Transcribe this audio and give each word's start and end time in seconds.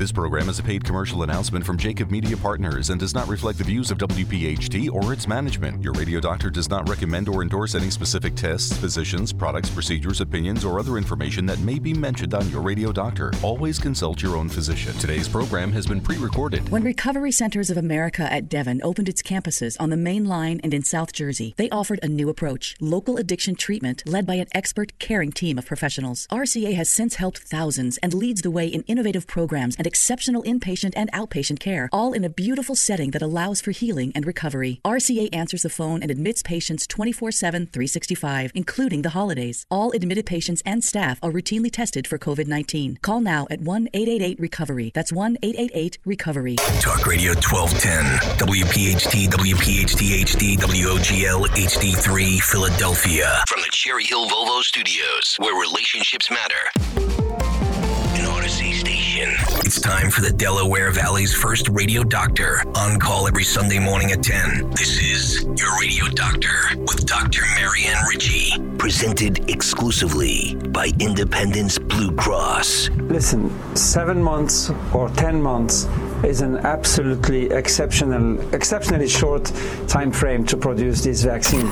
This 0.00 0.12
program 0.12 0.48
is 0.48 0.58
a 0.58 0.62
paid 0.62 0.82
commercial 0.82 1.24
announcement 1.24 1.66
from 1.66 1.76
Jacob 1.76 2.10
Media 2.10 2.34
Partners 2.34 2.88
and 2.88 2.98
does 2.98 3.12
not 3.12 3.28
reflect 3.28 3.58
the 3.58 3.64
views 3.64 3.90
of 3.90 3.98
WPHT 3.98 4.90
or 4.90 5.12
its 5.12 5.28
management. 5.28 5.84
Your 5.84 5.92
radio 5.92 6.20
doctor 6.20 6.48
does 6.48 6.70
not 6.70 6.88
recommend 6.88 7.28
or 7.28 7.42
endorse 7.42 7.74
any 7.74 7.90
specific 7.90 8.34
tests, 8.34 8.74
physicians, 8.78 9.30
products, 9.30 9.68
procedures, 9.68 10.22
opinions, 10.22 10.64
or 10.64 10.80
other 10.80 10.96
information 10.96 11.44
that 11.44 11.58
may 11.58 11.78
be 11.78 11.92
mentioned 11.92 12.32
on 12.32 12.48
your 12.48 12.62
radio 12.62 12.92
doctor. 12.92 13.30
Always 13.42 13.78
consult 13.78 14.22
your 14.22 14.38
own 14.38 14.48
physician. 14.48 14.94
Today's 14.94 15.28
program 15.28 15.70
has 15.72 15.86
been 15.86 16.00
pre 16.00 16.16
recorded. 16.16 16.66
When 16.70 16.82
Recovery 16.82 17.30
Centers 17.30 17.68
of 17.68 17.76
America 17.76 18.22
at 18.32 18.48
Devon 18.48 18.80
opened 18.82 19.10
its 19.10 19.20
campuses 19.20 19.76
on 19.78 19.90
the 19.90 19.98
main 19.98 20.24
line 20.24 20.62
and 20.64 20.72
in 20.72 20.82
South 20.82 21.12
Jersey, 21.12 21.52
they 21.58 21.68
offered 21.68 22.00
a 22.02 22.08
new 22.08 22.30
approach 22.30 22.74
local 22.80 23.18
addiction 23.18 23.54
treatment 23.54 24.02
led 24.06 24.26
by 24.26 24.36
an 24.36 24.46
expert, 24.52 24.98
caring 24.98 25.30
team 25.30 25.58
of 25.58 25.66
professionals. 25.66 26.26
RCA 26.30 26.72
has 26.72 26.88
since 26.88 27.16
helped 27.16 27.40
thousands 27.40 27.98
and 27.98 28.14
leads 28.14 28.40
the 28.40 28.50
way 28.50 28.66
in 28.66 28.80
innovative 28.84 29.26
programs 29.26 29.76
and 29.76 29.89
exceptional 29.90 30.44
inpatient 30.44 30.92
and 30.94 31.10
outpatient 31.12 31.58
care, 31.58 31.88
all 31.92 32.12
in 32.12 32.22
a 32.22 32.30
beautiful 32.44 32.76
setting 32.76 33.10
that 33.10 33.26
allows 33.28 33.60
for 33.60 33.72
healing 33.72 34.12
and 34.14 34.24
recovery. 34.24 34.80
RCA 34.84 35.26
answers 35.42 35.62
the 35.62 35.76
phone 35.78 36.00
and 36.02 36.10
admits 36.12 36.42
patients 36.54 36.86
24 36.86 37.32
7, 37.32 37.66
365, 37.66 38.52
including 38.54 39.02
the 39.02 39.16
holidays. 39.18 39.66
All 39.70 39.90
admitted 39.90 40.26
patients 40.26 40.62
and 40.64 40.84
staff 40.84 41.18
are 41.24 41.32
routinely 41.32 41.72
tested 41.72 42.06
for 42.06 42.18
COVID 42.18 42.46
19. 42.46 42.98
Call 43.02 43.20
now 43.20 43.48
at 43.50 43.60
1 43.60 43.88
888 43.92 44.38
Recovery. 44.38 44.92
That's 44.94 45.12
1 45.12 45.38
888 45.42 45.98
Recovery. 46.04 46.56
Talk 46.80 47.06
Radio 47.06 47.32
1210, 47.34 48.04
WPHT, 48.46 49.28
WPHT 49.28 50.02
HD, 50.24 50.56
WOGL 50.58 51.46
HD3, 51.48 52.40
Philadelphia. 52.40 53.42
From 53.48 53.60
the 53.62 53.70
Cherry 53.72 54.04
Hill 54.04 54.28
Volvo 54.28 54.62
Studios, 54.62 55.36
where 55.38 55.58
relationships 55.60 56.30
matter. 56.30 56.99
It's 59.22 59.78
time 59.78 60.10
for 60.10 60.22
the 60.22 60.32
Delaware 60.32 60.90
Valley's 60.90 61.34
first 61.34 61.68
radio 61.68 62.02
doctor. 62.02 62.62
On 62.74 62.98
call 62.98 63.28
every 63.28 63.44
Sunday 63.44 63.78
morning 63.78 64.12
at 64.12 64.22
10. 64.22 64.70
This 64.70 64.98
is 64.98 65.42
Your 65.42 65.78
Radio 65.78 66.06
Doctor 66.06 66.48
with 66.78 67.04
Dr. 67.04 67.42
Marianne 67.54 68.02
Ritchie. 68.08 68.58
Presented 68.78 69.50
exclusively 69.50 70.54
by 70.68 70.90
Independence 71.00 71.78
Blue 71.78 72.16
Cross. 72.16 72.88
Listen, 73.10 73.50
seven 73.76 74.22
months 74.22 74.70
or 74.94 75.10
ten 75.10 75.42
months 75.42 75.86
is 76.24 76.40
an 76.40 76.56
absolutely 76.56 77.50
exceptional, 77.50 78.40
exceptionally 78.54 79.08
short 79.08 79.52
time 79.86 80.12
frame 80.12 80.46
to 80.46 80.56
produce 80.56 81.04
this 81.04 81.24
vaccine. 81.24 81.70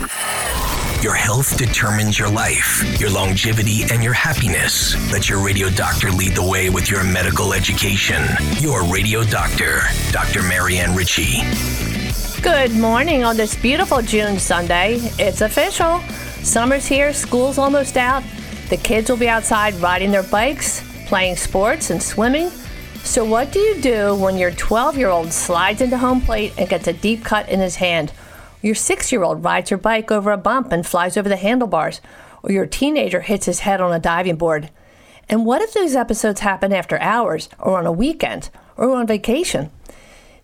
Your 1.00 1.14
health 1.14 1.56
determines 1.56 2.18
your 2.18 2.28
life, 2.28 2.98
your 2.98 3.08
longevity, 3.08 3.82
and 3.92 4.02
your 4.02 4.12
happiness. 4.12 4.96
Let 5.12 5.28
your 5.28 5.38
radio 5.38 5.70
doctor 5.70 6.10
lead 6.10 6.34
the 6.34 6.42
way 6.42 6.70
with 6.70 6.90
your 6.90 7.04
medical 7.04 7.52
education. 7.52 8.20
Your 8.58 8.82
radio 8.82 9.22
doctor, 9.22 9.82
Dr. 10.10 10.42
Marianne 10.42 10.96
Ritchie. 10.96 11.42
Good 12.42 12.72
morning 12.72 13.22
on 13.22 13.36
this 13.36 13.54
beautiful 13.54 14.02
June 14.02 14.40
Sunday. 14.40 14.96
It's 15.20 15.40
official. 15.40 16.00
Summer's 16.42 16.86
here, 16.86 17.12
school's 17.12 17.58
almost 17.58 17.96
out. 17.96 18.24
The 18.68 18.76
kids 18.76 19.08
will 19.08 19.18
be 19.18 19.28
outside 19.28 19.74
riding 19.74 20.10
their 20.10 20.24
bikes, 20.24 20.82
playing 21.06 21.36
sports, 21.36 21.90
and 21.90 22.02
swimming. 22.02 22.50
So, 23.04 23.24
what 23.24 23.52
do 23.52 23.60
you 23.60 23.80
do 23.80 24.16
when 24.16 24.36
your 24.36 24.50
12 24.50 24.98
year 24.98 25.10
old 25.10 25.32
slides 25.32 25.80
into 25.80 25.96
home 25.96 26.20
plate 26.20 26.54
and 26.58 26.68
gets 26.68 26.88
a 26.88 26.92
deep 26.92 27.24
cut 27.24 27.48
in 27.48 27.60
his 27.60 27.76
hand? 27.76 28.12
Your 28.60 28.74
six 28.74 29.12
year 29.12 29.22
old 29.22 29.44
rides 29.44 29.70
her 29.70 29.76
bike 29.76 30.10
over 30.10 30.32
a 30.32 30.36
bump 30.36 30.72
and 30.72 30.86
flies 30.86 31.16
over 31.16 31.28
the 31.28 31.36
handlebars, 31.36 32.00
or 32.42 32.52
your 32.52 32.66
teenager 32.66 33.20
hits 33.20 33.46
his 33.46 33.60
head 33.60 33.80
on 33.80 33.92
a 33.92 34.00
diving 34.00 34.36
board. 34.36 34.70
And 35.28 35.44
what 35.44 35.62
if 35.62 35.74
those 35.74 35.94
episodes 35.94 36.40
happen 36.40 36.72
after 36.72 36.98
hours, 37.00 37.48
or 37.58 37.78
on 37.78 37.86
a 37.86 37.92
weekend, 37.92 38.50
or 38.76 38.96
on 38.96 39.06
vacation? 39.06 39.70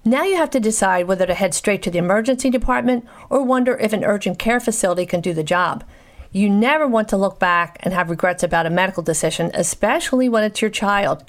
Now 0.05 0.23
you 0.23 0.37
have 0.37 0.51
to 0.51 0.61
decide 0.61 1.07
whether 1.07 1.25
to 1.25 1.35
head 1.35 1.55
straight 1.55 1.83
to 1.83 1.91
the 1.91 1.99
emergency 1.99 2.51
department 2.51 3.07
or 3.31 3.43
wonder 3.43 3.79
if 3.79 3.95
an 3.95 4.05
urgent 4.05 4.39
care 4.39 4.61
facility 4.61 5.07
can 5.07 5.23
do 5.23 5.33
the 5.33 5.43
job. 5.43 5.83
You 6.31 6.51
never 6.51 6.87
want 6.87 7.09
to 7.09 7.17
look 7.17 7.39
back 7.39 7.79
and 7.81 7.95
have 7.95 8.11
regrets 8.11 8.43
about 8.43 8.67
a 8.67 8.71
medical 8.71 9.03
decision, 9.03 9.51
especially 9.55 10.29
when 10.29 10.45
it's 10.45 10.61
your 10.61 10.71
child. 10.71 11.25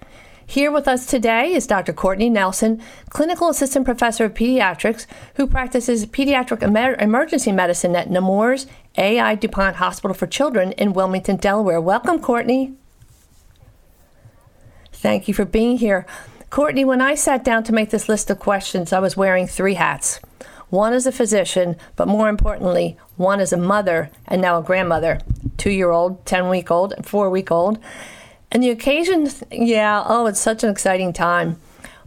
Here 0.47 0.71
with 0.71 0.87
us 0.87 1.07
today 1.07 1.53
is 1.53 1.65
Dr. 1.65 1.91
Courtney 1.91 2.29
Nelson, 2.29 2.81
Clinical 3.09 3.49
Assistant 3.49 3.83
Professor 3.83 4.25
of 4.25 4.35
Pediatrics, 4.35 5.07
who 5.35 5.47
practices 5.47 6.05
pediatric 6.05 6.61
emer- 6.61 6.95
emergency 6.99 7.51
medicine 7.51 7.95
at 7.95 8.11
Nemours 8.11 8.67
AI 8.97 9.35
DuPont 9.35 9.77
Hospital 9.77 10.13
for 10.13 10.27
Children 10.27 10.71
in 10.73 10.93
Wilmington, 10.93 11.37
Delaware. 11.37 11.81
Welcome, 11.81 12.19
Courtney. 12.19 12.73
Thank 14.93 15.27
you 15.27 15.33
for 15.33 15.45
being 15.45 15.79
here. 15.79 16.05
Courtney, 16.51 16.85
when 16.85 17.01
I 17.01 17.15
sat 17.15 17.43
down 17.43 17.63
to 17.63 17.73
make 17.73 17.89
this 17.89 18.07
list 18.07 18.29
of 18.29 18.39
questions, 18.39 18.93
I 18.93 18.99
was 18.99 19.17
wearing 19.17 19.47
three 19.47 19.73
hats. 19.73 20.19
One 20.69 20.93
as 20.93 21.07
a 21.07 21.11
physician, 21.11 21.75
but 21.95 22.07
more 22.07 22.29
importantly, 22.29 22.97
one 23.17 23.39
as 23.39 23.51
a 23.51 23.57
mother 23.57 24.11
and 24.27 24.41
now 24.41 24.59
a 24.59 24.63
grandmother, 24.63 25.19
two 25.57 25.71
year 25.71 25.89
old, 25.89 26.23
10 26.25 26.49
week 26.49 26.69
old, 26.69 26.93
and 26.93 27.05
four 27.05 27.29
week 27.31 27.51
old. 27.51 27.79
And 28.55 28.63
the 28.63 28.69
occasion, 28.69 29.29
yeah, 29.51 30.01
oh, 30.07 30.27
it's 30.27 30.39
such 30.39 30.63
an 30.63 30.69
exciting 30.69 31.11
time. 31.11 31.59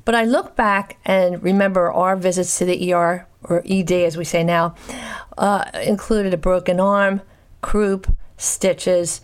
But 0.06 0.14
I 0.14 0.25
look 0.25 0.56
back 0.56 0.97
and 1.04 1.42
remember 1.42 1.92
our 1.92 2.16
visits 2.16 2.56
to 2.56 2.64
the 2.64 2.94
ER, 2.94 3.26
or 3.42 3.62
ED 3.66 3.92
as 3.92 4.16
we 4.16 4.25
say 4.25 4.42
now, 4.42 4.75
uh, 5.37 5.70
included 5.75 6.32
a 6.32 6.38
broken 6.38 6.81
arm, 6.81 7.20
croup, 7.60 8.16
stitches, 8.38 9.20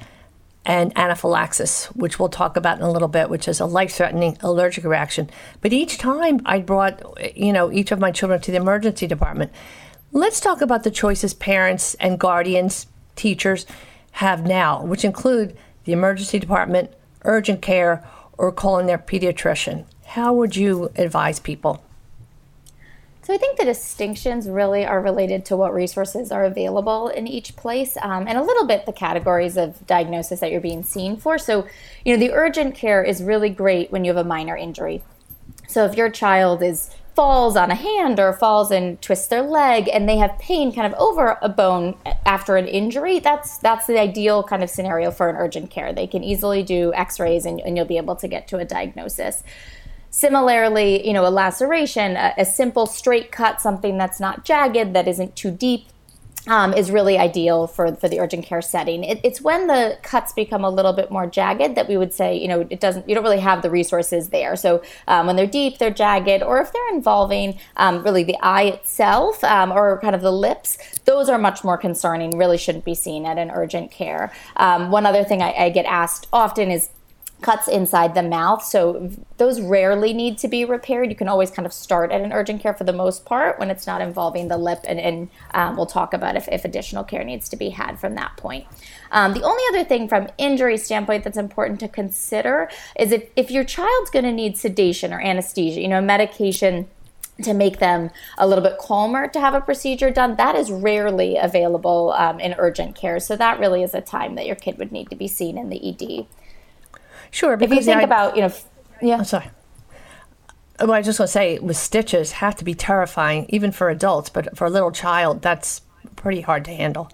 and 0.67 0.93
anaphylaxis, 0.99 1.87
which 1.95 2.19
we'll 2.19 2.29
talk 2.29 2.59
about 2.59 2.77
in 2.77 2.85
a 2.85 2.91
little 2.91 3.09
bit, 3.09 3.31
which 3.31 3.49
is 3.49 3.59
a 3.59 3.65
life-threatening 3.65 4.37
allergic 4.43 4.85
reaction. 4.85 5.31
But 5.63 5.73
each 5.73 5.97
time 5.97 6.43
I 6.45 6.59
brought, 6.59 7.01
you 7.35 7.55
know, 7.55 7.73
each 7.73 7.91
of 7.91 8.01
my 8.01 8.11
children 8.11 8.39
to 8.43 8.51
the 8.51 8.59
emergency 8.59 9.07
department. 9.07 9.51
Let's 10.13 10.41
talk 10.41 10.61
about 10.61 10.83
the 10.83 10.91
choices 10.91 11.33
parents 11.33 11.95
and 11.95 12.21
guardians, 12.21 12.87
teachers 13.17 13.65
have 14.13 14.47
now, 14.47 14.85
which 14.85 15.07
include 15.07 15.57
the 15.85 15.93
emergency 15.93 16.39
department, 16.39 16.93
urgent 17.25 17.63
care, 17.63 18.05
or 18.37 18.53
calling 18.53 18.87
their 18.87 18.99
pediatrician. 18.99 19.85
How 20.07 20.33
would 20.33 20.57
you 20.57 20.91
advise 20.97 21.39
people? 21.41 21.83
So 23.23 23.33
I 23.33 23.39
think 23.39 23.59
the 23.59 23.65
distinctions 23.65 24.49
really 24.49 24.85
are 24.85 25.01
related 25.01 25.47
to 25.47 25.57
what 25.57 25.73
resources 25.73 26.31
are 26.31 26.45
available 26.45 27.09
in 27.09 27.27
each 27.27 27.57
place, 27.57 27.97
um, 28.03 28.29
and 28.29 28.37
a 28.37 28.43
little 28.43 28.67
bit 28.67 28.85
the 28.85 28.93
categories 28.93 29.57
of 29.57 29.87
diagnosis 29.87 30.41
that 30.41 30.53
you're 30.53 30.61
being 30.61 30.83
seen 30.83 31.17
for. 31.17 31.39
So, 31.39 31.67
you 32.05 32.13
know, 32.13 32.21
the 32.21 32.35
urgent 32.35 32.75
care 32.75 33.03
is 33.03 33.23
really 33.23 33.49
great 33.49 33.91
when 33.91 34.05
you 34.05 34.15
have 34.15 34.23
a 34.23 34.29
minor 34.29 34.57
injury. 34.57 35.03
So 35.69 35.87
if 35.87 35.97
your 35.97 36.11
child 36.11 36.63
is 36.63 36.91
falls 37.15 37.57
on 37.57 37.71
a 37.71 37.75
hand 37.75 38.19
or 38.19 38.33
falls 38.33 38.71
and 38.71 39.01
twists 39.01 39.29
their 39.29 39.43
leg 39.43 39.89
and 39.93 40.09
they 40.09 40.17
have 40.17 40.37
pain 40.39 40.73
kind 40.73 40.93
of 40.93 40.99
over 40.99 41.39
a 41.43 41.49
bone 41.49 41.97
after 42.27 42.57
an 42.57 42.67
injury 42.67 43.21
that's 43.21 43.59
that's 43.59 43.87
the 43.87 43.99
ideal 43.99 44.43
kind 44.43 44.63
of 44.63 44.71
scenario 44.71 45.11
for 45.11 45.29
an 45.29 45.37
urgent 45.37 45.71
care. 45.71 45.93
They 45.93 46.07
can 46.07 46.25
easily 46.25 46.63
do 46.63 46.93
x-rays 46.95 47.47
and, 47.47 47.61
and 47.61 47.77
you'll 47.77 47.87
be 47.87 47.97
able 47.97 48.17
to 48.17 48.29
get 48.29 48.49
to 48.49 48.59
a 48.59 48.65
diagnosis. 48.65 49.43
Similarly, 50.11 51.07
you 51.07 51.13
know, 51.13 51.27
a 51.27 51.31
laceration, 51.31 52.17
a, 52.17 52.35
a 52.39 52.45
simple 52.45 52.87
straight 52.87 53.33
cut, 53.33 53.61
something 53.61 53.99
that's 53.99 54.21
not 54.21 54.45
jagged, 54.45 54.95
that 54.95 55.09
isn't 55.09 55.35
too 55.35 55.51
deep, 55.51 55.87
um, 56.47 56.73
is 56.75 56.91
really 56.91 57.19
ideal 57.19 57.67
for, 57.67 57.95
for 57.95 58.09
the 58.09 58.21
urgent 58.21 58.45
care 58.45 58.63
setting. 58.63 59.05
It, 59.05 59.21
it's 59.23 59.41
when 59.41 59.67
the 59.67 59.99
cuts 60.03 60.33
become 60.33 60.65
a 60.65 60.71
little 60.71 60.93
bit 60.93 61.11
more 61.11 61.27
jagged 61.27 61.75
that 61.77 61.89
we 61.89 61.97
would 61.97 62.13
say, 62.13 62.37
you 62.37 62.49
know, 62.49 62.67
it 62.69 62.81
doesn't, 62.81 63.09
you 63.09 63.15
don't 63.15 63.25
really 63.25 63.41
have 63.41 63.63
the 63.63 63.71
resources 63.71 64.29
there. 64.29 64.57
So 64.57 64.83
um, 65.09 65.27
when 65.27 65.37
they're 65.37 65.47
deep, 65.47 65.79
they're 65.79 65.91
jagged, 65.91 66.43
or 66.43 66.61
if 66.61 66.73
they're 66.73 66.95
involving 66.95 67.59
um, 67.77 68.03
really 68.03 68.25
the 68.25 68.37
eye 68.43 68.65
itself 68.65 69.43
um, 69.45 69.73
or 69.73 70.01
kind 70.01 70.15
of 70.15 70.23
the 70.23 70.33
lips, 70.33 70.79
those 71.05 71.29
are 71.29 71.39
much 71.39 71.65
more 71.65 71.79
concerning, 71.79 72.37
really 72.37 72.59
shouldn't 72.59 72.85
be 72.85 72.95
seen 72.95 73.25
at 73.25 73.39
an 73.39 73.51
urgent 73.51 73.91
care. 73.91 74.33
Um, 74.57 74.91
one 74.91 75.07
other 75.07 75.25
thing 75.25 75.43
I, 75.43 75.53
I 75.53 75.71
get 75.71 75.87
asked 75.87 76.27
often 76.33 76.71
is, 76.71 76.89
cuts 77.45 77.69
inside 77.69 78.15
the 78.15 78.23
mouth. 78.23 78.65
So 78.65 79.11
those 79.37 79.61
rarely 79.61 80.15
need 80.15 80.39
to 80.39 80.49
be 80.49 80.65
repaired. 80.65 81.11
You 81.11 81.15
can 81.15 81.29
always 81.29 81.51
kind 81.51 81.67
of 81.67 81.75
start 81.75 82.11
at 82.11 82.23
an 82.23 82.33
urgent 82.33 82.63
care 82.63 82.73
for 82.73 82.85
the 82.85 82.93
most 82.93 83.27
part 83.27 83.59
when 83.59 83.71
it's 83.71 83.87
not 83.87 84.01
involving 84.01 84.49
the 84.49 84.57
lip. 84.57 84.81
And, 84.89 84.99
and 84.99 85.29
um, 85.53 85.77
we'll 85.77 85.85
talk 85.85 86.15
about 86.15 86.37
if, 86.37 86.49
if 86.49 86.65
additional 86.65 87.05
care 87.05 87.23
needs 87.23 87.51
to 87.51 87.57
be 87.57 87.69
had 87.69 88.01
from 88.01 88.15
that 88.15 88.39
point. 88.39 88.67
Um, 89.13 89.35
the 89.35 89.43
only 89.43 89.63
other 89.69 89.87
thing 89.87 90.09
from 90.09 90.29
injury 90.39 90.79
standpoint 90.79 91.23
that's 91.23 91.37
important 91.37 91.81
to 91.81 91.89
consider 91.89 92.71
is 92.99 93.13
if, 93.13 93.29
if 93.37 93.51
your 93.51 93.65
child's 93.65 94.09
going 94.09 94.25
to 94.25 94.33
need 94.33 94.57
sedation 94.57 95.13
or 95.13 95.21
anesthesia, 95.21 95.83
you 95.83 95.89
know, 95.89 96.01
medication 96.01 96.89
to 97.43 97.53
make 97.53 97.79
them 97.79 98.11
a 98.39 98.47
little 98.47 98.65
bit 98.65 98.79
calmer 98.79 99.29
to 99.29 99.41
have 99.41 99.53
a 99.53 99.61
procedure 99.61 100.11
done, 100.11 100.37
that 100.37 100.55
is 100.55 100.73
rarely 100.73 101.37
available 101.37 102.15
um, 102.17 102.41
in 102.41 102.55
urgent 102.57 102.97
care. 102.97 103.21
So 103.21 103.37
that 103.37 103.59
really 103.59 103.83
is 103.83 103.93
a 103.93 104.01
time 104.01 104.35
that 104.37 104.47
your 104.47 104.57
kid 104.57 104.79
would 104.79 104.93
need 104.93 105.11
to 105.11 105.17
be 105.17 105.29
seen 105.29 105.59
in 105.59 105.69
the 105.69 105.91
ED. 105.91 106.27
Sure, 107.35 107.55
if 107.61 107.69
you 107.69 107.83
think 107.83 108.01
about, 108.01 108.37
you 108.37 108.43
know, 108.43 108.53
yeah. 109.03 109.17
I'm 109.17 109.25
sorry. 109.25 109.51
Well, 110.79 110.93
I 110.93 110.99
was 110.99 111.07
just 111.07 111.19
going 111.19 111.27
to 111.27 111.33
say, 111.33 111.59
with 111.59 111.77
stitches, 111.77 112.31
have 112.31 112.55
to 112.57 112.65
be 112.65 112.75
terrifying, 112.75 113.47
even 113.49 113.73
for 113.73 113.91
adults, 113.91 114.31
but 114.31 114.57
for 114.57 114.67
a 114.67 114.71
little 114.71 114.93
child, 114.93 115.43
that's 115.43 115.83
pretty 116.15 116.43
hard 116.43 116.65
to 116.67 116.71
handle. 116.71 117.11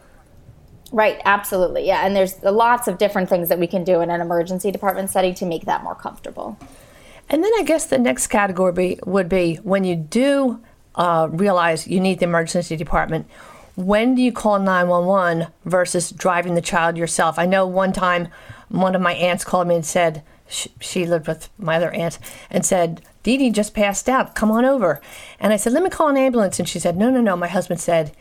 Right, 0.92 1.22
absolutely. 1.24 1.86
Yeah, 1.86 2.04
and 2.04 2.14
there's 2.14 2.42
lots 2.42 2.86
of 2.86 2.98
different 2.98 3.30
things 3.30 3.48
that 3.48 3.58
we 3.58 3.66
can 3.66 3.82
do 3.82 4.02
in 4.02 4.10
an 4.10 4.20
emergency 4.20 4.70
department 4.70 5.08
setting 5.08 5.32
to 5.36 5.46
make 5.46 5.64
that 5.64 5.82
more 5.82 5.94
comfortable. 5.94 6.58
And 7.30 7.42
then 7.42 7.52
I 7.58 7.62
guess 7.62 7.86
the 7.86 7.96
next 7.96 8.26
category 8.26 8.72
be, 8.74 8.98
would 9.06 9.30
be 9.30 9.56
when 9.56 9.84
you 9.84 9.96
do 9.96 10.60
uh, 10.96 11.28
realize 11.30 11.88
you 11.88 11.98
need 11.98 12.18
the 12.18 12.26
emergency 12.26 12.76
department. 12.76 13.26
When 13.74 14.14
do 14.14 14.20
you 14.20 14.32
call 14.32 14.58
911 14.58 15.46
versus 15.64 16.10
driving 16.10 16.56
the 16.56 16.60
child 16.60 16.98
yourself? 16.98 17.38
I 17.38 17.46
know 17.46 17.66
one 17.66 17.94
time 17.94 18.28
one 18.70 18.94
of 18.94 19.02
my 19.02 19.12
aunts 19.12 19.44
called 19.44 19.68
me 19.68 19.74
and 19.74 19.84
said, 19.84 20.22
she, 20.48 20.70
she 20.80 21.06
lived 21.06 21.28
with 21.28 21.48
my 21.58 21.76
other 21.76 21.92
aunt, 21.92 22.18
and 22.50 22.66
said, 22.66 23.02
Dee 23.22 23.36
Dee 23.36 23.50
just 23.50 23.74
passed 23.74 24.08
out. 24.08 24.34
Come 24.34 24.50
on 24.50 24.64
over. 24.64 25.00
And 25.38 25.52
I 25.52 25.56
said, 25.56 25.72
Let 25.72 25.82
me 25.82 25.90
call 25.90 26.08
an 26.08 26.16
ambulance. 26.16 26.58
And 26.58 26.68
she 26.68 26.80
said, 26.80 26.96
No, 26.96 27.08
no, 27.10 27.20
no. 27.20 27.36
My 27.36 27.46
husband 27.48 27.80
said, 27.80 28.12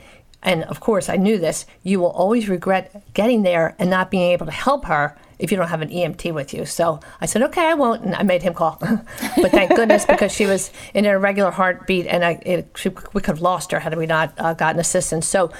and 0.42 0.64
of 0.66 0.80
course 0.80 1.10
I 1.10 1.18
knew 1.18 1.38
this, 1.38 1.66
you 1.84 2.00
will 2.00 2.12
always 2.12 2.48
regret 2.48 3.04
getting 3.14 3.44
there 3.44 3.76
and 3.78 3.90
not 3.90 4.10
being 4.10 4.32
able 4.32 4.46
to 4.46 4.52
help 4.52 4.86
her 4.86 5.18
if 5.38 5.52
you 5.52 5.58
don't 5.58 5.68
have 5.68 5.82
an 5.82 5.90
EMT 5.90 6.34
with 6.34 6.54
you. 6.54 6.66
So 6.66 7.00
I 7.20 7.26
said, 7.26 7.42
okay, 7.44 7.66
I 7.66 7.74
won't. 7.74 8.04
And 8.04 8.16
I 8.16 8.24
made 8.24 8.44
him 8.44 8.54
call. 8.54 8.78
but 8.82 9.52
thank 9.52 9.76
goodness 9.76 10.06
because 10.06 10.32
she 10.32 10.46
was 10.46 10.72
in 10.94 11.06
a 11.06 11.18
regular 11.18 11.52
heartbeat 11.52 12.08
and 12.08 12.24
I, 12.24 12.32
it, 12.46 12.72
she, 12.76 12.90
we 13.14 13.22
could 13.22 13.36
have 13.36 13.42
lost 13.42 13.72
her 13.72 13.80
had 13.80 13.98
we 13.98 14.06
not 14.06 14.34
uh, 14.38 14.54
gotten 14.54 14.80
assistance. 14.80 15.28
So 15.28 15.52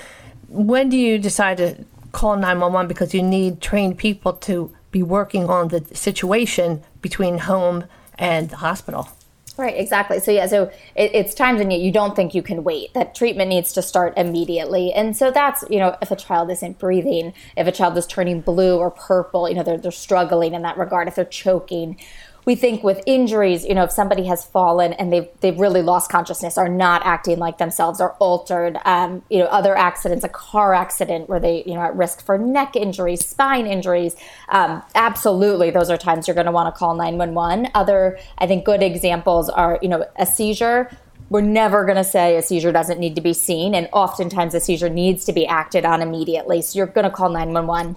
when 0.48 0.90
do 0.90 0.98
you 0.98 1.18
decide 1.18 1.58
to 1.58 1.86
call 2.12 2.36
911 2.36 2.88
because 2.88 3.14
you 3.14 3.22
need 3.22 3.62
trained 3.62 3.98
people 3.98 4.34
to 4.34 4.76
be 4.92 5.04
working 5.04 5.50
on 5.50 5.70
the 5.70 5.86
situation 5.94 6.84
between 7.02 7.40
home 7.40 7.86
and 8.18 8.50
the 8.50 8.58
hospital? 8.58 9.10
Right, 9.60 9.76
exactly. 9.78 10.22
So 10.22 10.32
yeah, 10.32 10.48
so 10.48 10.72
it, 10.96 11.12
it's 11.14 11.34
times 11.34 11.60
when 11.60 11.70
you, 11.70 11.92
don't 11.92 12.16
think 12.16 12.34
you 12.34 12.42
can 12.42 12.64
wait. 12.64 12.94
That 12.94 13.14
treatment 13.14 13.50
needs 13.50 13.74
to 13.74 13.82
start 13.82 14.14
immediately, 14.16 14.94
and 14.94 15.18
so 15.18 15.32
that's 15.32 15.66
you 15.70 15.80
know 15.80 15.98
if 16.02 16.12
a 16.12 16.16
child 16.16 16.50
isn't 16.50 16.80
breathing, 16.80 17.34
if 17.58 17.68
a 17.68 17.72
child 17.74 17.98
is 17.98 18.08
turning 18.08 18.40
blue 18.40 18.78
or 18.78 18.90
purple, 18.90 19.50
you 19.50 19.56
know 19.56 19.64
they're 19.64 19.78
they're 19.78 19.92
struggling 19.92 20.54
in 20.54 20.62
that 20.62 20.78
regard. 20.78 21.10
If 21.10 21.16
they're 21.16 21.26
choking, 21.26 22.00
we 22.46 22.56
think 22.56 22.84
with 22.84 23.02
injuries, 23.06 23.66
you 23.66 23.76
know, 23.76 23.84
if 23.84 23.92
somebody 23.92 24.26
has 24.26 24.46
fallen 24.46 24.94
and 24.94 25.12
they've 25.12 25.28
they've 25.42 25.60
really 25.60 25.82
lost 25.82 26.12
consciousness, 26.12 26.58
are 26.58 26.70
not 26.70 27.06
acting 27.06 27.38
like 27.40 27.58
themselves, 27.58 28.00
are 28.02 28.14
altered, 28.20 28.78
um, 28.86 29.22
you 29.30 29.40
know, 29.40 29.46
other 29.46 29.78
accidents, 29.78 30.24
a 30.24 30.30
car 30.30 30.74
accident 30.74 31.30
where 31.30 31.40
they, 31.40 31.64
you 31.66 31.74
know, 31.74 31.82
at 31.82 31.96
risk 31.96 32.26
for 32.26 32.38
neck 32.38 32.76
injuries, 32.76 33.26
spine 33.26 33.68
injuries, 33.68 34.16
um, 34.50 34.82
absolutely, 34.96 35.70
those 35.70 35.90
are 35.90 35.98
times 35.98 36.28
you're 36.28 36.36
going 36.36 36.46
to 36.46 36.52
want 36.52 36.74
to 36.74 36.78
call 36.78 36.96
911. 36.96 37.70
Other, 37.76 38.18
I 38.38 38.48
think, 38.48 38.66
good 38.66 38.82
examples 38.82 39.50
are, 39.50 39.80
you 39.82 39.90
know, 39.90 40.06
a 40.18 40.26
seizure. 40.26 40.90
We're 41.30 41.42
never 41.42 41.86
going 41.86 41.98
to 41.98 42.04
say 42.04 42.38
a 42.38 42.42
seizure 42.42 42.72
doesn't 42.72 43.00
need 43.00 43.16
to 43.16 43.22
be 43.22 43.34
seen 43.34 43.76
and 43.76 43.88
oftentimes 43.94 44.56
a 44.56 44.60
seizure 44.60 44.90
needs 44.90 45.26
to 45.26 45.34
be 45.34 45.46
acted 45.46 45.86
on 45.86 46.02
immediately. 46.02 46.64
So 46.64 46.78
you're 46.78 46.88
going 46.88 47.06
to 47.06 47.12
call 47.12 47.30
911 47.30 47.96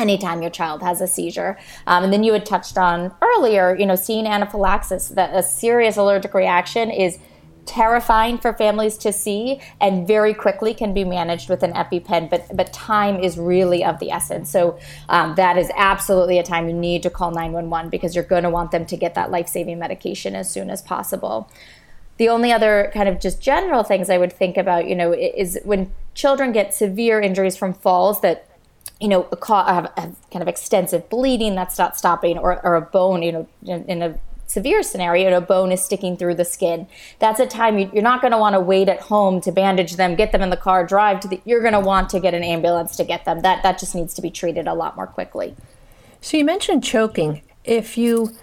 anytime 0.00 0.42
your 0.42 0.50
child 0.50 0.82
has 0.82 1.00
a 1.00 1.06
seizure. 1.06 1.58
Um, 1.86 2.04
and 2.04 2.12
then 2.12 2.24
you 2.24 2.32
had 2.32 2.46
touched 2.46 2.78
on 2.78 3.14
earlier, 3.22 3.76
you 3.76 3.86
know, 3.86 3.96
seeing 3.96 4.26
anaphylaxis, 4.26 5.08
that 5.10 5.34
a 5.34 5.42
serious 5.42 5.96
allergic 5.96 6.34
reaction 6.34 6.90
is 6.90 7.18
terrifying 7.66 8.36
for 8.36 8.52
families 8.52 8.96
to 8.98 9.12
see 9.12 9.60
and 9.80 10.06
very 10.06 10.34
quickly 10.34 10.74
can 10.74 10.92
be 10.92 11.04
managed 11.04 11.48
with 11.48 11.62
an 11.62 11.72
EpiPen, 11.72 12.28
but, 12.28 12.44
but 12.56 12.72
time 12.72 13.20
is 13.20 13.38
really 13.38 13.84
of 13.84 14.00
the 14.00 14.10
essence. 14.10 14.50
So 14.50 14.78
um, 15.08 15.36
that 15.36 15.56
is 15.56 15.70
absolutely 15.76 16.38
a 16.38 16.42
time 16.42 16.68
you 16.68 16.74
need 16.74 17.02
to 17.04 17.10
call 17.10 17.30
911 17.30 17.90
because 17.90 18.14
you're 18.14 18.24
going 18.24 18.42
to 18.42 18.50
want 18.50 18.72
them 18.72 18.86
to 18.86 18.96
get 18.96 19.14
that 19.14 19.30
life 19.30 19.46
saving 19.46 19.78
medication 19.78 20.34
as 20.34 20.50
soon 20.50 20.68
as 20.68 20.82
possible. 20.82 21.48
The 22.16 22.28
only 22.28 22.52
other 22.52 22.90
kind 22.92 23.08
of 23.08 23.20
just 23.20 23.40
general 23.40 23.84
things 23.84 24.10
I 24.10 24.18
would 24.18 24.32
think 24.32 24.56
about, 24.56 24.88
you 24.88 24.96
know, 24.96 25.12
is 25.12 25.58
when 25.64 25.92
children 26.14 26.52
get 26.52 26.74
severe 26.74 27.20
injuries 27.20 27.56
from 27.56 27.72
falls 27.72 28.20
that 28.22 28.49
you 29.00 29.08
know, 29.08 29.28
have, 29.48 29.92
kind 29.96 30.42
of 30.42 30.48
extensive 30.48 31.08
bleeding 31.08 31.54
that's 31.54 31.78
not 31.78 31.96
stopping, 31.96 32.38
or, 32.38 32.64
or 32.64 32.76
a 32.76 32.82
bone, 32.82 33.22
you 33.22 33.32
know, 33.32 33.48
in, 33.64 33.84
in 33.86 34.02
a 34.02 34.18
severe 34.50 34.82
scenario, 34.82 35.34
a 35.36 35.40
bone 35.40 35.72
is 35.72 35.82
sticking 35.82 36.16
through 36.16 36.34
the 36.34 36.44
skin. 36.44 36.86
That's 37.18 37.40
a 37.40 37.46
time 37.46 37.78
you, 37.78 37.90
are 37.94 38.02
not 38.02 38.20
going 38.20 38.32
to 38.32 38.38
want 38.38 38.54
to 38.54 38.60
wait 38.60 38.88
at 38.88 39.00
home 39.00 39.40
to 39.42 39.52
bandage 39.52 39.96
them, 39.96 40.16
get 40.16 40.32
them 40.32 40.42
in 40.42 40.50
the 40.50 40.56
car, 40.56 40.84
drive 40.84 41.20
to 41.20 41.28
the. 41.28 41.40
You're 41.44 41.60
going 41.60 41.72
to 41.72 41.80
want 41.80 42.10
to 42.10 42.20
get 42.20 42.34
an 42.34 42.42
ambulance 42.42 42.96
to 42.96 43.04
get 43.04 43.24
them. 43.24 43.40
That 43.40 43.62
that 43.62 43.78
just 43.78 43.94
needs 43.94 44.12
to 44.14 44.22
be 44.22 44.30
treated 44.30 44.66
a 44.66 44.74
lot 44.74 44.96
more 44.96 45.06
quickly. 45.06 45.56
So 46.20 46.36
you 46.36 46.44
mentioned 46.44 46.84
choking. 46.84 47.42
If 47.64 47.96
you 47.96 48.34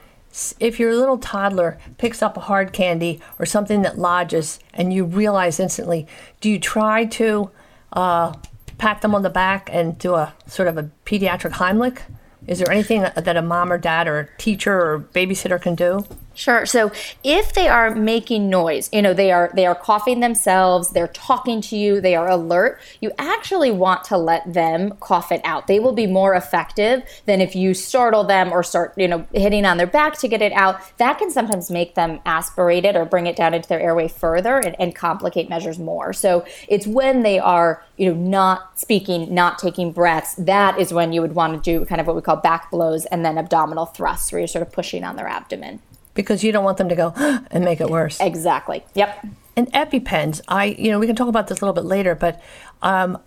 if 0.59 0.79
your 0.79 0.95
little 0.95 1.17
toddler 1.17 1.77
picks 1.97 2.21
up 2.21 2.37
a 2.37 2.41
hard 2.41 2.71
candy 2.71 3.19
or 3.39 3.45
something 3.45 3.81
that 3.81 3.97
lodges 3.97 4.59
and 4.73 4.93
you 4.93 5.03
realize 5.03 5.59
instantly, 5.59 6.07
do 6.41 6.49
you 6.49 6.59
try 6.59 7.05
to 7.05 7.49
uh, 7.93 8.33
pat 8.77 9.01
them 9.01 9.15
on 9.15 9.23
the 9.23 9.29
back 9.29 9.69
and 9.71 9.97
do 9.97 10.15
a 10.15 10.33
sort 10.47 10.67
of 10.67 10.77
a 10.77 10.89
pediatric 11.05 11.53
Heimlich? 11.53 12.01
Is 12.45 12.59
there 12.59 12.71
anything 12.71 13.01
that 13.01 13.37
a 13.37 13.41
mom 13.41 13.71
or 13.71 13.77
dad 13.77 14.07
or 14.07 14.29
teacher 14.37 14.73
or 14.73 14.99
babysitter 14.99 15.61
can 15.61 15.75
do? 15.75 16.05
Sure. 16.37 16.67
So 16.67 16.91
if 17.23 17.53
they 17.53 17.67
are 17.67 17.95
making 17.95 18.47
noise, 18.47 18.91
you 18.93 19.01
know, 19.01 19.15
they 19.15 19.31
are 19.31 19.49
they 19.55 19.65
are 19.65 19.73
coughing 19.73 20.19
themselves, 20.19 20.89
they're 20.89 21.07
talking 21.07 21.61
to 21.61 21.75
you, 21.75 21.99
they 21.99 22.13
are 22.13 22.29
alert, 22.29 22.79
you 23.01 23.11
actually 23.17 23.71
want 23.71 24.03
to 24.05 24.17
let 24.17 24.53
them 24.53 24.91
cough 24.99 25.31
it 25.31 25.41
out. 25.43 25.65
They 25.65 25.79
will 25.79 25.93
be 25.93 26.05
more 26.05 26.35
effective 26.35 27.01
than 27.25 27.41
if 27.41 27.55
you 27.55 27.73
startle 27.73 28.23
them 28.23 28.51
or 28.51 28.61
start, 28.61 28.93
you 28.97 29.07
know, 29.07 29.25
hitting 29.33 29.65
on 29.65 29.77
their 29.77 29.87
back 29.87 30.15
to 30.19 30.27
get 30.27 30.43
it 30.43 30.51
out. 30.53 30.79
That 30.99 31.17
can 31.17 31.31
sometimes 31.31 31.71
make 31.71 31.95
them 31.95 32.19
aspirate 32.23 32.85
it 32.85 32.95
or 32.95 33.03
bring 33.03 33.25
it 33.25 33.35
down 33.35 33.55
into 33.55 33.67
their 33.67 33.81
airway 33.81 34.07
further 34.07 34.59
and, 34.59 34.75
and 34.79 34.93
complicate 34.93 35.49
measures 35.49 35.79
more. 35.79 36.13
So 36.13 36.45
it's 36.67 36.85
when 36.85 37.23
they 37.23 37.39
are, 37.39 37.83
you 37.97 38.13
know, 38.13 38.15
not 38.15 38.77
speaking, 38.77 39.33
not 39.33 39.57
taking 39.57 39.91
breaths, 39.91 40.35
that 40.35 40.77
is 40.77 40.93
when 40.93 41.13
you 41.13 41.21
would 41.21 41.33
want 41.33 41.55
to 41.55 41.79
do 41.79 41.83
kind 41.85 41.99
of 41.99 42.05
what 42.05 42.15
we 42.15 42.21
call 42.21 42.35
back 42.35 42.69
blows 42.69 43.05
and 43.05 43.25
then 43.25 43.39
abdominal 43.39 43.87
thrusts 43.87 44.31
where 44.31 44.37
you're 44.37 44.47
sort 44.47 44.61
of 44.61 44.71
pushing 44.71 45.03
on 45.03 45.15
their 45.15 45.27
abdomen 45.27 45.79
because 46.17 46.43
you 46.43 46.51
don't 46.51 46.65
want 46.65 46.77
them 46.77 46.89
to 46.89 46.95
go 46.95 47.13
and 47.51 47.63
make 47.63 47.79
it 47.79 47.89
worse. 47.89 48.19
Exactly. 48.19 48.83
Yep. 48.95 49.25
And 49.55 49.71
EpiPens, 49.71 50.41
I 50.49 50.65
you 50.65 50.91
know 50.91 50.99
we 50.99 51.07
can 51.07 51.15
talk 51.15 51.29
about 51.29 51.47
this 51.47 51.61
a 51.61 51.61
little 51.61 51.73
bit 51.73 51.85
later, 51.85 52.13
but 52.13 52.41
um, 52.81 53.17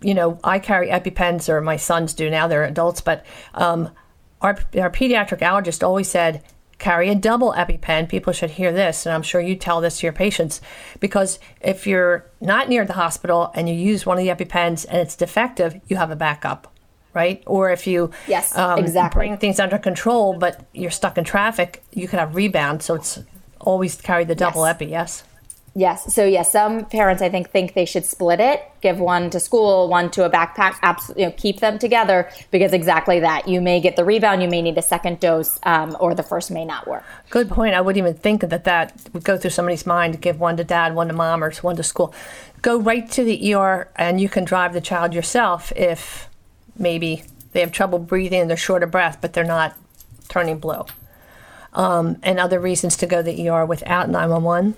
you 0.00 0.14
know 0.14 0.40
I 0.42 0.58
carry 0.58 0.88
EpiPens, 0.88 1.50
or 1.50 1.60
my 1.60 1.76
sons 1.76 2.14
do 2.14 2.30
now. 2.30 2.48
They're 2.48 2.64
adults, 2.64 3.02
but 3.02 3.26
um, 3.54 3.90
our 4.40 4.58
our 4.78 4.90
pediatric 4.90 5.40
allergist 5.40 5.86
always 5.86 6.08
said 6.08 6.42
carry 6.78 7.08
a 7.08 7.14
double 7.14 7.52
EpiPen. 7.52 8.08
People 8.08 8.32
should 8.32 8.50
hear 8.50 8.72
this, 8.72 9.06
and 9.06 9.14
I'm 9.14 9.22
sure 9.22 9.40
you 9.40 9.54
tell 9.54 9.80
this 9.80 10.00
to 10.00 10.06
your 10.06 10.12
patients 10.12 10.60
because 11.00 11.38
if 11.60 11.86
you're 11.86 12.26
not 12.40 12.68
near 12.68 12.84
the 12.84 12.94
hospital 12.94 13.50
and 13.54 13.68
you 13.68 13.74
use 13.74 14.06
one 14.06 14.18
of 14.18 14.24
the 14.24 14.30
EpiPens 14.30 14.86
and 14.88 14.98
it's 14.98 15.16
defective, 15.16 15.80
you 15.88 15.96
have 15.96 16.10
a 16.10 16.16
backup 16.16 16.72
right? 17.16 17.42
Or 17.46 17.70
if 17.70 17.86
you 17.86 18.10
yes, 18.28 18.56
um, 18.56 18.78
exactly. 18.78 19.20
bring 19.20 19.38
things 19.38 19.58
under 19.58 19.78
control, 19.78 20.38
but 20.38 20.64
you're 20.72 20.90
stuck 20.92 21.18
in 21.18 21.24
traffic, 21.24 21.82
you 21.92 22.06
can 22.06 22.18
have 22.18 22.36
rebound. 22.36 22.82
So 22.82 22.94
it's 22.94 23.18
always 23.58 23.96
carry 23.96 24.24
the 24.24 24.36
double 24.36 24.64
yes. 24.64 24.74
epi. 24.74 24.86
Yes. 24.86 25.24
Yes. 25.78 26.14
So 26.14 26.24
yes, 26.24 26.50
some 26.50 26.86
parents 26.86 27.20
I 27.20 27.28
think 27.28 27.50
think 27.50 27.74
they 27.74 27.84
should 27.84 28.06
split 28.06 28.40
it, 28.40 28.62
give 28.80 28.98
one 28.98 29.28
to 29.28 29.38
school, 29.38 29.88
one 29.90 30.10
to 30.12 30.24
a 30.24 30.30
backpack. 30.30 30.78
Absolutely, 30.82 31.24
you 31.24 31.28
know, 31.28 31.34
keep 31.36 31.60
them 31.60 31.78
together 31.78 32.30
because 32.50 32.72
exactly 32.72 33.20
that. 33.20 33.46
You 33.46 33.60
may 33.60 33.78
get 33.80 33.94
the 33.94 34.04
rebound, 34.04 34.42
you 34.42 34.48
may 34.48 34.62
need 34.62 34.78
a 34.78 34.82
second 34.82 35.20
dose, 35.20 35.60
um, 35.64 35.94
or 36.00 36.14
the 36.14 36.22
first 36.22 36.50
may 36.50 36.64
not 36.64 36.86
work. 36.86 37.04
Good 37.28 37.50
point. 37.50 37.74
I 37.74 37.82
wouldn't 37.82 38.02
even 38.02 38.14
think 38.14 38.40
that 38.40 38.64
that 38.64 38.98
would 39.12 39.24
go 39.24 39.36
through 39.36 39.50
somebody's 39.50 39.84
mind 39.84 40.14
to 40.14 40.18
give 40.18 40.40
one 40.40 40.56
to 40.56 40.64
dad, 40.64 40.94
one 40.94 41.08
to 41.08 41.12
mom, 41.12 41.44
or 41.44 41.52
one 41.60 41.76
to 41.76 41.82
school. 41.82 42.14
Go 42.62 42.80
right 42.80 43.10
to 43.10 43.22
the 43.22 43.54
ER, 43.54 43.90
and 43.96 44.18
you 44.18 44.30
can 44.30 44.44
drive 44.44 44.72
the 44.72 44.80
child 44.80 45.12
yourself 45.12 45.72
if 45.76 46.30
maybe 46.78 47.24
they 47.52 47.60
have 47.60 47.72
trouble 47.72 47.98
breathing 47.98 48.48
they're 48.48 48.56
short 48.56 48.82
of 48.82 48.90
breath, 48.90 49.18
but 49.20 49.32
they're 49.32 49.44
not 49.44 49.74
turning 50.28 50.58
blue. 50.58 50.84
Um, 51.72 52.16
and 52.22 52.38
other 52.38 52.58
reasons 52.58 52.96
to 52.98 53.06
go 53.06 53.18
to 53.18 53.22
the 53.22 53.48
ER 53.48 53.66
without 53.66 54.08
911? 54.08 54.74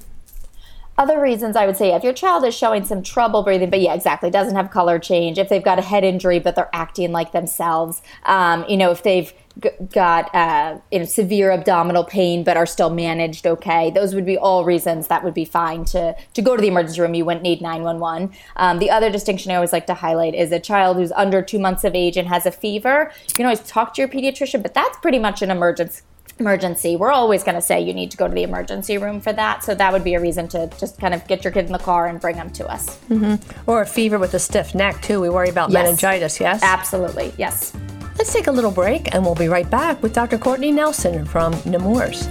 Other 0.99 1.21
reasons 1.21 1.55
I 1.55 1.65
would 1.65 1.77
say 1.77 1.95
if 1.95 2.03
your 2.03 2.13
child 2.13 2.45
is 2.45 2.57
showing 2.57 2.85
some 2.85 3.05
trouble 3.05 3.45
breathing, 3.45 3.71
but 3.71 3.81
yeah, 3.81 3.95
exactly, 3.95 4.31
doesn't 4.31 4.57
have 4.57 4.73
color 4.73 4.99
change, 4.99 5.39
if 5.39 5.49
they've 5.49 5.63
got 5.63 5.79
a 5.79 5.83
head 5.83 6.03
injury 6.03 6.41
but 6.41 6.57
they're 6.57 6.69
acting 6.73 7.13
like 7.13 7.31
themselves, 7.31 8.03
um, 8.25 8.65
you 8.69 8.77
know, 8.77 8.91
if 8.91 9.05
they've 9.05 9.33
g- 9.63 9.71
got 9.93 10.35
uh, 10.35 10.79
you 10.91 10.99
know, 10.99 11.05
severe 11.05 11.53
abdominal 11.53 12.03
pain 12.03 12.43
but 12.43 12.57
are 12.57 12.67
still 12.67 12.91
managed 12.91 13.47
okay, 13.47 13.93
those 13.93 14.13
would 14.13 14.27
be 14.27 14.37
all 14.37 14.65
reasons 14.65 15.07
that 15.07 15.23
would 15.23 15.35
be 15.35 15.45
fine 15.45 15.85
to 15.85 16.17
to 16.35 16.43
go 16.43 16.57
to 16.57 16.61
the 16.61 16.69
emergency 16.69 17.01
room. 17.01 17.15
You 17.15 17.25
wouldn't 17.25 17.45
need 17.45 17.63
911. 17.63 18.37
Um, 18.57 18.81
the 18.81 18.91
other 18.91 19.09
distinction 19.09 19.53
I 19.53 19.55
always 19.55 19.73
like 19.73 19.87
to 19.87 19.95
highlight 19.95 20.35
is 20.35 20.51
a 20.51 20.59
child 20.59 20.97
who's 20.97 21.13
under 21.13 21.43
two 21.43 21.61
months 21.61 21.85
of 21.85 21.95
age 21.95 22.17
and 22.17 22.27
has 22.27 22.45
a 22.45 22.51
fever. 22.51 23.13
You 23.29 23.35
can 23.35 23.47
always 23.47 23.61
talk 23.61 23.95
to 23.95 24.03
your 24.03 24.09
pediatrician, 24.09 24.63
but 24.65 24.75
that's 24.75 24.99
pretty 24.99 25.21
much 25.21 25.43
an 25.43 25.53
emergency 25.53 26.03
emergency, 26.39 26.97
we're 26.97 27.13
always 27.13 27.43
going 27.43 27.55
to 27.55 27.63
say 27.63 27.81
you 27.81 27.95
need 27.95 28.11
to 28.11 28.17
go 28.17 28.29
to 28.29 28.35
the 28.35 28.43
emergency 28.43 28.99
room 28.99 29.21
for 29.21 29.33
that. 29.33 29.65
So 29.65 29.75
that 29.75 29.93
would 29.93 30.05
be 30.05 30.15
a 30.15 30.21
reason 30.21 30.49
to 30.49 30.71
just 30.79 30.99
kind 31.01 31.15
of 31.15 31.27
get 31.27 31.45
your 31.45 31.53
kid 31.53 31.67
in 31.67 31.73
the 31.73 31.79
car 31.79 32.07
and 32.07 32.21
bring 32.21 32.37
them 32.37 32.51
to 32.51 32.67
us. 32.69 32.99
Mm-hmm. 33.09 33.71
Or 33.71 33.83
a 33.83 33.87
fever 33.87 34.19
with 34.19 34.35
a 34.35 34.39
stiff 34.39 34.75
neck, 34.75 35.03
too. 35.03 35.21
We 35.21 35.29
worry 35.29 35.49
about 35.49 35.71
yes. 35.71 35.83
meningitis, 35.83 36.41
yes? 36.41 36.63
Absolutely, 36.63 37.33
yes. 37.37 37.73
Let's 38.17 38.33
take 38.33 38.49
a 38.49 38.53
little 38.53 38.73
break 38.73 39.15
and 39.15 39.25
we'll 39.25 39.35
be 39.35 39.49
right 39.49 39.69
back 39.69 40.03
with 40.03 40.13
Dr. 40.13 40.39
Courtney 40.39 40.73
Nelson 40.73 41.25
from 41.25 41.53
Nemours. 41.65 42.27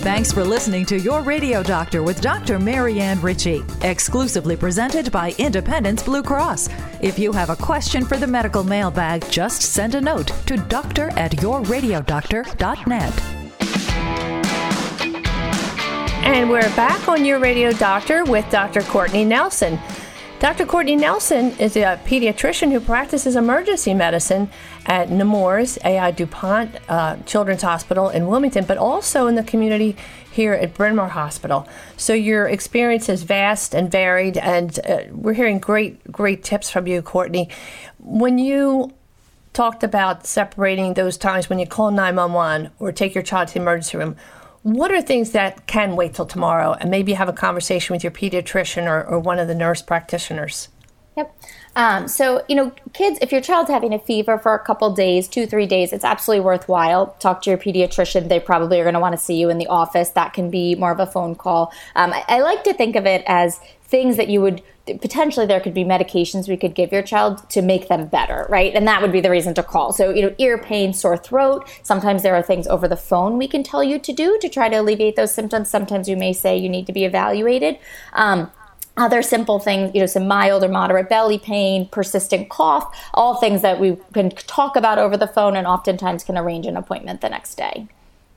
Thanks 0.00 0.30
for 0.30 0.44
listening 0.44 0.86
to 0.86 0.96
Your 0.96 1.22
Radio 1.22 1.60
Doctor 1.60 2.04
with 2.04 2.20
Dr. 2.20 2.60
Marianne 2.60 3.20
Ritchie, 3.20 3.64
exclusively 3.82 4.56
presented 4.56 5.10
by 5.10 5.34
Independence 5.38 6.04
Blue 6.04 6.22
Cross. 6.22 6.68
If 7.00 7.18
you 7.18 7.32
have 7.32 7.50
a 7.50 7.56
question 7.56 8.04
for 8.04 8.16
the 8.16 8.26
medical 8.26 8.62
mailbag, 8.62 9.28
just 9.28 9.60
send 9.60 9.96
a 9.96 10.00
note 10.00 10.28
to 10.46 10.56
doctor 10.56 11.10
at 11.18 11.32
yourradiodoctor.net. 11.32 13.20
And 16.24 16.48
we're 16.48 16.76
back 16.76 17.08
on 17.08 17.24
Your 17.24 17.40
Radio 17.40 17.72
Doctor 17.72 18.22
with 18.22 18.48
Dr. 18.50 18.82
Courtney 18.82 19.24
Nelson. 19.24 19.80
Dr. 20.40 20.66
Courtney 20.66 20.94
Nelson 20.94 21.50
is 21.58 21.76
a 21.76 22.00
pediatrician 22.04 22.70
who 22.70 22.78
practices 22.78 23.34
emergency 23.34 23.92
medicine 23.92 24.48
at 24.86 25.10
Nemours 25.10 25.80
AI 25.84 26.12
DuPont 26.12 26.76
uh, 26.88 27.16
Children's 27.26 27.62
Hospital 27.62 28.08
in 28.08 28.28
Wilmington, 28.28 28.64
but 28.64 28.78
also 28.78 29.26
in 29.26 29.34
the 29.34 29.42
community 29.42 29.96
here 30.30 30.52
at 30.52 30.74
Bryn 30.74 30.94
Mawr 30.94 31.08
Hospital. 31.08 31.66
So 31.96 32.12
your 32.12 32.46
experience 32.46 33.08
is 33.08 33.24
vast 33.24 33.74
and 33.74 33.90
varied, 33.90 34.36
and 34.38 34.78
uh, 34.86 34.98
we're 35.10 35.32
hearing 35.32 35.58
great, 35.58 36.12
great 36.12 36.44
tips 36.44 36.70
from 36.70 36.86
you, 36.86 37.02
Courtney. 37.02 37.48
When 37.98 38.38
you 38.38 38.92
talked 39.54 39.82
about 39.82 40.24
separating 40.24 40.94
those 40.94 41.18
times 41.18 41.50
when 41.50 41.58
you 41.58 41.66
call 41.66 41.90
911 41.90 42.70
or 42.78 42.92
take 42.92 43.12
your 43.12 43.24
child 43.24 43.48
to 43.48 43.54
the 43.54 43.60
emergency 43.60 43.96
room, 43.96 44.14
what 44.62 44.90
are 44.90 45.00
things 45.00 45.32
that 45.32 45.66
can 45.66 45.96
wait 45.96 46.14
till 46.14 46.26
tomorrow 46.26 46.72
and 46.80 46.90
maybe 46.90 47.14
have 47.14 47.28
a 47.28 47.32
conversation 47.32 47.94
with 47.94 48.02
your 48.02 48.10
pediatrician 48.10 48.86
or, 48.86 49.04
or 49.04 49.18
one 49.18 49.38
of 49.38 49.48
the 49.48 49.54
nurse 49.54 49.82
practitioners? 49.82 50.68
Yep. 51.16 51.34
Um, 51.74 52.06
so, 52.06 52.44
you 52.48 52.54
know, 52.54 52.72
kids, 52.92 53.18
if 53.20 53.32
your 53.32 53.40
child's 53.40 53.70
having 53.70 53.92
a 53.92 53.98
fever 53.98 54.38
for 54.38 54.54
a 54.54 54.58
couple 54.58 54.90
days, 54.94 55.26
two, 55.26 55.46
three 55.46 55.66
days, 55.66 55.92
it's 55.92 56.04
absolutely 56.04 56.44
worthwhile. 56.44 57.16
Talk 57.18 57.42
to 57.42 57.50
your 57.50 57.58
pediatrician. 57.58 58.28
They 58.28 58.38
probably 58.38 58.78
are 58.80 58.84
going 58.84 58.94
to 58.94 59.00
want 59.00 59.14
to 59.14 59.18
see 59.18 59.34
you 59.34 59.50
in 59.50 59.58
the 59.58 59.66
office. 59.66 60.10
That 60.10 60.32
can 60.32 60.48
be 60.48 60.76
more 60.76 60.92
of 60.92 61.00
a 61.00 61.06
phone 61.06 61.34
call. 61.34 61.72
Um, 61.96 62.12
I, 62.12 62.24
I 62.28 62.40
like 62.40 62.62
to 62.64 62.72
think 62.72 62.94
of 62.94 63.04
it 63.04 63.24
as 63.26 63.58
things 63.82 64.16
that 64.16 64.28
you 64.28 64.40
would 64.40 64.62
potentially 64.94 65.46
there 65.46 65.60
could 65.60 65.74
be 65.74 65.84
medications 65.84 66.48
we 66.48 66.56
could 66.56 66.74
give 66.74 66.92
your 66.92 67.02
child 67.02 67.48
to 67.50 67.62
make 67.62 67.88
them 67.88 68.06
better, 68.06 68.46
right? 68.48 68.74
And 68.74 68.86
that 68.86 69.02
would 69.02 69.12
be 69.12 69.20
the 69.20 69.30
reason 69.30 69.54
to 69.54 69.62
call. 69.62 69.92
So, 69.92 70.10
you 70.10 70.22
know, 70.22 70.34
ear 70.38 70.58
pain, 70.58 70.92
sore 70.92 71.16
throat. 71.16 71.68
Sometimes 71.82 72.22
there 72.22 72.34
are 72.34 72.42
things 72.42 72.66
over 72.66 72.88
the 72.88 72.96
phone 72.96 73.38
we 73.38 73.48
can 73.48 73.62
tell 73.62 73.84
you 73.84 73.98
to 73.98 74.12
do 74.12 74.38
to 74.40 74.48
try 74.48 74.68
to 74.68 74.76
alleviate 74.76 75.16
those 75.16 75.34
symptoms. 75.34 75.68
Sometimes 75.68 76.08
we 76.08 76.14
may 76.14 76.32
say 76.32 76.56
you 76.56 76.68
need 76.68 76.86
to 76.86 76.92
be 76.92 77.04
evaluated. 77.04 77.78
Um, 78.12 78.50
other 78.96 79.22
simple 79.22 79.58
things, 79.60 79.92
you 79.94 80.00
know, 80.00 80.06
some 80.06 80.26
mild 80.26 80.64
or 80.64 80.68
moderate 80.68 81.08
belly 81.08 81.38
pain, 81.38 81.86
persistent 81.86 82.48
cough, 82.48 82.92
all 83.14 83.36
things 83.36 83.62
that 83.62 83.78
we 83.78 83.96
can 84.12 84.30
talk 84.30 84.76
about 84.76 84.98
over 84.98 85.16
the 85.16 85.28
phone 85.28 85.56
and 85.56 85.66
oftentimes 85.66 86.24
can 86.24 86.36
arrange 86.36 86.66
an 86.66 86.76
appointment 86.76 87.20
the 87.20 87.28
next 87.28 87.54
day. 87.54 87.86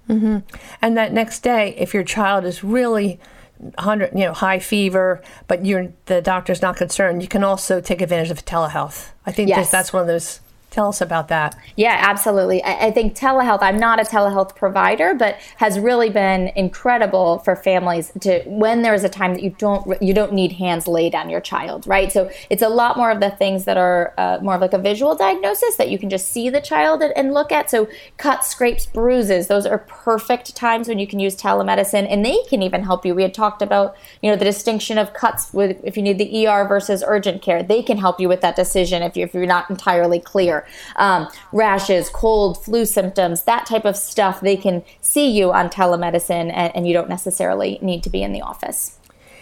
Mm-hmm. 0.07 0.39
And 0.81 0.97
that 0.97 1.13
next 1.13 1.39
day, 1.41 1.75
if 1.77 1.93
your 1.93 2.03
child 2.03 2.45
is 2.45 2.63
really 2.63 3.19
100, 3.61 4.11
you 4.13 4.25
know, 4.25 4.33
high 4.33 4.59
fever, 4.59 5.21
but 5.47 5.65
you're 5.65 5.93
the 6.05 6.21
doctor's 6.21 6.61
not 6.61 6.75
concerned, 6.75 7.21
you 7.21 7.27
can 7.27 7.43
also 7.43 7.79
take 7.79 8.01
advantage 8.01 8.31
of 8.31 8.43
telehealth. 8.43 9.11
I 9.25 9.31
think 9.31 9.49
yes. 9.49 9.71
that's 9.71 9.93
one 9.93 10.01
of 10.01 10.07
those 10.07 10.41
Tell 10.71 10.87
us 10.87 11.01
about 11.01 11.27
that. 11.27 11.59
Yeah, 11.75 11.97
absolutely. 11.99 12.63
I, 12.63 12.87
I, 12.87 12.91
think 12.91 13.13
telehealth, 13.13 13.59
I'm 13.61 13.75
not 13.75 13.99
a 13.99 14.03
telehealth 14.03 14.55
provider, 14.55 15.13
but 15.13 15.35
has 15.57 15.77
really 15.77 16.09
been 16.09 16.47
incredible 16.55 17.39
for 17.39 17.57
families 17.57 18.09
to 18.21 18.41
when 18.45 18.81
there's 18.81 19.03
a 19.03 19.09
time 19.09 19.33
that 19.33 19.43
you 19.43 19.53
don't 19.57 20.01
you 20.01 20.13
don't 20.13 20.31
need 20.31 20.53
hands 20.53 20.87
laid 20.87 21.13
on 21.13 21.29
your 21.29 21.41
child, 21.41 21.85
right? 21.87 22.09
So 22.09 22.31
it's 22.49 22.61
a 22.61 22.69
lot 22.69 22.95
more 22.95 23.11
of 23.11 23.19
the 23.19 23.31
things 23.31 23.65
that 23.65 23.75
are 23.75 24.13
uh, 24.17 24.39
more 24.41 24.55
of 24.55 24.61
like 24.61 24.71
a 24.71 24.77
visual 24.77 25.13
diagnosis 25.13 25.75
that 25.75 25.89
you 25.89 25.99
can 25.99 26.09
just 26.09 26.29
see 26.29 26.49
the 26.49 26.61
child 26.61 27.01
and, 27.01 27.11
and 27.17 27.33
look 27.33 27.51
at. 27.51 27.69
So 27.69 27.89
cuts, 28.15 28.47
scrapes, 28.47 28.85
bruises, 28.85 29.47
those 29.47 29.65
are 29.65 29.79
perfect 29.79 30.55
times 30.55 30.87
when 30.87 30.99
you 30.99 31.07
can 31.07 31.19
use 31.19 31.35
telemedicine 31.35 32.07
and 32.09 32.23
they 32.23 32.37
can 32.49 32.61
even 32.61 32.83
help 32.83 33.05
you. 33.05 33.13
We 33.13 33.23
had 33.23 33.33
talked 33.33 33.61
about, 33.61 33.97
you 34.21 34.31
know, 34.31 34.37
the 34.37 34.45
distinction 34.45 34.97
of 34.97 35.11
cuts 35.11 35.51
with 35.51 35.81
if 35.83 35.97
you 35.97 36.03
need 36.03 36.17
the 36.17 36.47
ER 36.47 36.65
versus 36.65 37.03
urgent 37.05 37.41
care. 37.41 37.61
They 37.61 37.83
can 37.83 37.97
help 37.97 38.21
you 38.21 38.29
with 38.29 38.39
that 38.39 38.55
decision 38.55 39.03
if, 39.03 39.17
you, 39.17 39.25
if 39.25 39.33
you're 39.33 39.45
not 39.45 39.69
entirely 39.69 40.21
clear 40.21 40.60
um, 40.95 41.27
rashes, 41.51 42.09
cold, 42.09 42.63
flu 42.63 42.85
symptoms, 42.85 43.43
that 43.43 43.65
type 43.65 43.85
of 43.85 43.95
stuff, 43.95 44.41
they 44.41 44.57
can 44.57 44.83
see 45.01 45.29
you 45.29 45.51
on 45.51 45.69
telemedicine 45.69 46.51
and, 46.53 46.75
and 46.75 46.87
you 46.87 46.93
don't 46.93 47.09
necessarily 47.09 47.79
need 47.81 48.03
to 48.03 48.09
be 48.09 48.23
in 48.23 48.33
the 48.33 48.41
office. 48.41 48.97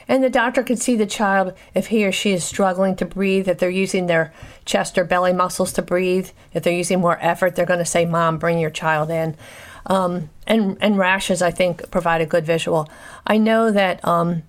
And 0.09 0.23
the 0.23 0.29
doctor 0.29 0.63
can 0.63 0.75
see 0.75 0.95
the 0.95 1.05
child 1.05 1.53
if 1.75 1.87
he 1.87 2.03
or 2.03 2.11
she 2.11 2.31
is 2.31 2.43
struggling 2.43 2.95
to 2.95 3.05
breathe, 3.05 3.47
if 3.47 3.59
they're 3.59 3.69
using 3.69 4.07
their 4.07 4.33
chest 4.65 4.97
or 4.97 5.03
belly 5.03 5.33
muscles 5.33 5.71
to 5.73 5.83
breathe. 5.83 6.31
If 6.51 6.63
they're 6.63 6.73
using 6.73 6.99
more 6.99 7.19
effort, 7.21 7.55
they're 7.55 7.67
going 7.67 7.79
to 7.79 7.85
say, 7.85 8.05
Mom, 8.05 8.39
bring 8.39 8.57
your 8.57 8.71
child 8.71 9.11
in. 9.11 9.37
Um, 9.85 10.31
and, 10.47 10.77
and 10.81 10.97
rashes, 10.97 11.43
I 11.43 11.51
think, 11.51 11.91
provide 11.91 12.21
a 12.21 12.25
good 12.25 12.43
visual. 12.43 12.89
I 13.27 13.37
know 13.37 13.69
that 13.69 14.03
um, 14.03 14.41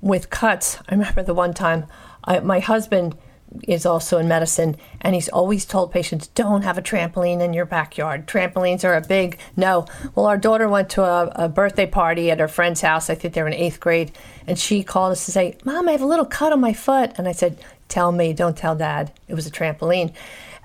with 0.00 0.30
cuts, 0.30 0.78
I 0.88 0.94
remember 0.94 1.22
the 1.22 1.34
one 1.34 1.52
time 1.52 1.84
I, 2.24 2.40
my 2.40 2.60
husband 2.60 3.14
is 3.62 3.86
also 3.86 4.18
in 4.18 4.28
medicine, 4.28 4.76
and 5.00 5.14
he's 5.14 5.28
always 5.28 5.64
told 5.64 5.92
patients 5.92 6.26
don't 6.28 6.62
have 6.62 6.76
a 6.76 6.82
trampoline 6.82 7.40
in 7.40 7.52
your 7.52 7.64
backyard. 7.64 8.26
Trampolines 8.26 8.84
are 8.84 8.94
a 8.94 9.00
big 9.00 9.38
no. 9.56 9.86
Well, 10.14 10.26
our 10.26 10.38
daughter 10.38 10.68
went 10.68 10.90
to 10.90 11.02
a, 11.02 11.32
a 11.34 11.48
birthday 11.48 11.86
party 11.86 12.30
at 12.30 12.40
her 12.40 12.48
friend's 12.48 12.80
house. 12.80 13.08
I 13.08 13.14
think 13.14 13.34
they 13.34 13.42
were 13.42 13.48
in 13.48 13.54
eighth 13.54 13.80
grade, 13.80 14.12
and 14.46 14.58
she 14.58 14.82
called 14.82 15.12
us 15.12 15.24
to 15.26 15.32
say, 15.32 15.56
"Mom, 15.64 15.88
I 15.88 15.92
have 15.92 16.02
a 16.02 16.06
little 16.06 16.26
cut 16.26 16.52
on 16.52 16.60
my 16.60 16.72
foot," 16.72 17.12
and 17.16 17.28
I 17.28 17.32
said, 17.32 17.58
"Tell 17.88 18.12
me, 18.12 18.32
don't 18.32 18.56
tell 18.56 18.74
Dad. 18.74 19.12
It 19.28 19.34
was 19.34 19.46
a 19.46 19.50
trampoline." 19.50 20.12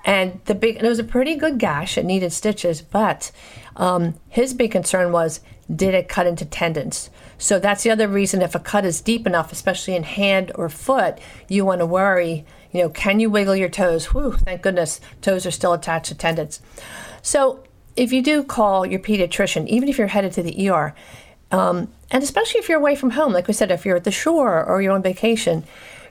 And 0.05 0.39
the 0.46 0.55
big, 0.55 0.77
and 0.77 0.86
it 0.86 0.89
was 0.89 1.00
a 1.00 1.03
pretty 1.03 1.36
good 1.36 1.58
gash. 1.58 1.98
It 1.98 2.05
needed 2.05 2.31
stitches, 2.31 2.81
but 2.81 3.31
um, 3.75 4.15
his 4.29 4.53
big 4.53 4.72
concern 4.72 5.12
was, 5.12 5.41
did 5.74 5.93
it 5.93 6.10
cut 6.10 6.25
into 6.25 6.46
tendons? 6.46 7.10
So 7.38 7.60
that's 7.60 7.84
the 7.84 7.91
other 7.91 8.08
reason. 8.08 8.41
If 8.41 8.55
a 8.55 8.60
cut 8.60 8.86
is 8.86 9.01
deep 9.01 9.27
enough, 9.27 9.51
especially 9.51 9.96
in 9.96 10.03
hand 10.03 10.51
or 10.55 10.69
foot, 10.69 11.19
you 11.48 11.65
want 11.65 11.79
to 11.79 11.86
worry 11.86 12.46
you 12.72 12.82
know, 12.82 12.90
can 12.90 13.20
you 13.20 13.30
wiggle 13.30 13.56
your 13.56 13.70
toes? 13.70 14.06
Whew, 14.08 14.34
thank 14.34 14.62
goodness 14.62 15.02
toes 15.22 15.46
are 15.46 15.52
still 15.52 15.74
attached 15.74 16.08
to 16.08 16.16
tendons. 16.16 16.62
So 17.22 17.64
if 17.96 18.14
you 18.14 18.22
do 18.22 18.44
call 18.44 18.86
your 18.86 19.00
pediatrician, 19.00 19.68
even 19.68 19.90
if 19.90 19.98
you're 19.98 20.08
headed 20.08 20.32
to 20.34 20.44
the 20.44 20.70
ER, 20.70 20.94
um, 21.52 21.92
and 22.12 22.24
especially 22.24 22.60
if 22.60 22.70
you're 22.70 22.80
away 22.80 22.96
from 22.96 23.12
home, 23.12 23.34
like 23.34 23.48
we 23.48 23.54
said, 23.54 23.72
if 23.72 23.86
you're 23.86 23.98
at 23.98 24.04
the 24.04 24.12
shore 24.12 24.64
or 24.64 24.82
you're 24.82 24.94
on 24.94 25.02
vacation, 25.02 25.64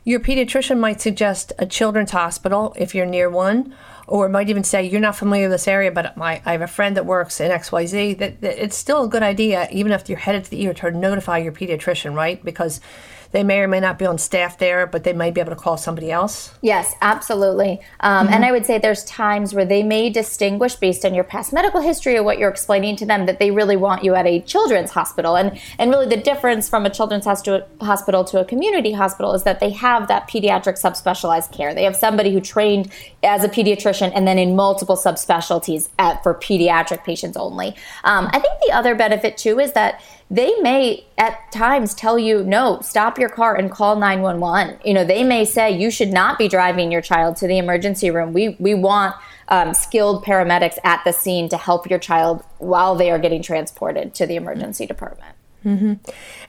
your 0.05 0.21
pediatrician 0.21 0.79
might 0.79 1.01
suggest 1.01 1.53
a 1.59 1.67
children's 1.67 2.11
hospital 2.13 2.75
if 2.79 2.95
you're 2.95 3.07
near 3.07 3.29
one, 3.29 3.75
or 4.07 4.29
might 4.29 4.49
even 4.49 4.65
say 4.65 4.83
you're 4.83 5.01
not 5.01 5.17
familiar 5.17 5.45
with 5.45 5.53
this 5.53 5.69
area, 5.69 5.93
but 5.93 6.17
my, 6.17 6.41
I 6.47 6.53
have 6.53 6.63
a 6.63 6.67
friend 6.67 6.97
that 6.97 7.05
works 7.05 7.41
in 7.41 7.51
XYZ. 7.51 8.19
That, 8.19 8.41
that 8.41 8.63
it's 8.63 8.77
still 8.77 9.05
a 9.05 9.09
good 9.09 9.23
idea, 9.23 9.69
even 9.71 9.93
if 9.93 10.09
you're 10.09 10.19
headed 10.19 10.45
to 10.45 10.51
the 10.51 10.69
ER, 10.69 10.73
to 10.75 10.91
notify 10.93 11.39
your 11.39 11.53
pediatrician, 11.53 12.15
right? 12.15 12.43
Because 12.43 12.81
they 13.31 13.43
may 13.43 13.61
or 13.61 13.69
may 13.69 13.81
not 13.81 13.99
be 13.99 14.07
on 14.07 14.19
staff 14.19 14.59
there, 14.59 14.87
but 14.87 15.05
they 15.05 15.13
might 15.13 15.35
be 15.35 15.41
able 15.41 15.51
to 15.51 15.57
call 15.57 15.77
somebody 15.77 16.11
else? 16.11 16.55
Yes, 16.63 16.95
absolutely. 17.01 17.81
Um, 18.01 18.27
mm-hmm. 18.27 18.35
And 18.35 18.45
I 18.45 18.53
would 18.53 18.65
say 18.65 18.79
there's 18.79 19.05
times 19.05 19.55
where 19.55 19.65
they 19.65 19.83
may 19.83 20.11
distinguish 20.11 20.77
based 20.77 21.05
on 21.05 21.15
your 21.15 21.25
past 21.25 21.53
medical 21.53 21.81
history 21.81 22.17
or 22.17 22.23
what 22.23 22.39
you're 22.39 22.51
explaining 22.51 22.97
to 22.97 23.07
them 23.07 23.27
that 23.27 23.39
they 23.39 23.51
really 23.51 23.77
want 23.77 24.03
you 24.03 24.15
at 24.15 24.27
a 24.27 24.41
children's 24.41 24.91
hospital. 24.91 25.37
And, 25.37 25.61
and 25.79 25.91
really, 25.91 26.07
the 26.07 26.17
difference 26.17 26.69
from 26.69 26.87
a 26.87 26.91
children's 26.91 27.27
hospital 27.27 28.25
to 28.25 28.41
a 28.41 28.45
community 28.45 28.93
hospital 28.93 29.35
is 29.35 29.45
that 29.45 29.61
they 29.61 29.71
have 29.71 30.09
that 30.09 30.29
pediatric 30.29 30.81
subspecialized 30.81 31.53
care. 31.53 31.75
They 31.75 31.85
have 31.85 31.97
somebody 31.97 32.33
who 32.33 32.41
trained 32.41 32.91
as 33.23 33.45
a 33.45 33.49
pediatrician 33.49 34.13
and 34.15 34.27
then 34.27 34.39
in 34.39 34.57
multiple 34.57 34.97
subspecialties 34.97 35.89
at, 35.99 36.23
for 36.23 36.35
pediatric 36.35 37.05
patients 37.05 37.37
only. 37.37 37.69
Um, 38.05 38.29
I 38.33 38.39
think 38.39 38.55
the 38.67 38.73
other 38.73 38.95
benefit 38.95 39.37
too 39.37 39.59
is 39.59 39.73
that 39.73 40.01
they 40.31 40.55
may 40.61 41.07
at 41.17 41.51
times 41.53 41.95
tell 41.95 42.19
you, 42.19 42.45
no, 42.45 42.81
stop 42.83 43.19
your 43.19 43.31
car 43.31 43.57
and 43.57 43.71
call 43.71 43.97
911. 43.97 44.79
You 44.85 44.93
know, 44.93 45.05
they 45.05 45.25
may 45.25 45.45
say 45.45 45.71
you 45.71 45.91
should 45.91 46.11
not 46.11 46.39
be 46.39 46.49
driving 46.49 46.93
your 46.93 47.01
child 47.01 47.37
to 47.37 47.47
the 47.47 47.57
emergency 47.57 48.11
room. 48.11 48.35
We, 48.35 48.51
we 48.59 48.75
want 48.75 49.17
um, 49.49 49.73
skilled 49.73 50.25
paramedics 50.25 50.79
at 50.85 51.03
the 51.05 51.13
scene 51.13 51.49
to 51.49 51.57
help 51.57 51.89
your 51.89 51.99
child 51.99 52.45
while 52.59 52.95
they 52.95 53.11
are 53.11 53.19
getting 53.19 53.43
transported 53.43 54.15
to 54.15 54.27
the 54.27 54.37
emergency 54.37 54.85
department. 54.85 55.35
Mm-hmm. 55.65 55.95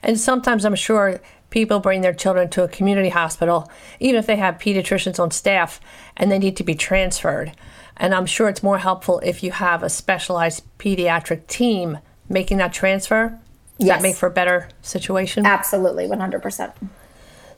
And 0.02 0.20
sometimes 0.20 0.66
I'm 0.66 0.74
sure 0.74 1.20
people 1.48 1.80
bring 1.80 2.02
their 2.02 2.12
children 2.12 2.50
to 2.50 2.62
a 2.62 2.68
community 2.68 3.08
hospital, 3.08 3.70
even 3.98 4.18
if 4.18 4.26
they 4.26 4.36
have 4.36 4.56
pediatricians 4.56 5.18
on 5.18 5.30
staff 5.30 5.80
and 6.18 6.30
they 6.30 6.38
need 6.38 6.56
to 6.58 6.64
be 6.64 6.74
transferred. 6.74 7.52
And 7.96 8.14
I'm 8.14 8.26
sure 8.26 8.48
it's 8.48 8.62
more 8.62 8.78
helpful 8.78 9.20
if 9.20 9.42
you 9.42 9.52
have 9.52 9.82
a 9.82 9.90
specialized 9.90 10.64
pediatric 10.78 11.46
team 11.46 11.98
making 12.28 12.58
that 12.58 12.72
transfer 12.72 13.38
yes. 13.86 13.98
that 13.98 14.02
make 14.02 14.16
for 14.16 14.26
a 14.26 14.30
better 14.30 14.68
situation? 14.82 15.46
Absolutely, 15.46 16.06
100%. 16.06 16.72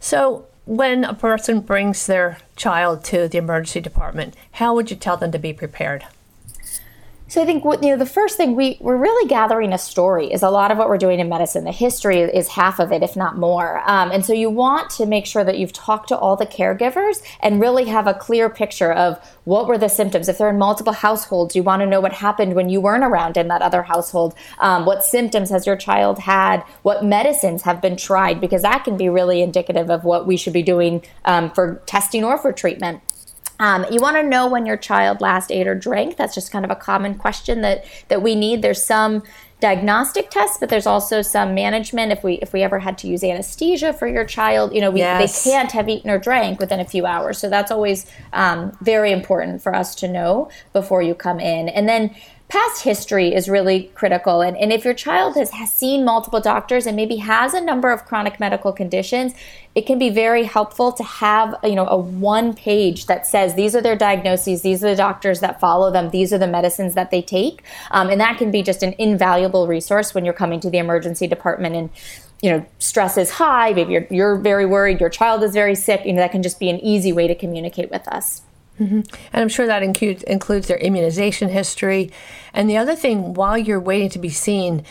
So, 0.00 0.46
when 0.64 1.04
a 1.04 1.14
person 1.14 1.60
brings 1.60 2.06
their 2.06 2.38
child 2.56 3.04
to 3.04 3.28
the 3.28 3.38
emergency 3.38 3.80
department, 3.80 4.34
how 4.52 4.74
would 4.74 4.90
you 4.90 4.96
tell 4.96 5.16
them 5.16 5.32
to 5.32 5.38
be 5.38 5.52
prepared? 5.52 6.04
So 7.32 7.40
I 7.40 7.46
think 7.46 7.64
you 7.64 7.78
know 7.80 7.96
the 7.96 8.04
first 8.04 8.36
thing 8.36 8.56
we 8.56 8.76
we're 8.78 8.98
really 8.98 9.26
gathering 9.26 9.72
a 9.72 9.78
story 9.78 10.30
is 10.30 10.42
a 10.42 10.50
lot 10.50 10.70
of 10.70 10.76
what 10.76 10.90
we're 10.90 10.98
doing 10.98 11.18
in 11.18 11.30
medicine. 11.30 11.64
The 11.64 11.72
history 11.72 12.20
is 12.20 12.46
half 12.46 12.78
of 12.78 12.92
it, 12.92 13.02
if 13.02 13.16
not 13.16 13.38
more. 13.38 13.80
Um, 13.88 14.10
and 14.10 14.22
so 14.22 14.34
you 14.34 14.50
want 14.50 14.90
to 14.90 15.06
make 15.06 15.24
sure 15.24 15.42
that 15.42 15.56
you've 15.56 15.72
talked 15.72 16.08
to 16.08 16.18
all 16.18 16.36
the 16.36 16.44
caregivers 16.44 17.22
and 17.40 17.58
really 17.58 17.86
have 17.86 18.06
a 18.06 18.12
clear 18.12 18.50
picture 18.50 18.92
of 18.92 19.18
what 19.44 19.66
were 19.66 19.78
the 19.78 19.88
symptoms. 19.88 20.28
If 20.28 20.36
they're 20.36 20.50
in 20.50 20.58
multiple 20.58 20.92
households, 20.92 21.56
you 21.56 21.62
want 21.62 21.80
to 21.80 21.86
know 21.86 22.02
what 22.02 22.12
happened 22.12 22.52
when 22.52 22.68
you 22.68 22.82
weren't 22.82 23.02
around 23.02 23.38
in 23.38 23.48
that 23.48 23.62
other 23.62 23.82
household. 23.82 24.34
Um, 24.58 24.84
what 24.84 25.02
symptoms 25.02 25.48
has 25.48 25.66
your 25.66 25.76
child 25.76 26.18
had? 26.18 26.60
What 26.82 27.02
medicines 27.02 27.62
have 27.62 27.80
been 27.80 27.96
tried? 27.96 28.42
Because 28.42 28.60
that 28.60 28.84
can 28.84 28.98
be 28.98 29.08
really 29.08 29.40
indicative 29.40 29.88
of 29.88 30.04
what 30.04 30.26
we 30.26 30.36
should 30.36 30.52
be 30.52 30.62
doing 30.62 31.02
um, 31.24 31.50
for 31.52 31.80
testing 31.86 32.24
or 32.24 32.36
for 32.36 32.52
treatment. 32.52 33.00
Um, 33.62 33.86
you 33.92 34.00
want 34.00 34.16
to 34.16 34.24
know 34.24 34.48
when 34.48 34.66
your 34.66 34.76
child 34.76 35.20
last 35.20 35.52
ate 35.52 35.68
or 35.68 35.76
drank. 35.76 36.16
That's 36.16 36.34
just 36.34 36.50
kind 36.50 36.64
of 36.64 36.72
a 36.72 36.74
common 36.74 37.14
question 37.14 37.60
that 37.60 37.84
that 38.08 38.20
we 38.20 38.34
need. 38.34 38.60
There's 38.60 38.84
some 38.84 39.22
diagnostic 39.60 40.30
tests, 40.30 40.56
but 40.58 40.68
there's 40.68 40.84
also 40.84 41.22
some 41.22 41.54
management. 41.54 42.10
If 42.10 42.24
we 42.24 42.34
if 42.42 42.52
we 42.52 42.64
ever 42.64 42.80
had 42.80 42.98
to 42.98 43.06
use 43.06 43.22
anesthesia 43.22 43.92
for 43.92 44.08
your 44.08 44.24
child, 44.24 44.74
you 44.74 44.80
know, 44.80 44.90
we, 44.90 44.98
yes. 44.98 45.44
they 45.44 45.50
can't 45.52 45.70
have 45.70 45.88
eaten 45.88 46.10
or 46.10 46.18
drank 46.18 46.58
within 46.58 46.80
a 46.80 46.84
few 46.84 47.06
hours. 47.06 47.38
So 47.38 47.48
that's 47.48 47.70
always 47.70 48.04
um, 48.32 48.76
very 48.80 49.12
important 49.12 49.62
for 49.62 49.72
us 49.72 49.94
to 49.96 50.08
know 50.08 50.50
before 50.72 51.00
you 51.00 51.14
come 51.14 51.38
in. 51.38 51.68
And 51.68 51.88
then 51.88 52.16
past 52.52 52.82
history 52.82 53.34
is 53.34 53.48
really 53.48 53.84
critical. 53.94 54.42
And, 54.42 54.58
and 54.58 54.74
if 54.74 54.84
your 54.84 54.92
child 54.92 55.36
has, 55.36 55.52
has 55.52 55.72
seen 55.72 56.04
multiple 56.04 56.38
doctors 56.38 56.86
and 56.86 56.94
maybe 56.94 57.16
has 57.16 57.54
a 57.54 57.62
number 57.62 57.90
of 57.90 58.04
chronic 58.04 58.38
medical 58.38 58.74
conditions, 58.74 59.32
it 59.74 59.86
can 59.86 59.98
be 59.98 60.10
very 60.10 60.44
helpful 60.44 60.92
to 60.92 61.02
have 61.02 61.54
you 61.64 61.74
know 61.74 61.86
a 61.86 61.96
one 61.96 62.52
page 62.52 63.06
that 63.06 63.26
says 63.26 63.54
these 63.54 63.74
are 63.74 63.80
their 63.80 63.96
diagnoses 63.96 64.60
these 64.60 64.84
are 64.84 64.90
the 64.90 64.96
doctors 64.96 65.40
that 65.40 65.58
follow 65.58 65.90
them 65.90 66.10
these 66.10 66.30
are 66.30 66.36
the 66.36 66.46
medicines 66.46 66.92
that 66.92 67.10
they 67.10 67.22
take 67.22 67.62
um, 67.90 68.10
and 68.10 68.20
that 68.20 68.36
can 68.36 68.50
be 68.50 68.62
just 68.62 68.82
an 68.82 68.94
invaluable 68.98 69.66
resource 69.66 70.14
when 70.14 70.26
you're 70.26 70.34
coming 70.34 70.60
to 70.60 70.68
the 70.68 70.76
emergency 70.76 71.26
department 71.26 71.74
and 71.74 71.88
you 72.42 72.50
know 72.50 72.66
stress 72.78 73.16
is 73.16 73.30
high 73.30 73.72
maybe 73.72 73.94
you're, 73.94 74.06
you're 74.10 74.36
very 74.36 74.66
worried 74.66 75.00
your 75.00 75.08
child 75.08 75.42
is 75.42 75.54
very 75.54 75.74
sick 75.74 76.04
you 76.04 76.12
know 76.12 76.20
that 76.20 76.32
can 76.32 76.42
just 76.42 76.60
be 76.60 76.68
an 76.68 76.78
easy 76.80 77.14
way 77.14 77.26
to 77.26 77.34
communicate 77.34 77.90
with 77.90 78.06
us 78.08 78.42
Mm-hmm. 78.82 79.00
And 79.32 79.42
I'm 79.42 79.48
sure 79.48 79.66
that 79.66 79.82
includes, 79.82 80.22
includes 80.24 80.68
their 80.68 80.78
immunization 80.78 81.48
history. 81.48 82.10
And 82.52 82.68
the 82.68 82.76
other 82.76 82.96
thing, 82.96 83.34
while 83.34 83.56
you're 83.56 83.80
waiting 83.80 84.08
to 84.10 84.18
be 84.18 84.28
seen, 84.28 84.84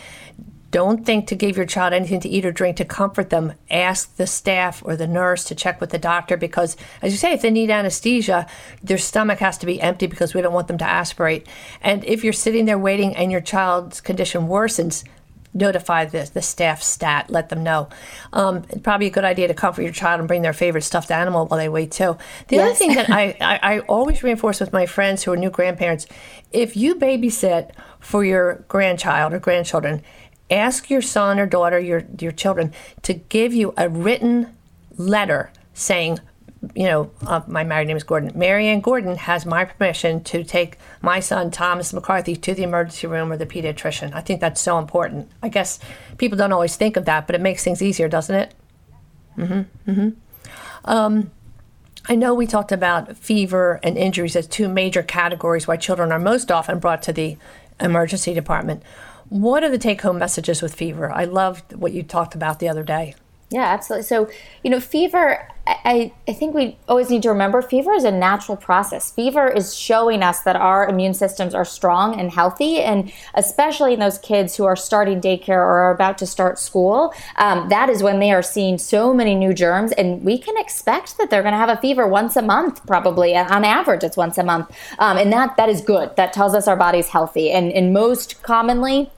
don't 0.70 1.04
think 1.04 1.26
to 1.26 1.36
give 1.36 1.58
your 1.58 1.66
child 1.66 1.92
anything 1.92 2.20
to 2.20 2.28
eat 2.30 2.46
or 2.46 2.50
drink 2.50 2.78
to 2.78 2.84
comfort 2.86 3.28
them. 3.28 3.52
Ask 3.70 4.16
the 4.16 4.26
staff 4.26 4.82
or 4.82 4.96
the 4.96 5.06
nurse 5.06 5.44
to 5.44 5.54
check 5.54 5.82
with 5.82 5.90
the 5.90 5.98
doctor 5.98 6.38
because, 6.38 6.78
as 7.02 7.12
you 7.12 7.18
say, 7.18 7.34
if 7.34 7.42
they 7.42 7.50
need 7.50 7.70
anesthesia, 7.70 8.46
their 8.82 8.96
stomach 8.96 9.38
has 9.40 9.58
to 9.58 9.66
be 9.66 9.82
empty 9.82 10.06
because 10.06 10.32
we 10.32 10.40
don't 10.40 10.54
want 10.54 10.68
them 10.68 10.78
to 10.78 10.88
aspirate. 10.88 11.46
And 11.82 12.02
if 12.04 12.24
you're 12.24 12.32
sitting 12.32 12.64
there 12.64 12.78
waiting 12.78 13.14
and 13.14 13.30
your 13.30 13.42
child's 13.42 14.00
condition 14.00 14.48
worsens, 14.48 15.04
notify 15.54 16.04
the, 16.04 16.30
the 16.32 16.42
staff 16.42 16.82
stat, 16.82 17.30
let 17.30 17.48
them 17.48 17.62
know. 17.62 17.88
Um, 18.32 18.62
probably 18.82 19.06
a 19.06 19.10
good 19.10 19.24
idea 19.24 19.48
to 19.48 19.54
comfort 19.54 19.82
your 19.82 19.92
child 19.92 20.18
and 20.18 20.28
bring 20.28 20.42
their 20.42 20.52
favorite 20.52 20.82
stuffed 20.82 21.10
animal 21.10 21.46
while 21.46 21.58
they 21.58 21.68
wait 21.68 21.90
too. 21.90 22.16
The 22.48 22.56
yes. 22.56 22.66
other 22.66 22.74
thing 22.74 22.94
that 22.94 23.10
I, 23.10 23.36
I, 23.40 23.60
I 23.62 23.78
always 23.80 24.22
reinforce 24.22 24.60
with 24.60 24.72
my 24.72 24.86
friends 24.86 25.22
who 25.22 25.32
are 25.32 25.36
new 25.36 25.50
grandparents, 25.50 26.06
if 26.50 26.76
you 26.76 26.94
babysit 26.94 27.70
for 28.00 28.24
your 28.24 28.64
grandchild 28.68 29.32
or 29.32 29.38
grandchildren, 29.38 30.02
ask 30.50 30.90
your 30.90 31.02
son 31.02 31.38
or 31.38 31.46
daughter, 31.46 31.78
your, 31.78 32.04
your 32.18 32.32
children, 32.32 32.72
to 33.02 33.14
give 33.14 33.54
you 33.54 33.72
a 33.76 33.88
written 33.88 34.56
letter 34.96 35.50
saying, 35.74 36.18
you 36.74 36.84
know, 36.84 37.10
uh, 37.26 37.40
my 37.46 37.64
married 37.64 37.88
name 37.88 37.96
is 37.96 38.04
Gordon. 38.04 38.30
Marianne 38.34 38.80
Gordon 38.80 39.16
has 39.16 39.44
my 39.44 39.64
permission 39.64 40.22
to 40.24 40.44
take 40.44 40.78
my 41.00 41.18
son 41.18 41.50
Thomas 41.50 41.92
McCarthy 41.92 42.36
to 42.36 42.54
the 42.54 42.62
emergency 42.62 43.06
room 43.06 43.32
or 43.32 43.36
the 43.36 43.46
pediatrician. 43.46 44.14
I 44.14 44.20
think 44.20 44.40
that's 44.40 44.60
so 44.60 44.78
important. 44.78 45.30
I 45.42 45.48
guess 45.48 45.80
people 46.18 46.38
don't 46.38 46.52
always 46.52 46.76
think 46.76 46.96
of 46.96 47.04
that, 47.06 47.26
but 47.26 47.34
it 47.34 47.40
makes 47.40 47.64
things 47.64 47.82
easier, 47.82 48.08
doesn't 48.08 48.34
it? 48.34 48.54
Mm-hmm. 49.36 49.90
Mm-hmm. 49.90 50.08
Um, 50.84 51.30
I 52.08 52.14
know 52.14 52.34
we 52.34 52.46
talked 52.46 52.72
about 52.72 53.16
fever 53.16 53.80
and 53.82 53.96
injuries 53.96 54.36
as 54.36 54.46
two 54.46 54.68
major 54.68 55.02
categories 55.02 55.66
why 55.66 55.76
children 55.76 56.12
are 56.12 56.18
most 56.18 56.50
often 56.50 56.78
brought 56.78 57.02
to 57.04 57.12
the 57.12 57.36
emergency 57.80 58.34
department. 58.34 58.82
What 59.28 59.64
are 59.64 59.70
the 59.70 59.78
take-home 59.78 60.18
messages 60.18 60.62
with 60.62 60.74
fever? 60.74 61.10
I 61.10 61.24
loved 61.24 61.74
what 61.74 61.92
you 61.92 62.02
talked 62.02 62.34
about 62.34 62.58
the 62.58 62.68
other 62.68 62.82
day. 62.82 63.14
Yeah, 63.52 63.64
absolutely. 63.64 64.04
So, 64.04 64.30
you 64.64 64.70
know, 64.70 64.80
fever, 64.80 65.46
I, 65.66 66.10
I 66.26 66.32
think 66.32 66.54
we 66.54 66.78
always 66.88 67.10
need 67.10 67.22
to 67.24 67.28
remember 67.28 67.60
fever 67.60 67.92
is 67.92 68.04
a 68.04 68.10
natural 68.10 68.56
process. 68.56 69.12
Fever 69.12 69.46
is 69.46 69.76
showing 69.76 70.22
us 70.22 70.40
that 70.40 70.56
our 70.56 70.88
immune 70.88 71.12
systems 71.12 71.54
are 71.54 71.64
strong 71.64 72.18
and 72.18 72.30
healthy. 72.30 72.80
And 72.80 73.12
especially 73.34 73.92
in 73.92 74.00
those 74.00 74.16
kids 74.16 74.56
who 74.56 74.64
are 74.64 74.74
starting 74.74 75.20
daycare 75.20 75.50
or 75.50 75.82
are 75.82 75.94
about 75.94 76.16
to 76.18 76.26
start 76.26 76.58
school, 76.58 77.12
um, 77.36 77.68
that 77.68 77.90
is 77.90 78.02
when 78.02 78.20
they 78.20 78.32
are 78.32 78.42
seeing 78.42 78.78
so 78.78 79.12
many 79.12 79.34
new 79.34 79.52
germs. 79.52 79.92
And 79.92 80.24
we 80.24 80.38
can 80.38 80.56
expect 80.56 81.18
that 81.18 81.28
they're 81.28 81.42
going 81.42 81.52
to 81.52 81.58
have 81.58 81.68
a 81.68 81.76
fever 81.76 82.08
once 82.08 82.36
a 82.36 82.42
month, 82.42 82.86
probably. 82.86 83.36
On 83.36 83.64
average, 83.66 84.02
it's 84.02 84.16
once 84.16 84.38
a 84.38 84.42
month. 84.44 84.70
Um, 84.98 85.18
and 85.18 85.30
that, 85.30 85.58
that 85.58 85.68
is 85.68 85.82
good. 85.82 86.16
That 86.16 86.32
tells 86.32 86.54
us 86.54 86.66
our 86.66 86.76
body's 86.76 87.08
healthy. 87.08 87.50
And, 87.50 87.70
and 87.70 87.92
most 87.92 88.42
commonly, 88.42 89.10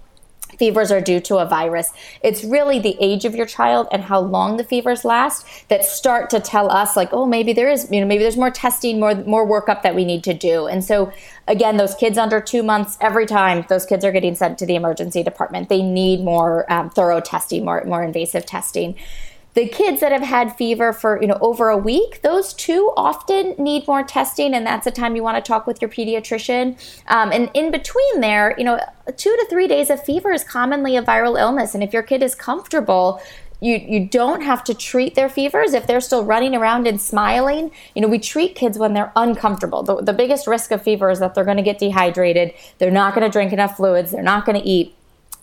fevers 0.58 0.90
are 0.90 1.00
due 1.00 1.20
to 1.20 1.38
a 1.38 1.46
virus. 1.46 1.90
It's 2.22 2.44
really 2.44 2.78
the 2.78 2.96
age 3.00 3.24
of 3.24 3.34
your 3.34 3.46
child 3.46 3.88
and 3.92 4.02
how 4.02 4.20
long 4.20 4.56
the 4.56 4.64
fevers 4.64 5.04
last 5.04 5.46
that 5.68 5.84
start 5.84 6.30
to 6.30 6.40
tell 6.40 6.70
us 6.70 6.96
like, 6.96 7.12
oh, 7.12 7.26
maybe 7.26 7.52
there 7.52 7.70
is, 7.70 7.88
you 7.90 8.00
know, 8.00 8.06
maybe 8.06 8.22
there's 8.22 8.36
more 8.36 8.50
testing, 8.50 9.00
more 9.00 9.14
more 9.14 9.46
workup 9.46 9.82
that 9.82 9.94
we 9.94 10.04
need 10.04 10.24
to 10.24 10.34
do. 10.34 10.66
And 10.66 10.84
so 10.84 11.12
again, 11.48 11.76
those 11.76 11.94
kids 11.94 12.18
under 12.18 12.40
two 12.40 12.62
months, 12.62 12.96
every 13.00 13.26
time 13.26 13.64
those 13.68 13.86
kids 13.86 14.04
are 14.04 14.12
getting 14.12 14.34
sent 14.34 14.58
to 14.58 14.66
the 14.66 14.74
emergency 14.74 15.22
department, 15.22 15.68
they 15.68 15.82
need 15.82 16.20
more 16.20 16.70
um, 16.72 16.90
thorough 16.90 17.20
testing, 17.20 17.64
more 17.64 17.84
more 17.84 18.02
invasive 18.02 18.46
testing. 18.46 18.96
The 19.54 19.68
kids 19.68 20.00
that 20.00 20.10
have 20.10 20.22
had 20.22 20.56
fever 20.56 20.92
for 20.92 21.20
you 21.20 21.28
know 21.28 21.38
over 21.40 21.68
a 21.68 21.76
week, 21.76 22.22
those 22.22 22.52
two 22.52 22.92
often 22.96 23.54
need 23.56 23.86
more 23.86 24.02
testing, 24.02 24.52
and 24.52 24.66
that's 24.66 24.84
the 24.84 24.90
time 24.90 25.14
you 25.14 25.22
want 25.22 25.42
to 25.42 25.48
talk 25.48 25.66
with 25.66 25.80
your 25.80 25.88
pediatrician. 25.88 26.76
Um, 27.06 27.30
and 27.30 27.50
in 27.54 27.70
between 27.70 28.20
there, 28.20 28.54
you 28.58 28.64
know, 28.64 28.80
two 29.16 29.30
to 29.30 29.46
three 29.48 29.68
days 29.68 29.90
of 29.90 30.04
fever 30.04 30.32
is 30.32 30.42
commonly 30.42 30.96
a 30.96 31.02
viral 31.02 31.38
illness, 31.38 31.74
and 31.74 31.84
if 31.84 31.92
your 31.92 32.02
kid 32.02 32.22
is 32.22 32.34
comfortable 32.34 33.20
you 33.60 33.76
you 33.76 34.06
don't 34.06 34.42
have 34.42 34.62
to 34.64 34.74
treat 34.74 35.14
their 35.14 35.28
fevers 35.28 35.72
if 35.72 35.86
they're 35.86 36.00
still 36.00 36.24
running 36.24 36.54
around 36.54 36.86
and 36.86 37.00
smiling 37.00 37.70
you 37.94 38.02
know 38.02 38.08
we 38.08 38.18
treat 38.18 38.54
kids 38.54 38.78
when 38.78 38.92
they're 38.92 39.12
uncomfortable 39.16 39.82
the, 39.82 40.02
the 40.02 40.12
biggest 40.12 40.46
risk 40.46 40.70
of 40.70 40.82
fever 40.82 41.10
is 41.10 41.18
that 41.20 41.34
they're 41.34 41.44
going 41.44 41.56
to 41.56 41.62
get 41.62 41.78
dehydrated 41.78 42.52
they're 42.78 42.90
not 42.90 43.14
going 43.14 43.24
to 43.24 43.32
drink 43.32 43.52
enough 43.52 43.76
fluids 43.76 44.10
they're 44.10 44.22
not 44.22 44.44
going 44.44 44.60
to 44.60 44.68
eat 44.68 44.94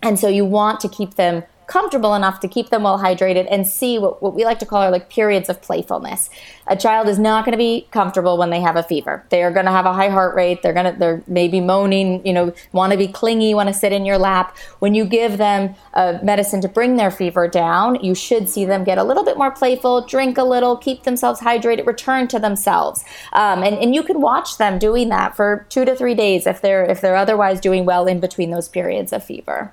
and 0.04 0.20
so 0.20 0.28
you 0.28 0.46
want 0.46 0.80
to 0.80 0.90
keep 0.90 1.16
them 1.16 1.44
comfortable 1.72 2.16
enough 2.16 2.42
to 2.42 2.50
keep 2.50 2.70
them 2.70 2.84
well 2.84 3.00
hydrated 3.00 3.48
and 3.50 3.66
see 3.66 3.98
what, 3.98 4.22
what 4.22 4.36
we 4.36 4.44
like 4.44 4.60
to 4.60 4.66
call 4.66 4.82
our 4.82 4.92
like 4.92 5.10
periods 5.10 5.48
of 5.48 5.62
playfulness. 5.62 6.30
A 6.68 6.76
child 6.76 7.08
is 7.08 7.18
not 7.18 7.46
going 7.46 7.54
to 7.54 7.58
be 7.58 7.88
comfortable 7.92 8.38
when 8.38 8.50
they 8.50 8.60
have 8.60 8.76
a 8.76 8.84
fever. 8.84 9.26
They 9.30 9.42
are 9.42 9.52
going 9.52 9.66
to 9.66 9.72
have 9.72 9.86
a 9.86 9.94
high 9.94 10.10
heart 10.10 10.36
rate. 10.36 10.62
They're 10.62 10.74
going 10.74 10.92
to 10.94 11.00
they're 11.00 11.24
maybe 11.28 11.62
moaning, 11.62 12.26
you 12.28 12.34
know, 12.34 12.54
want 12.74 12.92
to 12.92 12.98
be 12.98 13.08
clingy, 13.08 13.54
want 13.54 13.70
to 13.70 13.74
sit 13.74 13.94
in 13.94 14.04
your 14.06 14.18
lap. 14.18 14.58
When 14.80 14.94
you 14.94 15.06
give 15.06 15.38
them 15.38 15.74
a 15.94 16.20
medicine 16.22 16.60
to 16.60 16.68
bring 16.68 16.98
their 16.98 17.10
fever 17.10 17.48
down, 17.48 18.04
you 18.04 18.16
should 18.16 18.50
see 18.50 18.66
them 18.66 18.84
get 18.84 18.98
a 18.98 19.04
little 19.06 19.24
bit 19.24 19.38
more 19.38 19.52
playful, 19.52 20.06
drink 20.06 20.38
a 20.38 20.44
little, 20.44 20.76
keep 20.76 21.04
themselves 21.04 21.40
hydrated, 21.40 21.86
return 21.86 22.28
to 22.28 22.40
themselves. 22.40 23.06
Um, 23.32 23.64
and, 23.64 23.78
and 23.78 23.96
you 23.96 24.04
can 24.04 24.20
watch 24.20 24.58
them 24.58 24.78
doing 24.78 25.08
that 25.08 25.38
for 25.38 25.66
two 25.70 25.86
to 25.86 25.96
three 25.96 26.16
days 26.16 26.46
if 26.46 26.62
they're 26.62 26.84
if 26.84 27.00
they're 27.00 27.16
otherwise 27.16 27.62
doing 27.62 27.86
well 27.86 28.08
in 28.08 28.20
between 28.20 28.52
those 28.52 28.68
periods 28.68 29.14
of 29.14 29.24
fever. 29.24 29.72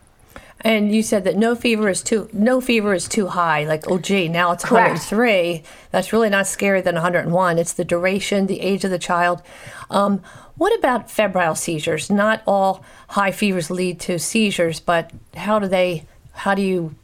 And 0.63 0.93
you 0.95 1.03
said 1.03 1.25
that 1.25 1.37
no 1.37 1.55
fever 1.55 1.89
is 1.89 2.03
too 2.03 2.29
no 2.33 2.61
fever 2.61 2.93
is 2.93 3.07
too 3.07 3.29
high. 3.29 3.65
Like 3.65 3.89
oh 3.89 3.99
gee, 3.99 4.29
now 4.29 4.53
it's 4.53 4.65
Correct. 4.65 4.99
103. 5.11 5.63
That's 5.91 6.13
really 6.13 6.31
not 6.31 6.47
scarier 6.47 6.83
than 6.83 6.95
101. 6.95 7.59
It's 7.59 7.73
the 7.73 7.85
duration, 7.85 8.47
the 8.47 8.61
age 8.61 8.85
of 8.85 8.91
the 8.91 8.99
child. 8.99 9.43
Um, 9.91 10.21
what 10.57 10.77
about 10.77 11.11
febrile 11.11 11.55
seizures? 11.55 12.11
Not 12.11 12.43
all 12.47 12.85
high 13.11 13.31
fevers 13.31 13.71
lead 13.71 14.01
to 14.01 14.19
seizures, 14.19 14.81
but 14.81 15.13
how 15.37 15.61
do 15.61 15.69
they? 15.69 16.05
How 16.33 16.55
do 16.55 16.63
you 16.63 16.97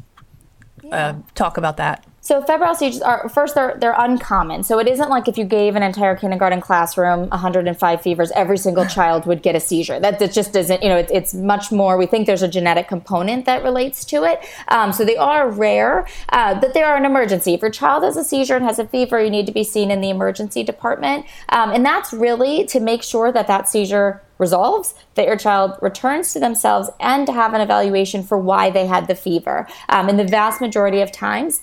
uh, 0.91 1.15
talk 1.35 1.57
about 1.57 1.77
that? 1.77 2.05
So 2.25 2.41
febrile 2.41 2.75
seizures 2.75 3.03
are 3.03 3.29
first 3.29 3.55
they're 3.55 3.77
they're 3.79 3.95
uncommon. 3.99 4.63
So 4.65 4.79
it 4.79 4.89
isn't 4.89 5.11
like 5.11 5.29
if 5.29 5.37
you 5.37 5.45
gave 5.45 5.77
an 5.77 5.83
entire 5.83 6.17
kindergarten 6.17 6.59
classroom 6.63 7.29
105 7.29 8.01
fevers, 8.01 8.33
every 8.35 8.57
single 8.57 8.87
child 8.97 9.27
would 9.27 9.43
get 9.43 9.55
a 9.55 9.61
seizure. 9.61 10.01
That, 10.01 10.19
that 10.21 10.33
just 10.33 10.55
doesn't 10.55 10.83
you 10.83 10.89
know 10.89 10.97
it, 10.97 11.11
it's 11.13 11.35
much 11.35 11.71
more. 11.71 11.99
We 11.99 12.07
think 12.07 12.27
there's 12.27 12.43
a 12.43 12.49
genetic 12.49 12.89
component 12.89 13.45
that 13.45 13.63
relates 13.63 14.07
to 14.07 14.25
it. 14.25 14.43
Um, 14.69 14.95
so 14.95 15.05
they 15.05 15.19
are 15.19 15.51
rare, 15.51 16.07
uh, 16.31 16.59
but 16.59 16.73
they 16.73 16.83
are 16.83 16.97
an 16.97 17.05
emergency. 17.05 17.53
If 17.53 17.61
your 17.61 17.71
child 17.71 18.05
has 18.05 18.17
a 18.17 18.25
seizure 18.25 18.57
and 18.57 18.65
has 18.65 18.79
a 18.79 18.87
fever, 18.89 19.23
you 19.23 19.29
need 19.29 19.45
to 19.45 19.53
be 19.53 19.63
seen 19.63 19.91
in 19.91 20.01
the 20.01 20.09
emergency 20.09 20.63
department, 20.63 21.27
um, 21.51 21.73
and 21.73 21.85
that's 21.85 22.15
really 22.15 22.65
to 22.69 22.81
make 22.81 23.03
sure 23.03 23.33
that 23.33 23.47
that 23.49 23.69
seizure 23.69 24.23
resolves, 24.39 24.95
that 25.15 25.27
your 25.27 25.37
child 25.37 25.77
returns 25.83 26.33
to 26.33 26.41
themselves, 26.41 26.89
and 27.01 27.27
to 27.27 27.35
have 27.35 27.53
an 27.53 27.61
evaluation 27.61 28.23
for 28.23 28.39
why 28.39 28.71
they 28.71 28.87
had 28.87 29.09
the 29.09 29.15
fever. 29.15 29.69
Um, 29.91 30.09
in 30.09 30.17
the 30.17 30.25
vast 30.25 30.63
majority 30.63 31.03
of 31.03 31.13
times 31.13 31.61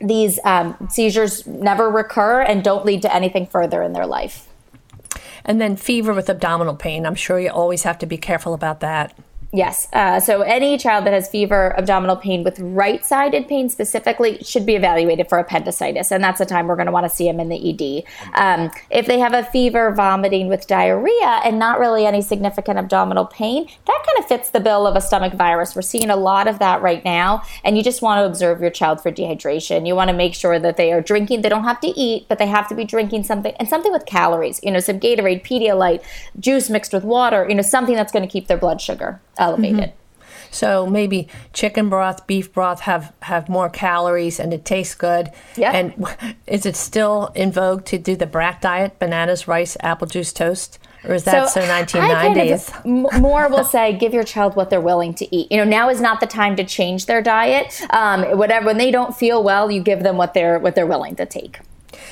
these 0.00 0.38
um, 0.44 0.76
seizures 0.90 1.46
never 1.46 1.90
recur 1.90 2.40
and 2.40 2.64
don't 2.64 2.84
lead 2.84 3.02
to 3.02 3.14
anything 3.14 3.46
further 3.46 3.82
in 3.82 3.92
their 3.92 4.06
life. 4.06 4.48
And 5.44 5.60
then 5.60 5.76
fever 5.76 6.12
with 6.12 6.28
abdominal 6.28 6.76
pain. 6.76 7.06
I'm 7.06 7.14
sure 7.14 7.38
you 7.38 7.50
always 7.50 7.82
have 7.84 7.98
to 7.98 8.06
be 8.06 8.16
careful 8.16 8.54
about 8.54 8.80
that. 8.80 9.16
Yes. 9.52 9.88
Uh, 9.92 10.20
so 10.20 10.42
any 10.42 10.78
child 10.78 11.04
that 11.06 11.12
has 11.12 11.28
fever, 11.28 11.74
abdominal 11.76 12.14
pain 12.14 12.44
with 12.44 12.60
right 12.60 13.04
sided 13.04 13.48
pain 13.48 13.68
specifically 13.68 14.38
should 14.44 14.64
be 14.64 14.76
evaluated 14.76 15.28
for 15.28 15.38
appendicitis. 15.38 16.12
And 16.12 16.22
that's 16.22 16.38
the 16.38 16.46
time 16.46 16.68
we're 16.68 16.76
going 16.76 16.86
to 16.86 16.92
want 16.92 17.10
to 17.10 17.14
see 17.14 17.24
them 17.24 17.40
in 17.40 17.48
the 17.48 17.58
ED. 17.70 18.04
Um, 18.34 18.70
if 18.90 19.06
they 19.06 19.18
have 19.18 19.34
a 19.34 19.42
fever, 19.42 19.90
vomiting 19.90 20.46
with 20.46 20.68
diarrhea, 20.68 21.40
and 21.44 21.58
not 21.58 21.80
really 21.80 22.06
any 22.06 22.22
significant 22.22 22.78
abdominal 22.78 23.26
pain, 23.26 23.66
that 23.86 24.04
kind 24.06 24.18
of 24.20 24.26
fits 24.26 24.50
the 24.50 24.60
bill 24.60 24.86
of 24.86 24.94
a 24.94 25.00
stomach 25.00 25.32
virus. 25.32 25.74
We're 25.74 25.82
seeing 25.82 26.10
a 26.10 26.16
lot 26.16 26.46
of 26.46 26.60
that 26.60 26.80
right 26.80 27.04
now. 27.04 27.42
And 27.64 27.76
you 27.76 27.82
just 27.82 28.02
want 28.02 28.20
to 28.20 28.26
observe 28.26 28.60
your 28.60 28.70
child 28.70 29.02
for 29.02 29.10
dehydration. 29.10 29.84
You 29.84 29.96
want 29.96 30.10
to 30.10 30.16
make 30.16 30.34
sure 30.34 30.60
that 30.60 30.76
they 30.76 30.92
are 30.92 31.00
drinking. 31.00 31.42
They 31.42 31.48
don't 31.48 31.64
have 31.64 31.80
to 31.80 31.88
eat, 31.88 32.26
but 32.28 32.38
they 32.38 32.46
have 32.46 32.68
to 32.68 32.76
be 32.76 32.84
drinking 32.84 33.24
something 33.24 33.52
and 33.58 33.68
something 33.68 33.90
with 33.90 34.06
calories, 34.06 34.60
you 34.62 34.70
know, 34.70 34.78
some 34.78 35.00
Gatorade, 35.00 35.44
Pedialyte, 35.44 36.04
juice 36.38 36.70
mixed 36.70 36.92
with 36.92 37.02
water, 37.02 37.48
you 37.48 37.56
know, 37.56 37.62
something 37.62 37.96
that's 37.96 38.12
going 38.12 38.24
to 38.24 38.30
keep 38.30 38.46
their 38.46 38.56
blood 38.56 38.80
sugar 38.80 39.20
elevated. 39.40 39.80
Mm-hmm. 39.80 39.96
So 40.50 40.86
maybe 40.86 41.28
chicken 41.52 41.88
broth, 41.88 42.26
beef 42.26 42.52
broth 42.52 42.80
have, 42.80 43.12
have 43.22 43.48
more 43.48 43.68
calories 43.68 44.40
and 44.40 44.52
it 44.52 44.64
tastes 44.64 44.94
good. 44.94 45.30
Yeah. 45.56 45.72
And 45.72 46.06
is 46.46 46.66
it 46.66 46.76
still 46.76 47.30
in 47.34 47.52
vogue 47.52 47.84
to 47.86 47.98
do 47.98 48.16
the 48.16 48.26
brat 48.26 48.60
diet, 48.60 48.98
bananas, 48.98 49.46
rice, 49.46 49.76
apple 49.80 50.06
juice, 50.06 50.32
toast? 50.32 50.78
Or 51.04 51.14
is 51.14 51.24
that 51.24 51.48
so, 51.48 51.60
so 51.60 51.66
1990s? 51.66 51.94
I 51.94 52.34
kind 52.34 53.14
of 53.14 53.22
more 53.22 53.48
will 53.48 53.64
say 53.64 53.96
give 53.96 54.12
your 54.12 54.24
child 54.24 54.54
what 54.54 54.68
they're 54.68 54.82
willing 54.82 55.14
to 55.14 55.34
eat. 55.34 55.50
You 55.50 55.58
know, 55.58 55.64
now 55.64 55.88
is 55.88 56.00
not 56.00 56.20
the 56.20 56.26
time 56.26 56.56
to 56.56 56.64
change 56.64 57.06
their 57.06 57.22
diet. 57.22 57.80
Um, 57.90 58.36
whatever 58.36 58.66
when 58.66 58.76
they 58.76 58.90
don't 58.90 59.16
feel 59.16 59.42
well, 59.42 59.70
you 59.70 59.80
give 59.80 60.02
them 60.02 60.18
what 60.18 60.34
they're 60.34 60.58
what 60.58 60.74
they're 60.74 60.86
willing 60.86 61.16
to 61.16 61.24
take. 61.24 61.60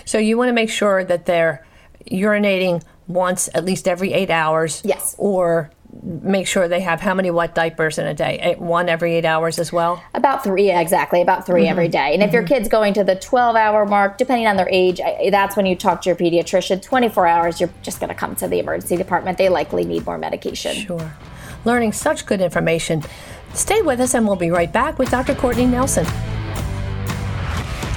So 0.07 0.17
you 0.17 0.39
want 0.39 0.49
to 0.49 0.55
make 0.55 0.71
sure 0.71 1.05
that 1.05 1.27
they're 1.27 1.67
urinating 2.11 2.83
once 3.09 3.51
at 3.55 3.65
least 3.65 3.87
every 3.87 4.15
eight 4.15 4.31
hours. 4.31 4.81
Yes. 4.85 5.15
Or 5.19 5.71
make 6.03 6.47
sure 6.47 6.69
they 6.69 6.81
have 6.81 7.01
how 7.01 7.15
many 7.15 7.31
wet 7.31 7.55
diapers 7.55 7.99
in 7.99 8.07
a 8.07 8.15
day? 8.15 8.55
One 8.59 8.89
every 8.89 9.15
eight 9.15 9.25
hours 9.25 9.59
as 9.59 9.73
well? 9.73 10.03
About 10.15 10.45
three, 10.45 10.67
yeah, 10.67 10.81
exactly. 10.81 11.23
About 11.23 11.47
3 11.47 11.63
mm-hmm. 11.63 11.71
every 11.71 11.89
day. 11.89 12.15
And 12.15 12.23
if 12.23 12.29
mm-hmm. 12.29 12.35
your 12.35 12.43
kid's 12.45 12.69
going 12.69 12.95
to 12.95 13.05
the 13.05 13.17
12 13.17 13.57
hour 13.57 13.87
mark, 13.87 14.19
depending 14.19 14.47
on 14.47 14.57
their 14.57 14.69
age, 14.71 15.01
that's 15.31 15.57
when 15.57 15.67
you 15.67 15.77
talk 15.77 16.03
to 16.03 16.11
your 16.11 16.17
pediatrician. 16.17 16.83
24 16.83 17.27
hours, 17.27 17.61
you're 17.61 17.73
just 17.83 18.01
going 18.01 18.09
to 18.09 18.15
come 18.15 18.35
to 18.37 18.49
the 18.49 18.59
emergency 18.59 18.97
department. 18.97 19.39
They 19.39 19.49
likely 19.49 19.85
need 19.85 20.05
more 20.07 20.19
medication. 20.19 20.75
Sure. 20.75 21.13
Learning 21.65 21.93
such 21.93 22.27
good 22.27 22.41
information. 22.41 23.03
Stay 23.55 23.83
with 23.83 24.01
us, 24.01 24.15
and 24.15 24.27
we'll 24.27 24.37
be 24.37 24.51
right 24.51 24.73
back 24.73 24.99
with 24.99 25.11
Dr. 25.11 25.35
Courtney 25.35 25.67
Nelson. 25.67 26.07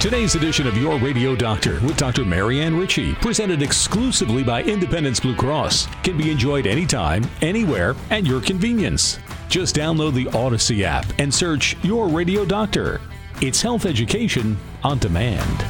Today's 0.02 0.34
edition 0.34 0.66
of 0.66 0.76
Your 0.76 0.98
Radio 0.98 1.36
Doctor 1.36 1.74
with 1.82 1.96
Dr. 1.96 2.24
Marianne 2.24 2.76
Ritchie, 2.76 3.14
presented 3.14 3.62
exclusively 3.62 4.42
by 4.42 4.64
Independence 4.64 5.20
Blue 5.20 5.36
Cross, 5.36 5.86
can 6.02 6.18
be 6.18 6.28
enjoyed 6.28 6.66
anytime, 6.66 7.22
anywhere, 7.40 7.94
at 8.10 8.26
your 8.26 8.40
convenience. 8.40 9.20
Just 9.48 9.76
download 9.76 10.14
the 10.14 10.26
Odyssey 10.36 10.84
app 10.84 11.06
and 11.20 11.32
search 11.32 11.76
Your 11.84 12.08
Radio 12.08 12.44
Doctor. 12.44 13.00
It's 13.40 13.62
health 13.62 13.86
education 13.86 14.56
on 14.82 14.98
demand. 14.98 15.64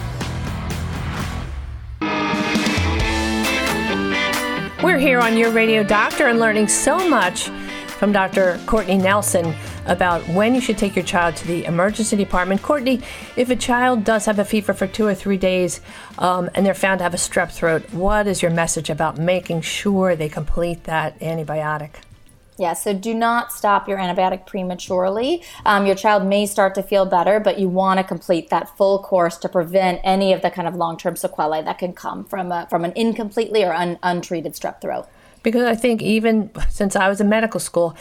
We're 4.83 4.99
here 4.99 5.21
on 5.21 5.37
Your 5.37 5.51
Radio 5.51 5.85
Doctor 5.85 6.29
and 6.29 6.39
learning 6.39 6.69
so 6.69 7.07
much 7.07 7.51
from 7.99 8.13
Dr. 8.13 8.59
Courtney 8.65 8.97
Nelson 8.97 9.55
about 9.87 10.27
when 10.29 10.55
you 10.55 10.61
should 10.61 10.79
take 10.79 10.97
your 10.97 11.05
child 11.05 11.37
to 11.37 11.47
the 11.47 11.65
emergency 11.65 12.17
department. 12.17 12.63
Courtney, 12.63 13.01
if 13.37 13.51
a 13.51 13.57
child 13.57 14.05
does 14.05 14.27
have 14.27 14.39
a 14.39 14.45
fever 14.45 14.73
for 14.73 14.87
two 14.87 15.07
or 15.07 15.15
three 15.15 15.37
days 15.37 15.81
um, 16.19 16.51
and 16.55 16.65
they're 16.65 16.75
found 16.75 16.99
to 16.99 17.05
have 17.05 17.15
a 17.15 17.19
strep 17.19 17.51
throat, 17.51 17.83
what 17.93 18.27
is 18.27 18.43
your 18.43 18.51
message 18.51 18.91
about 18.91 19.19
making 19.19 19.61
sure 19.61 20.15
they 20.15 20.29
complete 20.29 20.85
that 20.85 21.19
antibiotic? 21.21 21.97
Yeah, 22.59 22.75
so 22.75 22.93
do 22.93 23.15
not 23.15 23.51
stop 23.51 23.89
your 23.89 23.99
antibiotic 23.99 24.47
prematurely. 24.47 25.43
Um, 25.65 25.87
your 25.87 25.95
child 25.95 26.27
may 26.27 26.47
start 26.47 26.75
to 26.77 26.83
feel 26.83 27.07
better, 27.07 27.41
but 27.41 27.59
you 27.59 27.69
want 27.69 27.99
to 27.99 28.05
complete 28.05 28.51
that 28.51 28.77
full 28.77 29.03
course 29.03 29.37
to 29.39 29.49
prevent 29.49 30.01
any 30.05 30.33
of 30.33 30.43
the 30.43 30.51
kind 30.51 30.69
of 30.69 30.77
long-term 30.77 31.17
sequelae 31.17 31.63
that 31.63 31.79
can 31.79 31.93
come 31.93 32.25
from 32.25 32.53
a, 32.53 32.67
from 32.69 32.85
an 32.85 32.93
incompletely 32.95 33.65
or 33.65 33.73
un, 33.73 33.99
untreated 34.03 34.53
strep 34.53 34.81
throat. 34.81 35.09
Because 35.43 35.65
I 35.65 35.75
think 35.75 36.03
even 36.03 36.51
since 36.69 36.95
I 36.95 37.09
was 37.09 37.21
in 37.21 37.29
medical 37.29 37.59
school, 37.59 37.97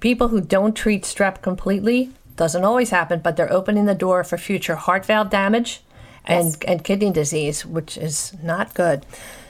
people 0.00 0.28
who 0.28 0.40
don't 0.40 0.74
treat 0.74 1.02
strep 1.02 1.42
completely 1.42 2.10
doesn't 2.36 2.64
always 2.64 2.90
happen, 2.90 3.20
but 3.20 3.36
they're 3.36 3.52
opening 3.52 3.84
the 3.84 3.94
door 3.94 4.24
for 4.24 4.36
future 4.36 4.76
heart 4.76 5.06
valve 5.06 5.30
damage 5.30 5.82
and, 6.24 6.46
yes. 6.46 6.58
and 6.66 6.84
kidney 6.84 7.10
disease, 7.10 7.64
which 7.64 7.96
is 7.96 8.34
not 8.42 8.74
good. 8.74 9.06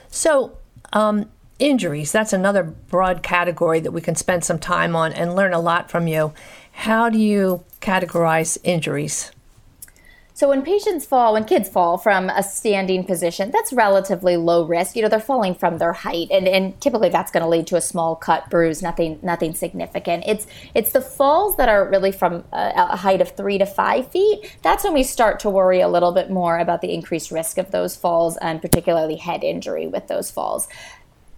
So, 0.09 0.57
um, 0.93 1.29
injuries, 1.59 2.11
that's 2.11 2.33
another 2.33 2.63
broad 2.63 3.23
category 3.23 3.79
that 3.79 3.91
we 3.91 4.01
can 4.01 4.15
spend 4.15 4.43
some 4.43 4.59
time 4.59 4.95
on 4.95 5.13
and 5.13 5.35
learn 5.35 5.53
a 5.53 5.59
lot 5.59 5.89
from 5.89 6.07
you. 6.07 6.33
How 6.71 7.09
do 7.09 7.17
you 7.17 7.63
categorize 7.81 8.57
injuries? 8.63 9.31
So 10.35 10.49
when 10.49 10.63
patients 10.63 11.05
fall, 11.05 11.31
when 11.31 11.45
kids 11.45 11.69
fall 11.69 11.97
from 11.97 12.29
a 12.29 12.43
standing 12.43 13.05
position, 13.05 13.51
that's 13.51 13.71
relatively 13.71 14.35
low 14.35 14.65
risk. 14.65 14.97
You 14.97 15.01
know, 15.01 15.07
they're 15.07 15.21
falling 15.21 15.55
from 15.55 15.77
their 15.77 15.93
height, 15.93 16.27
and, 16.29 16.45
and 16.45 16.79
typically 16.81 17.07
that's 17.07 17.31
going 17.31 17.41
to 17.41 17.47
lead 17.47 17.67
to 17.67 17.77
a 17.77 17.81
small 17.81 18.17
cut, 18.17 18.49
bruise, 18.49 18.81
nothing, 18.81 19.17
nothing 19.23 19.53
significant. 19.53 20.25
It's 20.27 20.45
it's 20.73 20.91
the 20.91 20.99
falls 20.99 21.55
that 21.55 21.69
are 21.69 21.89
really 21.89 22.11
from 22.11 22.43
a, 22.51 22.73
a 22.75 22.97
height 22.97 23.21
of 23.21 23.29
three 23.29 23.57
to 23.59 23.65
five 23.65 24.11
feet. 24.11 24.57
That's 24.61 24.83
when 24.83 24.93
we 24.93 25.03
start 25.03 25.39
to 25.39 25.49
worry 25.49 25.79
a 25.79 25.87
little 25.87 26.11
bit 26.11 26.29
more 26.29 26.59
about 26.59 26.81
the 26.81 26.93
increased 26.93 27.31
risk 27.31 27.57
of 27.57 27.71
those 27.71 27.95
falls, 27.95 28.35
and 28.35 28.61
particularly 28.61 29.15
head 29.15 29.41
injury 29.41 29.87
with 29.87 30.09
those 30.09 30.29
falls. 30.29 30.67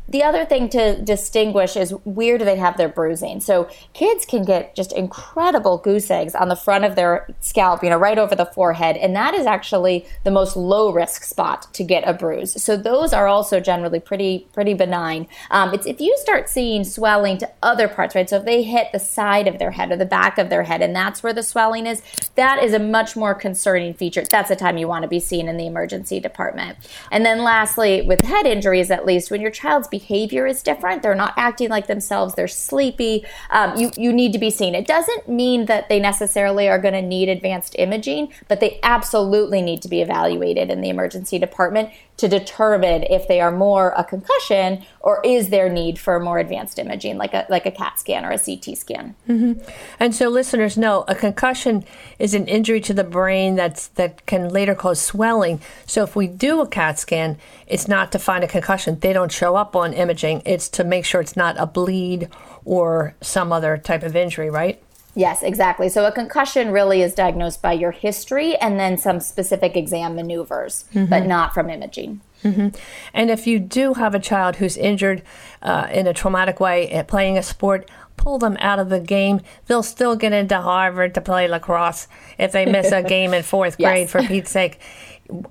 The 0.10 0.24
other 0.24 0.46
thing 0.46 0.70
to 0.70 1.02
distinguish 1.02 1.76
is 1.76 1.92
where 2.06 2.38
do 2.38 2.46
they 2.46 2.56
have 2.56 2.78
their 2.78 2.88
bruising. 2.88 3.42
So 3.42 3.70
kids 3.94 4.26
can 4.26 4.46
get 4.46 4.74
just 4.76 4.94
incredible 4.94 5.78
goose 5.78 6.10
eggs 6.10 6.34
on 6.34 6.48
the 6.48 6.56
front 6.56 6.86
of 6.86 6.96
their 6.96 7.28
scalp, 7.42 7.84
you 7.84 7.90
know, 7.90 7.98
right 7.98 8.18
over 8.18 8.36
the 8.36 8.46
forehead, 8.46 8.96
and 8.96 9.16
that 9.16 9.34
is 9.34 9.46
actually 9.46 10.06
the 10.24 10.32
most 10.32 10.56
low 10.56 10.92
risk 10.92 11.24
spot 11.24 11.74
to 11.74 11.84
get 11.84 12.08
a 12.08 12.14
bruise. 12.14 12.62
So 12.62 12.78
those 12.78 13.12
are 13.12 13.28
also 13.28 13.60
generally 13.60 14.00
pretty 14.00 14.48
pretty 14.54 14.74
benign. 14.74 15.28
Um, 15.52 15.74
it's 15.74 15.86
if 15.86 16.00
you 16.00 16.16
start 16.20 16.50
seeing 16.50 16.84
swelling 16.84 17.38
to 17.40 17.50
other 17.62 17.88
parts, 17.88 18.16
right? 18.16 18.30
So 18.30 18.38
if 18.38 18.46
they 18.46 18.64
hit 18.64 18.92
the 18.94 19.00
side 19.00 19.48
of 19.48 19.60
their 19.60 19.72
head 19.72 19.92
or 19.92 19.98
the 19.98 20.06
back 20.06 20.38
of 20.38 20.50
their 20.50 20.64
head, 20.64 20.82
and 20.82 20.96
that's 20.96 21.22
where 21.22 21.34
the 21.34 21.44
swelling 21.44 21.86
is, 21.86 22.02
that 22.36 22.64
is 22.64 22.74
a 22.74 22.80
much 22.80 23.16
more 23.16 23.36
concerning 23.36 23.94
feature. 23.94 24.24
That's 24.30 24.50
the 24.50 24.56
time 24.56 24.78
you 24.78 24.88
want 24.88 25.04
to 25.04 25.10
be 25.10 25.20
seen 25.20 25.50
in 25.50 25.58
the 25.58 25.68
emergency 25.68 26.20
department. 26.20 26.78
And 27.12 27.26
then 27.26 27.44
lastly, 27.44 28.02
with 28.02 28.22
head 28.22 28.46
injuries, 28.46 28.90
at 28.90 29.06
least 29.06 29.32
when 29.32 29.42
your 29.42 29.52
child's 29.52 29.88
behavior 30.00 30.46
is 30.46 30.62
different. 30.62 31.02
They're 31.02 31.16
not 31.16 31.34
acting 31.38 31.70
like 31.70 31.88
themselves. 31.88 32.36
They're 32.36 32.48
sleepy. 32.48 33.26
Um, 33.50 33.76
you, 33.78 33.92
you 33.98 34.14
need 34.14 34.32
to 34.34 34.40
be 34.40 34.52
seen. 34.52 34.76
It 34.76 34.86
doesn't 34.86 35.28
mean 35.28 35.66
that 35.66 35.90
they 35.90 36.00
necessarily 36.00 36.70
are 36.70 36.80
going 36.80 36.94
to 36.94 37.02
need 37.02 37.30
advanced 37.30 37.76
imaging, 37.80 38.32
but 38.48 38.60
they 38.60 38.80
absolutely 38.84 39.62
need 39.62 39.82
to 39.82 39.90
be 39.90 40.02
evaluated 40.02 40.70
in 40.70 40.82
the 40.82 40.90
emergency 40.90 41.40
department 41.40 41.90
to 42.18 42.28
determine 42.28 43.04
if 43.04 43.28
they 43.28 43.40
are 43.40 43.52
more 43.52 43.94
a 43.96 44.04
concussion 44.04 44.84
or 45.00 45.22
is 45.24 45.50
there 45.50 45.70
need 45.70 46.00
for 46.00 46.20
more 46.20 46.40
advanced 46.40 46.80
imaging 46.80 47.18
like 47.18 47.34
a 47.34 47.46
like 47.50 47.66
a 47.66 47.72
CAT 47.72 48.00
scan 48.00 48.26
or 48.26 48.32
a 48.32 48.40
CT 48.40 48.78
scan. 48.78 49.16
Mm-hmm. 49.30 49.62
And 50.00 50.16
so 50.16 50.28
listeners 50.28 50.78
know 50.78 51.06
a 51.08 51.16
concussion 51.16 51.86
is 52.18 52.34
an 52.34 52.48
injury 52.48 52.82
to 52.82 52.94
the 52.94 53.04
brain 53.04 53.56
that's 53.56 53.88
that 53.90 54.26
can 54.26 54.50
later 54.50 54.74
cause 54.74 55.00
swelling. 55.00 55.62
So 55.86 56.04
if 56.04 56.16
we 56.16 56.28
do 56.28 56.60
a 56.62 56.68
CAT 56.68 57.00
scan, 57.00 57.38
it's 57.68 57.88
not 57.88 58.12
to 58.14 58.20
find 58.20 58.44
a 58.44 58.48
concussion. 58.48 59.00
They 59.00 59.14
don't 59.14 59.32
show 59.32 59.56
up 59.56 59.76
on 59.76 59.94
imaging. 59.94 60.42
It's 60.46 60.68
to 60.70 60.84
make 60.84 61.06
sure 61.06 61.22
it's 61.22 61.38
not 61.38 61.56
a 61.60 61.68
bleed 61.68 62.30
or 62.66 63.16
some 63.22 63.54
other 63.54 63.78
type 63.78 64.04
of 64.04 64.16
injury, 64.16 64.50
right? 64.50 64.82
Yes, 65.18 65.42
exactly. 65.42 65.90
So 65.90 66.06
a 66.06 66.12
concussion 66.12 66.70
really 66.72 67.02
is 67.02 67.16
diagnosed 67.16 67.60
by 67.60 67.74
your 67.74 67.90
history 67.90 68.56
and 68.58 68.80
then 68.80 69.00
some 69.00 69.20
specific 69.20 69.76
exam 69.76 70.16
maneuvers, 70.16 70.86
mm-hmm. 70.94 71.10
but 71.10 71.26
not 71.26 71.56
from 71.56 71.72
imaging. 71.72 72.22
Mm-hmm. 72.44 72.68
And 73.16 73.32
if 73.32 73.48
you 73.48 73.58
do 73.58 73.96
have 73.96 74.14
a 74.14 74.20
child 74.20 74.58
who's 74.58 74.78
injured 74.78 75.24
uh, 75.64 75.88
in 75.92 76.06
a 76.06 76.14
traumatic 76.14 76.60
way 76.60 76.92
at 76.92 77.08
playing 77.08 77.36
a 77.36 77.42
sport, 77.42 77.90
pull 78.16 78.38
them 78.38 78.58
out 78.60 78.78
of 78.78 78.90
the 78.90 79.00
game. 79.00 79.42
They'll 79.66 79.82
still 79.82 80.16
get 80.16 80.34
into 80.34 80.62
Harvard 80.62 81.16
to 81.16 81.22
play 81.22 81.48
lacrosse 81.48 82.08
if 82.38 82.52
they 82.52 82.68
miss 82.68 82.92
a 82.92 83.02
game 83.02 83.34
in 83.34 83.42
fourth 83.42 83.78
grade, 83.80 84.02
yes. 84.02 84.12
for 84.12 84.22
Pete's 84.22 84.52
sake. 84.52 84.80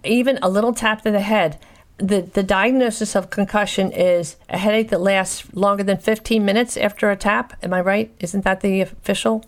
Even 0.05 0.39
a 0.43 0.49
little 0.49 0.75
tap 0.75 1.03
to 1.03 1.11
the 1.11 1.21
head. 1.21 1.59
The, 1.99 2.21
the 2.21 2.45
diagnosis 2.45 3.17
of 3.17 3.31
concussion 3.31 3.91
is 3.91 4.37
a 4.49 4.59
headache 4.59 4.91
that 4.91 5.01
lasts 5.01 5.53
longer 5.55 5.83
than 5.83 5.97
15 5.99 6.45
minutes 6.45 6.77
after 6.77 7.11
a 7.11 7.17
tap. 7.17 7.55
Am 7.65 7.73
I 7.73 7.81
right? 7.81 8.15
Isn't 8.21 8.45
that 8.45 8.61
the 8.61 8.81
official? 8.83 9.45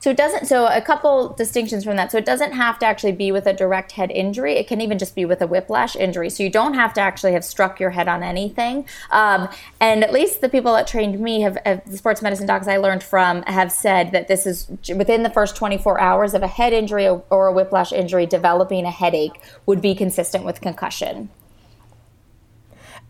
So 0.00 0.10
it 0.10 0.16
doesn't. 0.16 0.46
So 0.46 0.66
a 0.66 0.80
couple 0.80 1.30
distinctions 1.34 1.84
from 1.84 1.96
that. 1.96 2.12
So 2.12 2.18
it 2.18 2.24
doesn't 2.24 2.52
have 2.52 2.78
to 2.80 2.86
actually 2.86 3.12
be 3.12 3.32
with 3.32 3.46
a 3.46 3.52
direct 3.52 3.92
head 3.92 4.10
injury. 4.10 4.54
It 4.54 4.66
can 4.66 4.80
even 4.80 4.98
just 4.98 5.14
be 5.14 5.24
with 5.24 5.42
a 5.42 5.46
whiplash 5.46 5.96
injury. 5.96 6.30
So 6.30 6.42
you 6.42 6.50
don't 6.50 6.74
have 6.74 6.92
to 6.94 7.00
actually 7.00 7.32
have 7.32 7.44
struck 7.44 7.80
your 7.80 7.90
head 7.90 8.08
on 8.08 8.22
anything. 8.22 8.86
Um, 9.10 9.48
and 9.80 10.04
at 10.04 10.12
least 10.12 10.40
the 10.40 10.48
people 10.48 10.72
that 10.74 10.86
trained 10.86 11.18
me 11.20 11.40
have, 11.42 11.58
have, 11.64 11.88
the 11.90 11.96
sports 11.96 12.22
medicine 12.22 12.46
docs 12.46 12.68
I 12.68 12.76
learned 12.76 13.02
from 13.02 13.42
have 13.42 13.72
said 13.72 14.12
that 14.12 14.28
this 14.28 14.46
is 14.46 14.68
within 14.94 15.22
the 15.22 15.30
first 15.30 15.56
24 15.56 16.00
hours 16.00 16.34
of 16.34 16.42
a 16.42 16.48
head 16.48 16.72
injury 16.72 17.08
or 17.08 17.46
a 17.46 17.52
whiplash 17.52 17.92
injury, 17.92 18.26
developing 18.26 18.84
a 18.84 18.90
headache 18.90 19.40
would 19.66 19.80
be 19.80 19.94
consistent 19.94 20.44
with 20.44 20.60
concussion. 20.60 21.30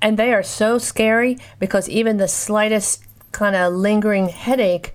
And 0.02 0.18
they 0.18 0.32
are 0.32 0.42
so 0.42 0.78
scary 0.78 1.36
because 1.58 1.88
even 1.88 2.16
the 2.16 2.28
slightest 2.28 3.04
kind 3.32 3.54
of 3.54 3.74
lingering 3.74 4.28
headache 4.28 4.94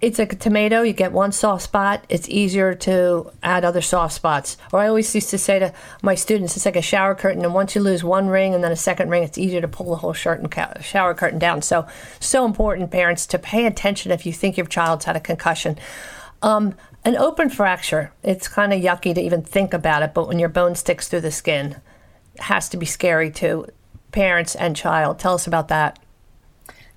it's 0.00 0.18
like 0.18 0.32
a 0.32 0.36
tomato. 0.36 0.82
You 0.82 0.94
get 0.94 1.12
one 1.12 1.30
soft 1.30 1.62
spot. 1.62 2.04
It's 2.08 2.28
easier 2.28 2.74
to 2.74 3.30
add 3.42 3.64
other 3.64 3.82
soft 3.82 4.14
spots. 4.14 4.56
Or 4.72 4.80
I 4.80 4.88
always 4.88 5.14
used 5.14 5.28
to 5.30 5.38
say 5.38 5.58
to 5.58 5.74
my 6.02 6.14
students, 6.14 6.56
it's 6.56 6.64
like 6.64 6.76
a 6.76 6.82
shower 6.82 7.14
curtain, 7.14 7.44
and 7.44 7.52
once 7.52 7.74
you 7.74 7.82
lose 7.82 8.02
one 8.02 8.28
ring 8.28 8.54
and 8.54 8.64
then 8.64 8.72
a 8.72 8.76
second 8.76 9.10
ring, 9.10 9.22
it's 9.22 9.36
easier 9.36 9.60
to 9.60 9.68
pull 9.68 9.90
the 9.90 9.96
whole 9.96 10.14
shower 10.14 11.14
curtain 11.14 11.38
down. 11.38 11.60
So, 11.60 11.86
so 12.18 12.46
important, 12.46 12.90
parents, 12.90 13.26
to 13.26 13.38
pay 13.38 13.66
attention 13.66 14.10
if 14.10 14.24
you 14.24 14.32
think 14.32 14.56
your 14.56 14.66
child's 14.66 15.04
had 15.04 15.16
a 15.16 15.20
concussion. 15.20 15.78
Um, 16.42 16.74
an 17.04 17.16
open 17.16 17.50
fracture, 17.50 18.12
it's 18.22 18.48
kind 18.48 18.72
of 18.72 18.80
yucky 18.80 19.14
to 19.14 19.20
even 19.20 19.42
think 19.42 19.74
about 19.74 20.02
it, 20.02 20.14
but 20.14 20.28
when 20.28 20.38
your 20.38 20.48
bone 20.48 20.74
sticks 20.74 21.08
through 21.08 21.20
the 21.20 21.30
skin, 21.30 21.76
has 22.38 22.70
to 22.70 22.78
be 22.78 22.86
scary 22.86 23.30
to 23.32 23.66
parents 24.12 24.54
and 24.54 24.74
child. 24.74 25.18
Tell 25.18 25.34
us 25.34 25.46
about 25.46 25.68
that. 25.68 25.98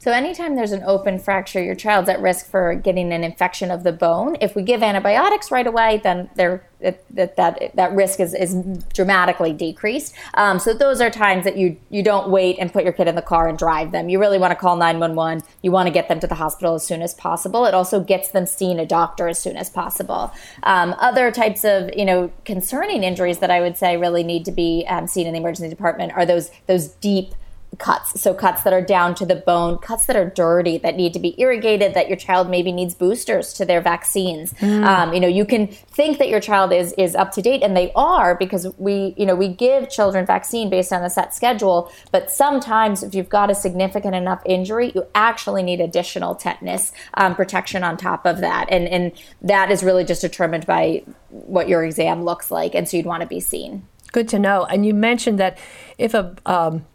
So 0.04 0.12
anytime 0.12 0.58
there's 0.58 0.74
an 0.74 0.84
open 0.86 1.18
fracture, 1.18 1.64
your 1.64 1.76
child's 1.76 2.10
at 2.10 2.20
risk 2.20 2.48
for 2.48 2.76
getting 2.76 3.14
an 3.14 3.24
infection 3.24 3.72
of 3.72 3.84
the 3.84 3.94
bone. 3.94 4.36
If 4.42 4.54
we 4.54 4.62
give 4.62 4.84
antibiotics 4.84 5.50
right 5.50 5.66
away, 5.66 6.02
then 6.04 6.30
that 6.36 7.38
that 7.38 7.72
that 7.74 7.94
risk 7.94 8.20
is, 8.20 8.34
is 8.34 8.54
dramatically 8.94 9.54
decreased. 9.54 10.14
Um, 10.34 10.60
so 10.60 10.74
those 10.74 11.00
are 11.00 11.10
times 11.10 11.46
that 11.46 11.56
you 11.56 11.78
you 11.90 12.04
don't 12.04 12.30
wait 12.30 12.58
and 12.60 12.74
put 12.74 12.84
your 12.84 12.92
kid 12.92 13.08
in 13.08 13.16
the 13.16 13.22
car 13.22 13.48
and 13.48 13.58
drive 13.58 13.94
them. 13.94 14.10
You 14.10 14.20
really 14.20 14.38
want 14.38 14.52
to 14.52 14.58
call 14.58 14.76
911. 14.76 15.42
You 15.62 15.72
want 15.72 15.88
to 15.88 15.94
get 15.94 16.10
them 16.10 16.20
to 16.20 16.28
the 16.28 16.36
hospital 16.36 16.76
as 16.76 16.86
soon 16.86 17.02
as 17.02 17.14
possible. 17.14 17.64
It 17.64 17.74
also 17.74 18.02
gets 18.02 18.32
them 18.32 18.46
seeing 18.46 18.80
a 18.80 18.86
doctor 18.86 19.30
as 19.30 19.40
soon 19.40 19.56
as 19.56 19.70
possible. 19.70 20.34
Um, 20.64 20.96
other 21.00 21.32
types 21.32 21.64
of 21.64 21.90
you 21.96 22.04
know 22.04 22.30
concerning 22.44 23.04
injuries 23.04 23.40
that 23.40 23.52
I 23.52 23.62
would 23.62 23.78
say 23.78 23.96
really 23.96 24.24
need 24.24 24.44
to 24.44 24.52
be 24.52 24.86
um, 24.90 25.08
seen 25.08 25.28
in 25.28 25.32
the 25.32 25.40
emergency 25.40 25.70
department 25.70 26.12
are 26.12 26.26
those 26.26 26.52
those 26.68 26.90
deep 26.90 27.36
cuts. 27.80 28.20
So 28.22 28.34
cuts 28.34 28.64
that 28.64 28.74
are 28.74 28.82
down 28.82 29.16
to 29.16 29.26
the 29.26 29.36
bone, 29.36 29.78
cuts 29.78 30.06
that 30.06 30.16
are 30.16 30.30
dirty, 30.30 30.78
that 30.80 30.96
need 30.96 31.14
to 31.14 31.20
be 31.20 31.40
irrigated, 31.40 31.94
that 31.94 32.08
your 32.08 32.18
child 32.18 32.50
maybe 32.50 32.72
needs 32.72 32.94
boosters 32.94 33.54
to 33.54 33.66
their 33.66 33.82
vaccines. 33.82 34.54
Mm. 34.54 34.86
Um, 34.86 35.14
you 35.14 35.20
know, 35.20 35.28
you 35.28 35.46
can 35.46 35.68
think 35.68 36.18
that 36.20 36.30
your 36.30 36.40
child 36.40 36.72
is 36.72 36.94
is 36.94 37.16
up 37.16 37.32
to 37.34 37.42
date, 37.42 37.64
and 37.64 37.76
they 37.76 37.92
are 37.96 38.36
because 38.36 38.68
we, 38.78 39.14
you 39.18 39.26
know, 39.26 39.36
we 39.36 39.48
give 39.48 39.90
children 39.90 40.26
vaccine 40.26 40.70
based 40.70 40.94
on 40.94 41.04
a 41.04 41.10
set 41.10 41.34
schedule. 41.34 41.92
But 42.12 42.32
sometimes, 42.32 43.04
if 43.04 43.16
you've 43.16 43.30
got 43.30 43.50
a 43.50 43.56
significant 43.56 44.16
enough 44.16 44.42
injury, 44.46 44.92
you 44.96 45.06
actually 45.16 45.64
need 45.64 45.82
additional 45.82 46.36
tetanus 46.36 46.92
um, 47.16 47.36
protection 47.36 47.84
on 47.84 47.98
top 47.98 48.26
of 48.26 48.40
that, 48.40 48.68
and 48.70 48.88
and 48.88 49.12
that 49.42 49.72
is 49.72 49.84
really 49.84 50.04
just 50.04 50.22
determined 50.22 50.66
by 50.66 51.04
what 51.30 51.68
your 51.68 51.84
exam 51.84 52.24
looks 52.24 52.52
like, 52.52 52.76
and 52.76 52.88
so 52.88 52.98
you'd 52.98 53.06
want 53.06 53.22
to 53.22 53.28
be 53.28 53.40
seen. 53.40 53.88
Good 54.12 54.30
to 54.30 54.40
know. 54.40 54.66
And 54.66 54.86
you 54.86 54.94
mentioned 54.94 55.40
that 55.40 55.58
if 55.98 56.14
a 56.14 56.36
um, 56.46 56.86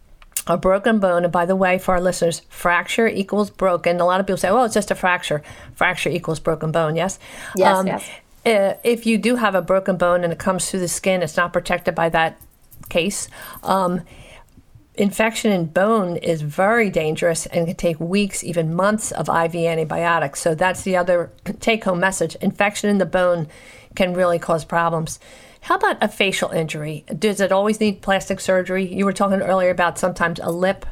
a 0.49 0.57
broken 0.57 0.99
bone. 0.99 1.25
And 1.25 1.33
by 1.33 1.47
the 1.47 1.57
way, 1.57 1.79
for 1.79 1.95
our 1.95 2.01
listeners, 2.01 2.43
fracture 2.49 3.07
equals 3.07 3.51
broken. 3.51 4.01
A 4.01 4.07
lot 4.07 4.21
of 4.21 4.27
people 4.27 4.39
say, 4.39 4.49
"Oh, 4.49 4.65
it's 4.65 4.75
just 4.75 4.91
a 4.91 4.95
fracture." 4.95 5.43
Fracture 5.75 6.11
equals 6.11 6.41
broken 6.41 6.73
bone. 6.73 6.97
Yes. 6.97 7.19
Yes. 7.55 7.77
Um, 7.77 7.87
yes. 7.87 8.11
Uh, 8.47 8.75
if 8.83 9.05
you 9.05 9.19
do 9.19 9.37
have 9.37 9.55
a 9.55 9.63
broken 9.63 9.97
bone 9.97 10.25
and 10.25 10.33
it 10.33 10.39
comes 10.39 10.71
through 10.71 10.81
the 10.81 10.89
skin, 10.89 11.23
it's 11.23 11.37
not 11.37 11.53
protected 11.53 11.95
by 11.95 12.09
that 12.09 12.41
case. 12.89 13.29
Um, 13.63 14.03
infection 14.95 15.53
in 15.53 15.67
bone 15.67 16.17
is 16.17 16.43
very 16.43 16.91
dangerous 16.91 17.47
and 17.47 17.67
can 17.67 17.77
take 17.77 18.01
weeks, 18.01 18.43
even 18.43 18.75
months 18.75 19.13
of 19.13 19.29
IV 19.29 19.55
antibiotics. 19.55 20.41
So 20.41 20.55
that's 20.55 20.83
the 20.83 20.97
other 20.97 21.31
take 21.61 21.85
home 21.85 22.01
message. 22.01 22.37
Infection 22.37 22.91
in 22.91 22.99
the 22.99 23.07
bone 23.07 23.49
can 23.95 24.15
really 24.15 24.39
cause 24.39 24.65
problems. 24.65 25.19
How 25.63 25.77
about 25.77 25.99
a 26.03 26.09
facial 26.09 26.51
injury? 26.51 27.05
Does 27.19 27.41
it 27.41 27.53
always 27.53 27.81
need 27.81 28.03
plastic 28.03 28.41
surgery? 28.41 28.93
You 28.93 29.05
were 29.05 29.13
talking 29.13 29.41
earlier 29.41 29.71
about 29.71 29.99
sometimes 29.99 30.41
a 30.41 30.51
lip 30.51 30.87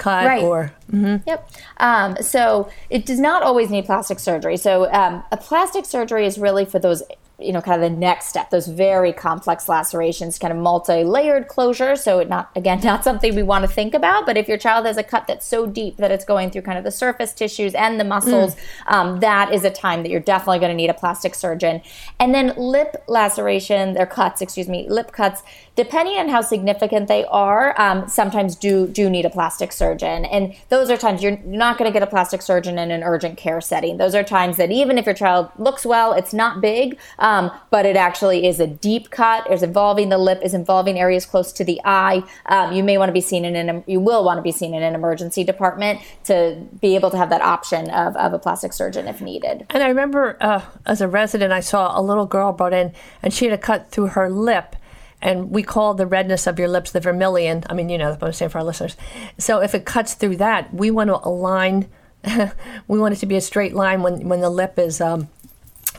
cut 0.00 0.24
right. 0.24 0.42
or 0.42 0.72
mm-hmm. 0.90 1.16
yep 1.26 1.48
um, 1.76 2.16
so 2.22 2.70
it 2.88 3.04
does 3.04 3.20
not 3.20 3.42
always 3.42 3.70
need 3.70 3.84
plastic 3.84 4.18
surgery 4.18 4.56
so 4.56 4.90
um, 4.92 5.22
a 5.30 5.36
plastic 5.36 5.84
surgery 5.84 6.26
is 6.26 6.38
really 6.38 6.64
for 6.64 6.78
those 6.78 7.02
you 7.40 7.52
know, 7.52 7.60
kind 7.60 7.82
of 7.82 7.90
the 7.90 7.96
next 7.96 8.26
step, 8.26 8.50
those 8.50 8.66
very 8.66 9.12
complex 9.12 9.68
lacerations, 9.68 10.38
kind 10.38 10.52
of 10.52 10.58
multi-layered 10.58 11.48
closure. 11.48 11.96
So 11.96 12.22
not, 12.22 12.50
again, 12.54 12.80
not 12.84 13.04
something 13.04 13.34
we 13.34 13.42
want 13.42 13.64
to 13.64 13.70
think 13.70 13.94
about, 13.94 14.26
but 14.26 14.36
if 14.36 14.48
your 14.48 14.58
child 14.58 14.86
has 14.86 14.96
a 14.96 15.02
cut 15.02 15.26
that's 15.26 15.46
so 15.46 15.66
deep 15.66 15.96
that 15.96 16.10
it's 16.10 16.24
going 16.24 16.50
through 16.50 16.62
kind 16.62 16.78
of 16.78 16.84
the 16.84 16.90
surface 16.90 17.32
tissues 17.32 17.74
and 17.74 17.98
the 17.98 18.04
muscles, 18.04 18.54
mm. 18.54 18.60
um, 18.86 19.20
that 19.20 19.52
is 19.52 19.64
a 19.64 19.70
time 19.70 20.02
that 20.02 20.10
you're 20.10 20.20
definitely 20.20 20.58
going 20.58 20.70
to 20.70 20.76
need 20.76 20.90
a 20.90 20.94
plastic 20.94 21.34
surgeon. 21.34 21.80
And 22.18 22.34
then 22.34 22.54
lip 22.56 23.02
laceration, 23.08 23.94
their 23.94 24.06
cuts, 24.06 24.40
excuse 24.40 24.68
me, 24.68 24.88
lip 24.88 25.12
cuts, 25.12 25.42
depending 25.76 26.16
on 26.18 26.28
how 26.28 26.42
significant 26.42 27.08
they 27.08 27.24
are, 27.26 27.80
um, 27.80 28.06
sometimes 28.08 28.54
do 28.54 28.86
do 28.86 29.08
need 29.08 29.24
a 29.24 29.30
plastic 29.30 29.72
surgeon. 29.72 30.24
And 30.26 30.54
those 30.68 30.90
are 30.90 30.96
times 30.96 31.22
you're 31.22 31.38
not 31.44 31.78
going 31.78 31.90
to 31.90 31.92
get 31.92 32.02
a 32.02 32.06
plastic 32.06 32.42
surgeon 32.42 32.78
in 32.78 32.90
an 32.90 33.02
urgent 33.02 33.38
care 33.38 33.60
setting. 33.60 33.96
Those 33.96 34.14
are 34.14 34.22
times 34.22 34.56
that 34.58 34.70
even 34.70 34.98
if 34.98 35.06
your 35.06 35.14
child 35.14 35.48
looks 35.56 35.86
well, 35.86 36.12
it's 36.12 36.34
not 36.34 36.60
big, 36.60 36.98
um, 37.18 37.29
but 37.70 37.86
it 37.86 37.96
actually 37.96 38.46
is 38.46 38.60
a 38.60 38.66
deep 38.66 39.10
cut. 39.10 39.50
Is 39.50 39.62
involving 39.62 40.08
the 40.08 40.18
lip, 40.18 40.40
is 40.42 40.54
involving 40.54 40.98
areas 40.98 41.26
close 41.26 41.52
to 41.52 41.64
the 41.64 41.80
eye. 41.84 42.22
Um, 42.46 42.72
you 42.72 42.82
may 42.82 42.98
want 42.98 43.08
to 43.08 43.12
be 43.12 43.20
seen 43.20 43.44
in 43.44 43.56
an 43.56 43.84
you 43.86 44.00
will 44.00 44.24
want 44.24 44.38
to 44.38 44.42
be 44.42 44.52
seen 44.52 44.74
in 44.74 44.82
an 44.82 44.94
emergency 44.94 45.44
department 45.44 46.00
to 46.24 46.66
be 46.80 46.94
able 46.94 47.10
to 47.10 47.16
have 47.16 47.30
that 47.30 47.42
option 47.42 47.90
of, 47.90 48.16
of 48.16 48.32
a 48.32 48.38
plastic 48.38 48.72
surgeon 48.72 49.08
if 49.08 49.20
needed. 49.20 49.66
And 49.70 49.82
I 49.82 49.88
remember 49.88 50.36
uh, 50.40 50.62
as 50.86 51.00
a 51.00 51.08
resident, 51.08 51.52
I 51.52 51.60
saw 51.60 51.98
a 51.98 52.02
little 52.02 52.26
girl 52.26 52.52
brought 52.52 52.72
in, 52.72 52.92
and 53.22 53.32
she 53.32 53.44
had 53.46 53.54
a 53.54 53.58
cut 53.58 53.90
through 53.90 54.08
her 54.08 54.30
lip 54.30 54.76
and 55.22 55.50
we 55.50 55.62
call 55.62 55.94
the 55.94 56.06
redness 56.06 56.46
of 56.46 56.58
your 56.58 56.68
lips 56.68 56.92
the 56.92 57.00
vermilion. 57.00 57.64
I 57.68 57.74
mean, 57.74 57.88
you 57.88 57.98
know 57.98 58.10
what 58.10 58.22
I'm 58.22 58.32
saying 58.32 58.50
for 58.50 58.58
our 58.58 58.64
listeners. 58.64 58.96
So 59.38 59.60
if 59.60 59.74
it 59.74 59.84
cuts 59.84 60.14
through 60.14 60.36
that, 60.36 60.72
we 60.72 60.90
want 60.90 61.08
to 61.08 61.20
align. 61.22 61.88
we 62.88 62.98
want 62.98 63.14
it 63.14 63.18
to 63.18 63.26
be 63.26 63.36
a 63.36 63.40
straight 63.40 63.74
line 63.74 64.02
when 64.02 64.28
when 64.28 64.40
the 64.40 64.50
lip 64.50 64.78
is 64.78 65.00
um, 65.00 65.28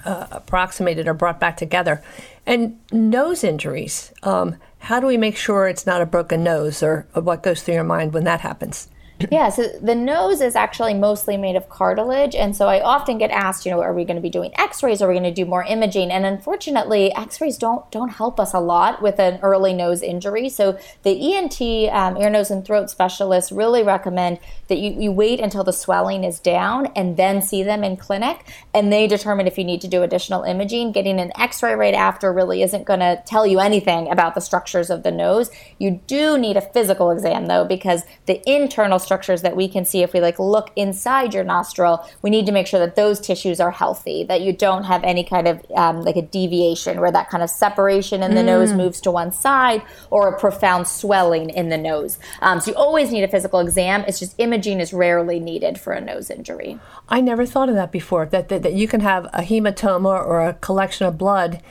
uh, 0.06 0.28
approximated 0.32 1.08
or 1.08 1.14
brought 1.14 1.40
back 1.40 1.58
together. 1.58 2.04
And 2.46 2.80
nose 2.92 3.44
injuries. 3.44 4.12
Um, 4.24 4.56
how 4.80 5.00
do 5.00 5.08
we 5.08 5.18
make 5.18 5.38
sure 5.38 5.68
it's 5.68 5.86
not 5.86 6.02
a 6.02 6.06
broken 6.06 6.44
nose, 6.44 6.82
or, 6.82 7.06
or 7.16 7.22
what 7.22 7.44
goes 7.44 7.62
through 7.62 7.76
your 7.76 7.84
mind 7.84 8.14
when 8.14 8.24
that 8.24 8.42
happens? 8.42 8.88
Yeah, 9.30 9.50
so 9.50 9.68
the 9.82 9.96
nose 9.96 10.42
is 10.42 10.56
actually 10.56 10.94
mostly 10.94 11.38
made 11.38 11.56
of 11.56 11.70
cartilage. 11.70 12.34
And 12.36 12.56
so 12.56 12.68
I 12.68 12.82
often 12.82 13.18
get 13.18 13.30
asked, 13.32 13.66
you 13.66 13.72
know, 13.72 13.82
are 13.82 13.94
we 13.94 14.06
going 14.06 14.16
to 14.16 14.22
be 14.22 14.30
doing 14.30 14.52
x-rays? 14.58 15.02
Are 15.02 15.08
we 15.08 15.14
going 15.14 15.24
to 15.24 15.32
do 15.32 15.46
more 15.46 15.64
imaging? 15.64 16.12
And 16.12 16.26
unfortunately, 16.26 17.14
x-rays 17.14 17.58
don't 17.58 17.90
don't 17.92 18.10
help 18.10 18.40
us 18.40 18.54
a 18.54 18.60
lot 18.60 19.02
with 19.02 19.20
an 19.20 19.40
early 19.42 19.74
nose 19.74 20.02
injury. 20.02 20.50
So 20.50 20.80
the 21.04 21.36
ENT, 21.36 21.62
um, 21.94 22.18
ear, 22.18 22.30
nose, 22.30 22.52
and 22.52 22.66
throat 22.66 22.90
specialists 22.90 23.52
really 23.52 23.84
recommend 23.84 24.40
that 24.68 24.78
you, 24.78 24.92
you 24.92 25.12
wait 25.12 25.40
until 25.40 25.64
the 25.64 25.74
swelling 25.74 26.24
is 26.24 26.40
down 26.40 26.88
and 26.96 27.18
then 27.18 27.42
see 27.42 27.64
them 27.64 27.84
in 27.84 27.98
clinic. 27.98 28.48
And 28.74 28.92
they 28.92 29.08
determine 29.08 29.48
if 29.48 29.58
you 29.58 29.64
need 29.64 29.82
to 29.82 29.88
do 29.88 30.04
additional 30.04 30.44
imaging. 30.44 30.94
Getting 30.94 31.20
an 31.20 31.32
x-ray 31.38 31.76
right 31.76 31.94
after 31.94 32.32
really 32.32 32.62
isn't 32.62 32.86
going 32.86 33.02
to 33.02 33.22
tell 33.26 33.46
you 33.46 33.60
anything 33.60 34.10
about 34.10 34.36
the 34.36 34.42
structures 34.42 34.90
of 34.90 35.04
the 35.04 35.12
nose. 35.12 35.52
You 35.78 36.00
do 36.08 36.38
need 36.38 36.58
a 36.58 36.62
physical 36.62 37.12
exam 37.12 37.48
though, 37.48 37.66
because 37.66 38.04
the 38.26 38.42
internal 38.50 39.00
structures 39.12 39.42
that 39.42 39.58
we 39.58 39.68
can 39.68 39.84
see 39.84 40.04
if 40.04 40.14
we 40.14 40.22
like 40.22 40.40
look 40.40 40.72
inside 40.78 41.34
your 41.34 41.44
nostril, 41.44 42.08
we 42.22 42.30
need 42.30 42.46
to 42.46 42.54
make 42.54 42.66
sure 42.66 42.80
that 42.80 42.96
those 42.96 43.20
tissues 43.20 43.60
are 43.60 43.72
healthy, 43.72 44.24
that 44.24 44.40
you 44.40 44.54
don't 44.54 44.86
have 44.86 45.04
any 45.04 45.22
kind 45.22 45.50
of 45.50 45.60
um, 45.76 46.02
like 46.02 46.16
a 46.16 46.22
deviation 46.22 47.02
where 47.02 47.12
that 47.12 47.30
kind 47.30 47.44
of 47.44 47.50
separation 47.50 48.24
in 48.24 48.36
the 48.36 48.42
mm. 48.42 48.46
nose 48.46 48.72
moves 48.72 49.02
to 49.02 49.12
one 49.12 49.34
side 49.34 49.82
or 50.12 50.30
a 50.30 50.40
profound 50.40 50.88
swelling 50.88 51.50
in 51.50 51.68
the 51.68 51.78
nose. 51.78 52.20
Um, 52.42 52.62
so 52.62 52.72
you 52.72 52.78
always 52.78 53.12
need 53.12 53.24
a 53.24 53.28
physical 53.28 53.60
exam. 53.60 54.06
It's 54.08 54.20
just 54.20 54.34
imaging 54.38 54.80
is 54.80 54.94
rarely 54.94 55.42
needed 55.42 55.78
for 55.78 55.92
a 55.92 56.00
nose 56.00 56.30
injury. 56.30 56.80
I 57.10 57.20
never 57.20 57.46
thought 57.46 57.68
of 57.68 57.76
that 57.76 57.92
before, 57.92 58.28
that, 58.28 58.48
that, 58.48 58.64
that 58.64 58.74
you 58.74 58.88
can 58.88 59.02
have 59.02 59.26
a 59.34 59.42
hematoma 59.42 60.26
or 60.26 60.40
a 60.40 60.54
collection 60.54 61.06
of 61.06 61.18
blood 61.18 61.62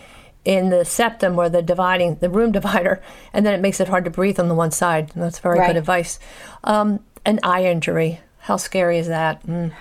in 0.44 0.70
the 0.70 0.84
septum 0.84 1.38
or 1.38 1.48
the 1.48 1.62
dividing 1.62 2.16
the 2.16 2.30
room 2.30 2.50
divider 2.52 3.02
and 3.32 3.44
then 3.44 3.52
it 3.52 3.60
makes 3.60 3.78
it 3.80 3.88
hard 3.88 4.04
to 4.04 4.10
breathe 4.10 4.40
on 4.40 4.48
the 4.48 4.54
one 4.54 4.70
side 4.70 5.10
that's 5.14 5.38
very 5.38 5.58
right. 5.58 5.68
good 5.68 5.76
advice 5.76 6.18
um, 6.64 7.00
an 7.24 7.40
eye 7.42 7.64
injury. 7.64 8.20
How 8.42 8.56
scary 8.56 8.98
is 8.98 9.06
that? 9.08 9.46
Mm. 9.46 9.72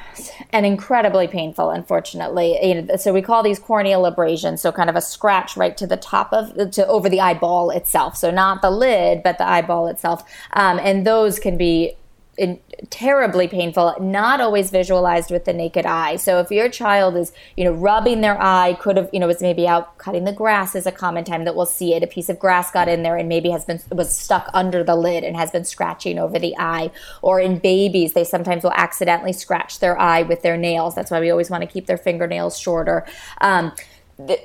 And 0.52 0.66
incredibly 0.66 1.28
painful, 1.28 1.70
unfortunately. 1.70 2.86
So 2.98 3.14
we 3.14 3.22
call 3.22 3.42
these 3.42 3.58
corneal 3.58 4.06
abrasions. 4.06 4.62
So 4.62 4.72
kind 4.72 4.90
of 4.90 4.98
a 4.98 5.02
scratch 5.02 5.56
right 5.56 5.78
to 5.78 5.88
the 5.88 5.96
top 5.96 6.34
of, 6.34 6.72
to 6.72 6.86
over 6.88 7.08
the 7.08 7.22
eyeball 7.22 7.72
itself. 7.72 8.18
So 8.18 8.32
not 8.32 8.62
the 8.62 8.70
lid, 8.70 9.24
but 9.24 9.38
the 9.38 9.48
eyeball 9.48 9.88
itself. 9.88 10.24
Um, 10.54 10.78
and 10.80 11.08
those 11.08 11.40
can 11.40 11.58
be 11.58 11.96
in, 12.38 12.60
terribly 12.90 13.48
painful, 13.48 13.96
not 14.00 14.40
always 14.40 14.70
visualized 14.70 15.32
with 15.32 15.46
the 15.46 15.54
naked 15.54 15.86
eye. 15.86 16.16
So 16.16 16.40
if 16.40 16.52
your 16.52 16.70
child 16.70 17.16
is, 17.16 17.32
you 17.58 17.64
know, 17.66 17.74
rubbing 17.74 18.22
their 18.22 18.42
eye, 18.42 18.78
could 18.80 18.98
have, 18.98 19.10
you 19.12 19.20
know, 19.20 19.28
was 19.28 19.42
maybe 19.42 19.68
out 19.68 19.98
cutting 19.98 20.24
the 20.24 20.32
grass 20.32 20.76
is 20.76 20.86
a 20.86 20.92
common 20.92 21.24
time 21.24 21.44
that 21.46 21.56
we'll 21.56 21.66
see 21.66 21.94
it. 21.94 22.04
A 22.04 22.08
piece 22.08 22.30
of 22.30 22.40
grass 22.40 22.72
got 22.72 22.88
in 22.88 23.04
there 23.04 23.18
and 23.18 23.28
maybe 23.28 23.50
has 23.50 23.66
been 23.66 23.82
was 23.92 24.16
stuck 24.16 24.50
under 24.54 24.84
the 24.84 24.96
lid 24.96 25.24
and 25.24 25.36
has 25.36 25.52
been 25.52 25.66
scratching 25.66 26.18
over 26.18 26.40
the 26.40 26.56
eye. 26.58 26.92
Or 27.22 27.40
in 27.40 27.60
babies, 27.60 28.14
they 28.14 28.24
sometimes 28.24 28.64
will 28.64 28.74
accidentally 28.74 29.34
scratch 29.34 29.80
their 29.80 30.00
eye 30.00 30.22
with 30.22 30.42
their 30.42 30.58
nails. 30.58 30.96
That's 30.96 31.12
why 31.12 31.20
we 31.20 31.30
always 31.32 31.50
want 31.50 31.62
to 31.62 31.68
keep 31.68 31.86
their 31.86 31.98
fingernails 31.98 32.58
shorter. 32.58 33.06
Um, 33.42 33.74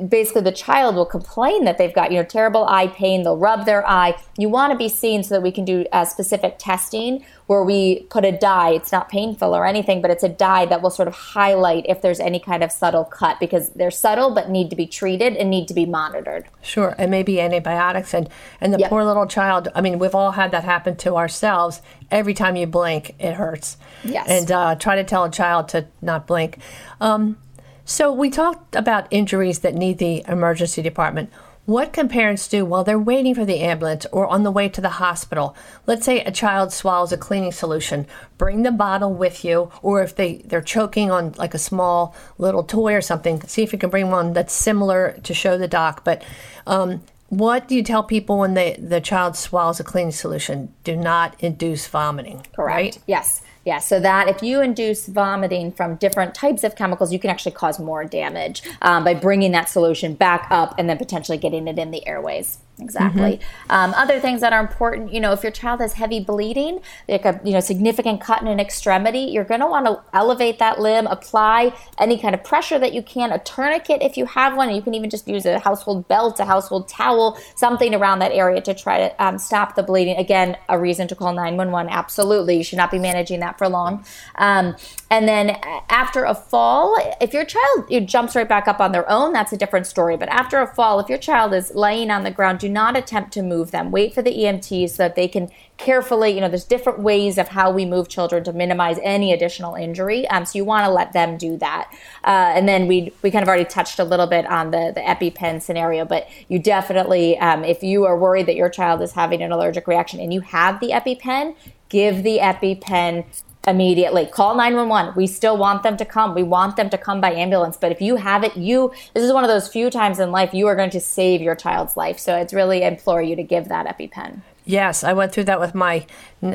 basically 0.09 0.43
the 0.43 0.53
child 0.53 0.95
will 0.95 1.07
complain 1.07 1.65
that 1.65 1.79
they've 1.79 1.93
got 1.93 2.13
you 2.13 2.19
know 2.19 2.25
terrible 2.25 2.67
eye 2.67 2.87
pain. 2.87 3.23
They'll 3.23 3.37
rub 3.37 3.67
their 3.67 3.87
eye. 3.89 4.17
You 4.39 4.49
want 4.49 4.73
to 4.73 4.79
be 4.79 4.89
seen 4.89 5.25
so 5.25 5.35
that 5.35 5.41
we 5.41 5.51
can 5.51 5.65
do 5.65 5.85
uh, 5.93 6.05
specific 6.05 6.57
testing 6.59 7.25
where 7.47 7.63
we 7.63 8.03
put 8.05 8.25
a 8.25 8.33
dye. 8.33 8.71
It's 8.71 8.93
not 8.93 9.09
painful 9.09 9.55
or 9.55 9.67
anything 9.67 10.01
but 10.01 10.11
it's 10.11 10.23
a 10.23 10.29
dye 10.29 10.67
that 10.67 10.81
will 10.81 10.91
sort 10.91 11.09
of 11.09 11.15
highlight 11.15 11.87
if 11.89 12.03
there's 12.03 12.21
any 12.21 12.39
kind 12.39 12.63
of 12.63 12.71
subtle 12.71 13.05
cut 13.05 13.41
because 13.41 13.71
they're 13.71 13.91
subtle 13.91 14.31
but 14.31 14.49
need 14.49 14.71
to 14.71 14.77
be 14.77 14.87
treated 14.87 15.37
and 15.37 15.51
need 15.51 15.67
to 15.69 15.75
be 15.75 15.87
monitored. 15.87 16.47
Sure 16.63 16.95
and 16.97 17.11
maybe 17.11 17.41
antibiotics. 17.41 18.15
And 18.15 18.29
and 18.61 18.73
the 18.73 18.79
yep. 18.79 18.91
poor 18.91 19.05
little 19.05 19.27
child 19.27 19.69
i 19.75 19.81
mean 19.81 19.99
we've 19.99 20.15
all 20.15 20.33
had 20.33 20.53
that 20.53 20.65
happen 20.65 20.97
to 20.99 21.17
ourselves. 21.17 21.83
Every 22.11 22.35
time 22.35 22.55
you 22.55 22.67
blink 22.67 23.17
it 23.19 23.35
hurts. 23.35 23.77
Yes. 24.05 24.29
And 24.29 24.53
uh, 24.53 24.75
try 24.77 24.97
to 24.97 25.05
tell 25.05 25.25
a 25.25 25.31
child 25.31 25.69
to 25.71 25.87
not 26.01 26.29
blink. 26.29 26.59
Um, 27.01 27.39
so 27.85 28.13
we 28.13 28.31
talked 28.31 28.75
about 28.75 29.07
injuries 29.11 29.61
that 29.61 29.75
need 29.75 29.99
the 29.99 30.25
emergency 30.27 30.83
department. 30.83 31.31
What 31.67 31.95
can 31.95 32.09
parents 32.09 32.47
do 32.47 32.67
while 32.67 32.85
they're 32.85 32.99
waiting 32.99 33.35
for 33.35 33.47
the 33.47 33.61
ambulance 33.61 34.05
or 34.13 34.27
on 34.27 34.43
the 34.43 34.51
way 34.51 34.69
to 34.69 34.83
the 34.83 34.91
hospital? 34.91 35.57
Let's 35.87 36.05
say 36.05 36.21
a 36.21 36.31
child 36.31 36.75
swallows 36.75 37.11
a 37.11 37.17
cleaning 37.17 37.53
solution. 37.53 38.07
Bring 38.37 38.65
the 38.65 38.71
bottle 38.71 39.15
with 39.15 39.47
you, 39.47 39.73
or 39.81 40.03
if 40.03 40.15
they, 40.15 40.43
they're 40.45 40.61
choking 40.61 41.11
on 41.11 41.33
like 41.39 41.55
a 41.55 41.59
small 41.59 42.15
little 42.37 42.65
toy 42.65 42.95
or 42.95 43.01
something, 43.01 43.41
see 43.43 43.63
if 43.63 43.73
you 43.73 43.79
can 43.79 43.89
bring 43.89 44.11
one 44.11 44.35
that's 44.35 44.53
similar 44.53 45.19
to 45.23 45.33
show 45.33 45.57
the 45.57 45.69
doc. 45.69 46.05
But 46.05 46.23
um, 46.67 47.03
what 47.31 47.67
do 47.67 47.75
you 47.75 47.83
tell 47.83 48.03
people 48.03 48.39
when 48.39 48.53
they, 48.53 48.75
the 48.75 49.01
child 49.01 49.35
swallows 49.35 49.81
a 49.81 49.85
cleaning 49.85 50.13
solution? 50.13 50.75
Do 50.85 50.97
not 50.97 51.35
induce 51.43 51.87
vomiting. 51.87 52.45
Correct. 52.55 52.77
Right? 52.77 52.99
Yes. 53.07 53.41
Yeah, 53.65 53.79
so 53.79 53.99
that 54.01 54.29
if 54.29 54.43
you 54.43 54.61
induce 54.61 55.07
vomiting 55.07 55.73
from 55.73 55.97
different 55.97 56.35
types 56.35 56.65
of 56.65 56.77
chemicals, 56.77 57.13
you 57.13 57.19
can 57.19 57.31
actually 57.31 57.53
cause 57.53 57.79
more 57.79 58.05
damage 58.05 58.63
um, 58.83 59.05
by 59.05 59.15
bringing 59.15 59.53
that 59.53 59.69
solution 59.71 60.15
back 60.15 60.47
up 60.51 60.75
and 60.79 60.89
then 60.89 60.99
potentially 60.99 61.39
getting 61.39 61.67
it 61.67 61.79
in 61.79 61.91
the 61.91 62.07
airways. 62.07 62.59
Exactly. 62.81 63.39
Mm-hmm. 63.39 63.71
Um, 63.71 63.95
other 63.95 64.19
things 64.19 64.41
that 64.41 64.53
are 64.53 64.61
important, 64.61 65.13
you 65.13 65.21
know, 65.21 65.33
if 65.33 65.45
your 65.45 65.53
child 65.53 65.81
has 65.81 65.93
heavy 65.93 66.19
bleeding, 66.19 66.81
like 67.09 67.25
a 67.25 67.41
you 67.45 67.53
know 67.53 67.61
significant 67.61 68.21
cut 68.21 68.43
in 68.43 68.49
an 68.49 68.59
extremity, 68.59 69.21
you're 69.21 69.45
going 69.45 69.61
to 69.61 69.67
want 69.67 69.87
to 69.87 70.03
elevate 70.13 70.59
that 70.59 70.81
limb, 70.81 71.07
apply 71.07 71.73
any 71.99 72.19
kind 72.19 72.35
of 72.35 72.43
pressure 72.43 72.79
that 72.81 72.93
you 72.93 73.01
can, 73.01 73.31
a 73.31 73.39
tourniquet 73.39 74.03
if 74.03 74.17
you 74.17 74.27
have 74.27 74.57
one, 74.57 74.69
and 74.69 74.77
you 74.77 74.83
can 74.83 74.93
even 74.95 75.09
just 75.09 75.29
use 75.29 75.47
a 75.47 75.61
household 75.61 76.09
belt, 76.09 76.41
a 76.41 76.45
household 76.45 76.89
towel, 76.89 77.39
something 77.55 77.95
around 77.95 78.19
that 78.19 78.33
area 78.33 78.61
to 78.61 78.75
try 78.75 79.09
to 79.09 79.25
um, 79.25 79.39
stop 79.39 79.77
the 79.77 79.83
bleeding. 79.83 80.17
Again, 80.17 80.57
a 80.69 80.77
reason 80.77 81.07
to 81.09 81.15
call 81.15 81.33
911. 81.33 81.93
Absolutely, 81.93 82.57
you 82.57 82.65
should 82.65 82.79
not 82.79 82.91
be 82.91 82.99
managing 82.99 83.39
that 83.39 83.57
for 83.57 83.69
long. 83.69 84.05
Um, 84.35 84.75
and 85.11 85.29
then 85.29 85.51
after 85.91 86.25
a 86.25 86.35
fall, 86.35 86.97
if 87.21 87.33
your 87.33 87.45
child 87.45 88.09
jumps 88.09 88.35
right 88.35 88.49
back 88.49 88.67
up 88.67 88.81
on 88.81 88.91
their 88.91 89.09
own, 89.09 89.33
that's 89.33 89.53
a 89.53 89.57
different 89.57 89.87
story. 89.87 90.17
But 90.17 90.29
after 90.29 90.61
a 90.61 90.67
fall, 90.67 90.99
if 90.99 91.09
your 91.09 91.19
child 91.19 91.55
is 91.55 91.73
laying 91.73 92.11
on 92.11 92.25
the 92.25 92.33
ground 92.33 92.64
do 92.65 92.69
not 92.71 92.97
attempt 92.97 93.31
to 93.35 93.43
move 93.43 93.73
them. 93.73 93.91
Wait 93.91 94.15
for 94.15 94.23
the 94.23 94.31
EMTs 94.31 94.91
so 94.91 94.97
that 94.97 95.17
they 95.17 95.29
can 95.29 95.51
carefully, 95.77 96.31
you 96.31 96.41
know, 96.41 96.49
there's 96.49 96.65
different 96.65 96.99
ways 96.99 97.37
of 97.37 97.49
how 97.49 97.71
we 97.71 97.85
move 97.85 98.09
children 98.09 98.43
to 98.43 98.55
minimize 98.55 98.99
any 99.03 99.35
additional 99.35 99.75
injury. 99.75 100.27
Um, 100.29 100.47
so 100.47 100.57
you 100.57 100.65
want 100.65 100.87
to 100.87 100.91
let 100.91 101.13
them 101.13 101.37
do 101.37 101.59
that. 101.59 101.91
Uh, 102.25 102.53
and 102.57 102.67
then 102.67 102.87
we 102.87 103.13
we 103.21 103.31
kind 103.31 103.43
of 103.43 103.49
already 103.49 103.67
touched 103.67 103.99
a 103.99 104.05
little 104.05 104.27
bit 104.27 104.47
on 104.47 104.71
the 104.71 104.93
the 104.95 105.03
EpiPen 105.03 105.61
scenario, 105.61 106.07
but 106.07 106.27
you 106.49 106.59
definitely, 106.59 107.39
um, 107.39 107.65
if 107.65 107.83
you 107.83 108.07
are 108.07 108.17
worried 108.17 108.47
that 108.47 108.57
your 108.57 108.71
child 108.71 109.03
is 109.03 109.13
having 109.13 109.43
an 109.43 109.53
allergic 109.53 109.87
reaction 109.87 110.21
and 110.21 110.33
you 110.33 110.41
have 110.41 110.81
the 110.81 110.89
EpiPen, 110.89 111.55
give 111.91 112.23
the 112.23 112.39
EpiPen 112.39 113.27
immediately. 113.67 114.27
Call 114.27 114.55
911. 114.55 115.15
We 115.17 115.27
still 115.27 115.57
want 115.57 115.83
them 115.83 115.97
to 115.97 116.05
come. 116.05 116.35
We 116.35 116.43
want 116.43 116.77
them 116.77 116.91
to 116.91 116.99
come 116.99 117.21
by 117.21 117.33
ambulance. 117.33 117.77
But 117.77 117.93
if 117.93 118.01
you 118.01 118.17
have 118.17 118.45
it, 118.45 118.57
you, 118.57 118.93
this 119.15 119.23
is 119.23 119.33
one 119.33 119.45
of 119.45 119.49
those 119.49 119.69
few 119.69 119.91
times 119.91 120.19
in 120.19 120.31
life 120.31 120.55
you 120.55 120.67
are 120.67 120.77
going 120.77 120.91
to 120.91 121.01
save 121.01 121.41
your 121.41 121.55
child's 121.55 121.97
life. 121.97 122.19
So 122.19 122.37
it's 122.37 122.53
really 122.53 122.83
implore 122.83 123.23
you 123.23 123.37
to 123.37 123.43
give 123.43 123.69
that 123.69 123.87
EpiPen. 123.87 124.41
Yes, 124.65 125.05
I 125.05 125.13
went 125.13 125.33
through 125.33 125.45
that 125.45 125.61
with 125.61 125.75
my 125.75 126.07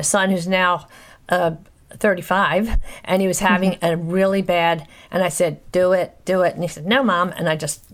son 0.02 0.30
who's 0.30 0.48
now 0.48 0.88
uh, 1.28 1.52
35 1.92 2.76
and 3.04 3.22
he 3.22 3.28
was 3.28 3.38
having 3.40 3.72
mm-hmm. 3.72 3.84
a 3.84 3.96
really 3.96 4.42
bad, 4.42 4.86
and 5.10 5.22
I 5.22 5.28
said, 5.28 5.60
do 5.72 5.92
it, 5.92 6.16
do 6.24 6.42
it. 6.42 6.54
And 6.54 6.62
he 6.62 6.68
said, 6.68 6.86
no, 6.86 7.02
mom. 7.02 7.30
And 7.36 7.48
I 7.48 7.56
just 7.56 7.84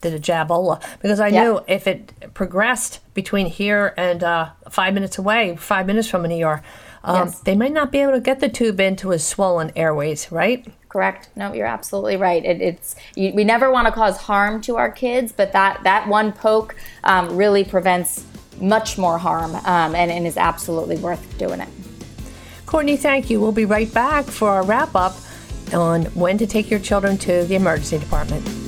did 0.00 0.14
a 0.14 0.20
jabola 0.20 0.82
because 1.00 1.20
I 1.20 1.30
knew 1.30 1.60
if 1.66 1.86
it 1.86 2.34
progressed 2.34 3.00
between 3.14 3.46
here 3.46 3.94
and 3.96 4.22
uh, 4.22 4.50
five 4.70 4.94
minutes 4.94 5.18
away, 5.18 5.56
five 5.56 5.86
minutes 5.86 6.08
from 6.08 6.24
an 6.24 6.32
ER, 6.42 6.62
um, 7.06 7.28
yes. 7.28 7.38
they 7.40 7.54
might 7.54 7.72
not 7.72 7.92
be 7.92 8.00
able 8.00 8.12
to 8.12 8.20
get 8.20 8.40
the 8.40 8.48
tube 8.48 8.80
into 8.80 9.10
his 9.10 9.24
swollen 9.24 9.70
airways, 9.76 10.30
right? 10.32 10.66
Correct. 10.88 11.28
No, 11.36 11.52
you're 11.52 11.66
absolutely 11.66 12.16
right. 12.16 12.44
It, 12.44 12.60
it's 12.60 12.96
you, 13.14 13.32
we 13.32 13.44
never 13.44 13.70
want 13.70 13.86
to 13.86 13.92
cause 13.92 14.16
harm 14.16 14.60
to 14.62 14.76
our 14.76 14.90
kids, 14.90 15.32
but 15.32 15.52
that 15.52 15.82
that 15.84 16.08
one 16.08 16.32
poke 16.32 16.74
um, 17.04 17.36
really 17.36 17.64
prevents 17.64 18.24
much 18.60 18.98
more 18.98 19.18
harm, 19.18 19.54
um, 19.54 19.94
and, 19.94 20.10
and 20.10 20.26
is 20.26 20.36
absolutely 20.36 20.96
worth 20.96 21.38
doing 21.38 21.60
it. 21.60 21.68
Courtney, 22.64 22.96
thank 22.96 23.30
you. 23.30 23.40
We'll 23.40 23.52
be 23.52 23.66
right 23.66 23.92
back 23.92 24.24
for 24.24 24.48
our 24.48 24.64
wrap 24.64 24.94
up 24.96 25.16
on 25.72 26.06
when 26.06 26.38
to 26.38 26.46
take 26.46 26.70
your 26.70 26.80
children 26.80 27.18
to 27.18 27.44
the 27.44 27.54
emergency 27.54 27.98
department. 27.98 28.65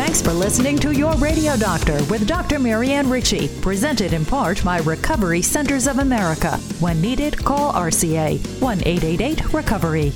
Thanks 0.00 0.22
for 0.22 0.32
listening 0.32 0.78
to 0.78 0.92
Your 0.92 1.14
Radio 1.16 1.58
Doctor 1.58 2.02
with 2.04 2.26
Dr. 2.26 2.58
Marianne 2.58 3.10
Ritchie, 3.10 3.48
presented 3.60 4.14
in 4.14 4.24
part 4.24 4.64
by 4.64 4.78
Recovery 4.78 5.42
Centers 5.42 5.86
of 5.86 5.98
America. 5.98 6.56
When 6.80 7.02
needed, 7.02 7.36
call 7.44 7.74
RCA 7.74 8.38
1 8.62 8.78
888 8.86 9.52
Recovery. 9.52 10.12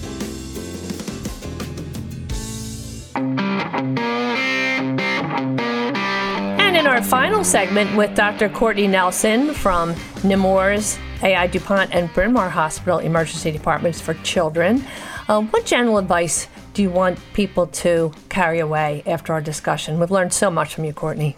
And 6.58 6.76
in 6.78 6.86
our 6.86 7.02
final 7.02 7.44
segment 7.44 7.94
with 7.94 8.16
Dr. 8.16 8.48
Courtney 8.48 8.86
Nelson 8.86 9.52
from 9.52 9.94
Nemours, 10.24 10.98
AI 11.22 11.46
DuPont, 11.46 11.94
and 11.94 12.10
Bryn 12.14 12.32
Mawr 12.32 12.48
Hospital 12.48 13.00
Emergency 13.00 13.52
Departments 13.52 14.00
for 14.00 14.14
Children, 14.14 14.82
uh, 15.28 15.42
what 15.42 15.66
general 15.66 15.98
advice 15.98 16.48
do 16.74 16.82
you 16.82 16.90
want 16.90 17.18
people 17.32 17.68
to 17.68 18.12
carry 18.28 18.58
away 18.58 19.02
after 19.06 19.32
our 19.32 19.40
discussion? 19.40 19.98
We've 19.98 20.10
learned 20.10 20.34
so 20.34 20.50
much 20.50 20.74
from 20.74 20.84
you, 20.84 20.92
Courtney. 20.92 21.36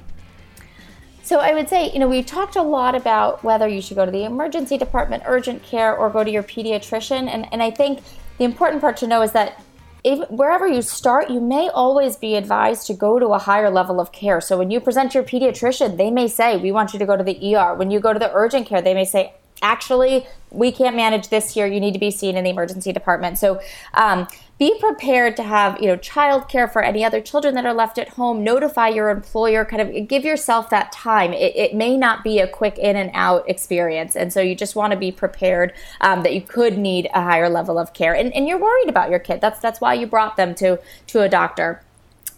So 1.23 1.41
I 1.41 1.53
would 1.55 1.69
say, 1.69 1.91
you 1.93 1.99
know, 1.99 2.09
we 2.09 2.23
talked 2.23 2.57
a 2.57 2.63
lot 2.63 2.95
about 2.95 3.45
whether 3.45 3.69
you 3.69 3.83
should 3.83 3.97
go 3.97 4.07
to 4.07 4.13
the 4.13 4.25
emergency 4.25 4.79
department, 4.79 5.25
urgent 5.27 5.63
care, 5.63 5.95
or 5.95 6.09
go 6.09 6.25
to 6.25 6.31
your 6.31 6.43
pediatrician. 6.43 7.29
And, 7.29 7.53
and 7.53 7.63
I 7.63 7.71
think 7.71 8.01
the 8.39 8.45
important 8.45 8.81
part 8.81 8.97
to 8.99 9.07
know 9.07 9.23
is 9.23 9.33
that 9.33 9.63
if, 10.05 10.31
wherever 10.31 10.69
you 10.69 10.83
start, 10.83 11.29
you 11.29 11.41
may 11.41 11.69
always 11.69 12.17
be 12.17 12.37
advised 12.37 12.87
to 12.87 12.95
go 12.95 13.19
to 13.19 13.27
a 13.29 13.39
higher 13.39 13.71
level 13.71 14.01
of 14.01 14.13
care. 14.13 14.41
So 14.41 14.57
when 14.57 14.71
you 14.71 14.81
present 14.81 15.15
your 15.15 15.25
pediatrician, 15.25 15.97
they 15.97 16.11
may 16.13 16.29
say, 16.29 16.57
we 16.57 16.71
want 16.71 16.93
you 16.93 17.01
to 17.01 17.07
go 17.07 17.17
to 17.17 17.25
the 17.25 17.57
ER. 17.57 17.75
When 17.75 17.91
you 17.91 17.99
go 17.99 18.13
to 18.13 18.19
the 18.19 18.33
urgent 18.33 18.69
care, 18.69 18.81
they 18.81 18.95
may 18.95 19.05
say, 19.05 19.35
actually, 19.63 20.27
we 20.51 20.71
can't 20.71 20.95
manage 20.95 21.29
this 21.29 21.53
here. 21.53 21.67
You 21.67 21.81
need 21.81 21.93
to 21.95 21.99
be 21.99 22.13
seen 22.13 22.37
in 22.37 22.45
the 22.45 22.51
emergency 22.51 22.93
department. 22.93 23.39
So, 23.39 23.61
um, 23.95 24.29
be 24.59 24.79
prepared 24.81 25.37
to 25.37 25.43
have 25.43 25.81
you 25.81 25.87
know 25.87 25.97
childcare 25.97 26.71
for 26.71 26.83
any 26.83 27.05
other 27.05 27.21
children 27.21 27.55
that 27.55 27.67
are 27.67 27.75
left 27.75 27.99
at 27.99 28.11
home. 28.11 28.43
Notify 28.43 28.89
your 28.89 29.11
employer 29.11 29.65
kind 29.65 29.83
of 29.83 30.09
give 30.09 30.25
yourself 30.25 30.71
that 30.71 30.93
time. 30.93 31.33
It, 31.33 31.55
it 31.57 31.75
may 31.75 31.97
not 31.97 32.25
be 32.25 32.39
a 32.39 32.49
quick 32.49 32.79
in 32.79 32.97
and 32.97 33.11
out 33.15 33.49
experience 33.49 34.17
and 34.17 34.33
so 34.33 34.41
you 34.41 34.55
just 34.55 34.75
want 34.77 34.93
to 34.93 34.99
be 34.99 35.13
prepared 35.13 35.73
um, 36.01 36.23
that 36.23 36.35
you 36.35 36.41
could 36.41 36.79
need 36.79 37.09
a 37.13 37.23
higher 37.23 37.49
level 37.49 37.79
of 37.79 37.93
care. 37.93 38.15
And, 38.15 38.33
and 38.35 38.49
you're 38.49 38.59
worried 38.59 38.89
about 38.89 39.11
your 39.11 39.19
kid. 39.19 39.41
That's 39.41 39.61
that's 39.61 39.81
why 39.81 39.95
you 39.95 40.07
brought 40.07 40.37
them 40.37 40.55
to 40.57 40.81
to 41.09 41.21
a 41.23 41.29
doctor. 41.29 41.83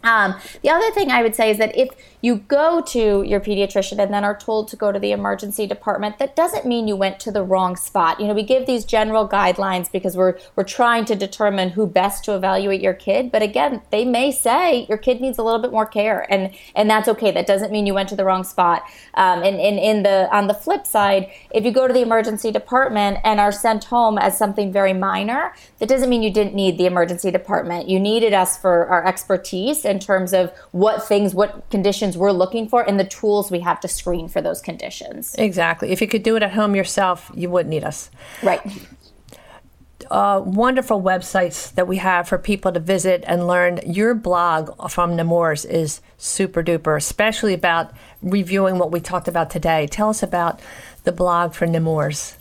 Um, 0.03 0.37
the 0.63 0.71
other 0.71 0.91
thing 0.93 1.11
I 1.11 1.23
would 1.23 1.35
say 1.35 1.51
is 1.51 1.59
that 1.59 1.77
if 1.77 1.89
you 2.21 2.37
go 2.37 2.81
to 2.81 3.23
your 3.23 3.41
pediatrician 3.41 3.99
and 3.99 4.13
then 4.13 4.25
are 4.25 4.37
told 4.37 4.69
to 4.69 4.77
go 4.77 4.91
to 4.91 4.99
the 4.99 5.13
emergency 5.13 5.67
department, 5.67 6.19
that 6.19 6.35
doesn't 6.35 6.67
mean 6.67 6.89
you 6.89 6.97
went 6.97 7.21
to 7.21 7.31
the 7.31 7.43
wrong 7.43 7.77
spot. 7.77 8.21
You 8.21 8.27
know, 8.27 8.35
we 8.35 8.43
give 8.43 8.67
these 8.67 8.85
general 8.85 9.29
guidelines 9.29 9.91
because 9.91 10.17
we're 10.17 10.39
we're 10.57 10.65
trying 10.65 11.05
to 11.07 11.15
determine 11.15 11.71
who 11.71 11.87
best 11.87 12.25
to 12.25 12.35
evaluate 12.35 12.81
your 12.81 12.95
kid. 12.95 13.31
But 13.31 13.43
again, 13.43 13.83
they 13.91 14.05
may 14.05 14.33
say 14.33 14.87
your 14.89 14.99
kid 14.99 15.21
needs 15.21 15.39
a 15.39 15.43
little 15.43 15.61
bit 15.61 15.71
more 15.71 15.87
care, 15.87 16.27
and 16.33 16.55
and 16.75 16.91
that's 16.91 17.09
okay. 17.09 17.31
That 17.31 17.47
doesn't 17.47 17.71
mean 17.71 17.87
you 17.87 17.95
went 17.95 18.09
to 18.09 18.17
the 18.17 18.25
wrong 18.25 18.45
spot. 18.45 18.83
Um, 19.15 19.43
and, 19.43 19.61
and 19.61 19.79
in 19.79 20.03
the 20.03 20.29
on 20.35 20.49
the 20.49 20.55
flip 20.55 20.87
side, 20.87 21.31
if 21.51 21.65
you 21.65 21.71
go 21.71 21.87
to 21.87 21.95
the 21.95 22.03
emergency 22.03 22.51
department 22.51 23.19
and 23.25 23.39
are 23.39 23.53
sent 23.53 23.85
home 23.85 24.19
as 24.19 24.37
something 24.37 24.73
very 24.73 24.93
minor, 24.93 25.55
that 25.79 25.89
doesn't 25.89 26.09
mean 26.09 26.23
you 26.23 26.33
didn't 26.33 26.55
need 26.55 26.79
the 26.79 26.87
emergency 26.87 27.31
department. 27.31 27.89
You 27.89 28.01
needed 28.01 28.33
us 28.33 28.59
for 28.59 28.87
our 28.87 29.07
expertise 29.07 29.85
in 29.85 29.99
terms 29.99 30.33
of 30.33 30.53
what 30.73 31.07
things, 31.07 31.35
what 31.35 31.69
conditions 31.71 32.08
we're 32.17 32.33
looking 32.33 32.69
for, 32.69 32.83
and 32.83 32.99
the 32.99 33.05
tools 33.05 33.51
we 33.51 33.61
have 33.61 33.81
to 33.81 33.89
screen 33.89 34.29
for 34.29 34.41
those 34.41 34.61
conditions. 34.61 35.35
Exactly. 35.37 35.91
If 35.91 36.01
you 36.01 36.09
could 36.09 36.23
do 36.23 36.37
it 36.37 36.43
at 36.43 36.53
home 36.53 36.75
yourself, 36.75 37.31
you 37.35 37.51
wouldn't 37.51 37.71
need 37.71 37.85
us. 37.85 38.11
Right. 38.43 38.61
Uh, 40.11 40.41
wonderful 40.45 41.03
websites 41.03 41.75
that 41.75 41.87
we 41.87 41.99
have 41.99 42.27
for 42.29 42.39
people 42.39 42.73
to 42.73 42.81
visit 42.81 43.25
and 43.27 43.47
learn. 43.47 43.81
Your 43.85 44.15
blog 44.15 44.91
from 44.91 45.17
Nemours 45.17 45.65
is 45.65 46.01
super 46.17 46.63
duper, 46.63 46.97
especially 46.97 47.53
about 47.53 47.93
reviewing 48.23 48.79
what 48.79 48.91
we 48.91 49.01
talked 49.01 49.29
about 49.29 49.51
today. 49.51 49.87
Tell 49.87 50.09
us 50.09 50.23
about 50.23 50.61
the 51.05 51.13
blog 51.13 51.53
for 51.53 51.67
Nemours. 51.67 52.37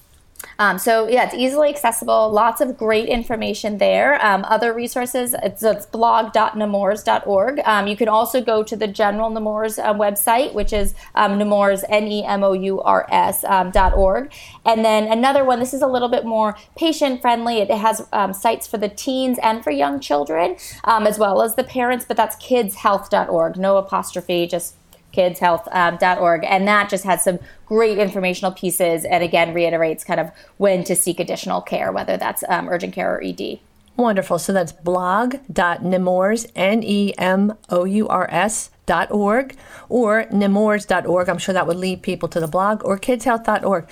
Um, 0.60 0.80
so 0.80 1.08
yeah, 1.08 1.26
it's 1.26 1.36
easily 1.36 1.70
accessible. 1.70 2.32
Lots 2.32 2.62
of 2.62 2.78
great 2.78 3.08
information 3.08 3.78
there. 3.78 4.24
Um, 4.26 4.44
other 4.46 4.74
resources, 4.74 5.36
it's, 5.44 5.64
it's 5.64 5.86
blog.nemours.org. 5.86 7.62
Um, 7.66 7.88
you 7.88 7.96
can 7.96 8.08
also 8.08 8.42
go 8.42 8.64
to 8.64 8.76
the 8.76 8.88
general 8.88 9.30
Nemours 9.30 9.78
uh, 9.78 9.94
website, 9.94 10.54
which 10.54 10.74
is 10.74 10.96
um, 11.16 11.38
Nemours, 11.38 11.84
N-E-M-O-U-R-S 11.90 13.44
um, 13.44 13.72
dot 13.72 13.94
org. 13.94 14.32
And 14.66 14.84
then 14.84 15.12
another 15.12 15.46
one, 15.46 15.60
this 15.60 15.74
is 15.74 15.82
a 15.82 15.88
little 15.88 16.10
bit 16.10 16.26
more 16.26 16.56
patient 16.76 17.22
friendly. 17.22 17.60
It 17.60 17.70
has 17.70 18.08
um, 18.12 18.34
sites 18.34 18.68
for 18.68 18.78
the 18.78 18.90
teens 18.90 19.38
and 19.44 19.64
for 19.64 19.72
young 19.72 20.00
children, 20.00 20.58
um, 20.84 21.06
as 21.06 21.20
well 21.20 21.42
as 21.42 21.56
the 21.56 21.64
parents, 21.64 22.06
but 22.08 22.18
that's 22.18 22.36
kidshealth.org. 22.38 23.58
No 23.58 23.78
apostrophe, 23.78 24.48
just 24.48 24.76
kidshealth.org. 25.18 26.44
Um, 26.44 26.50
and 26.50 26.68
that 26.68 26.90
just 26.90 27.04
has 27.04 27.24
some 27.24 27.40
great 27.66 27.98
informational 27.98 28.52
pieces 28.52 29.04
and 29.04 29.24
again 29.24 29.54
reiterates 29.54 30.04
kind 30.04 30.20
of 30.20 30.32
when 30.58 30.84
to 30.86 30.96
seek 30.96 31.20
additional 31.20 31.62
care, 31.62 31.92
whether 31.92 32.18
that's 32.18 32.44
um, 32.48 32.70
urgent 32.70 32.94
care 32.94 33.16
or 33.16 33.24
ED. 33.24 33.60
Wonderful. 33.98 34.38
So 34.38 34.54
that's 34.54 34.72
blog.nemours, 34.72 36.46
N 36.56 36.84
E 36.84 37.14
M 37.18 37.58
O 37.70 37.84
U 37.84 38.08
R 38.08 38.28
S 38.30 38.70
dot 38.86 39.12
org 39.12 39.56
or 39.90 40.26
nemours.org. 40.32 41.30
I'm 41.30 41.40
sure 41.40 41.54
that 41.54 41.66
would 41.66 41.78
lead 41.78 42.04
people 42.04 42.30
to 42.30 42.40
the 42.40 42.48
blog 42.48 42.86
or 42.86 43.00
kidshealth.org. 43.00 43.88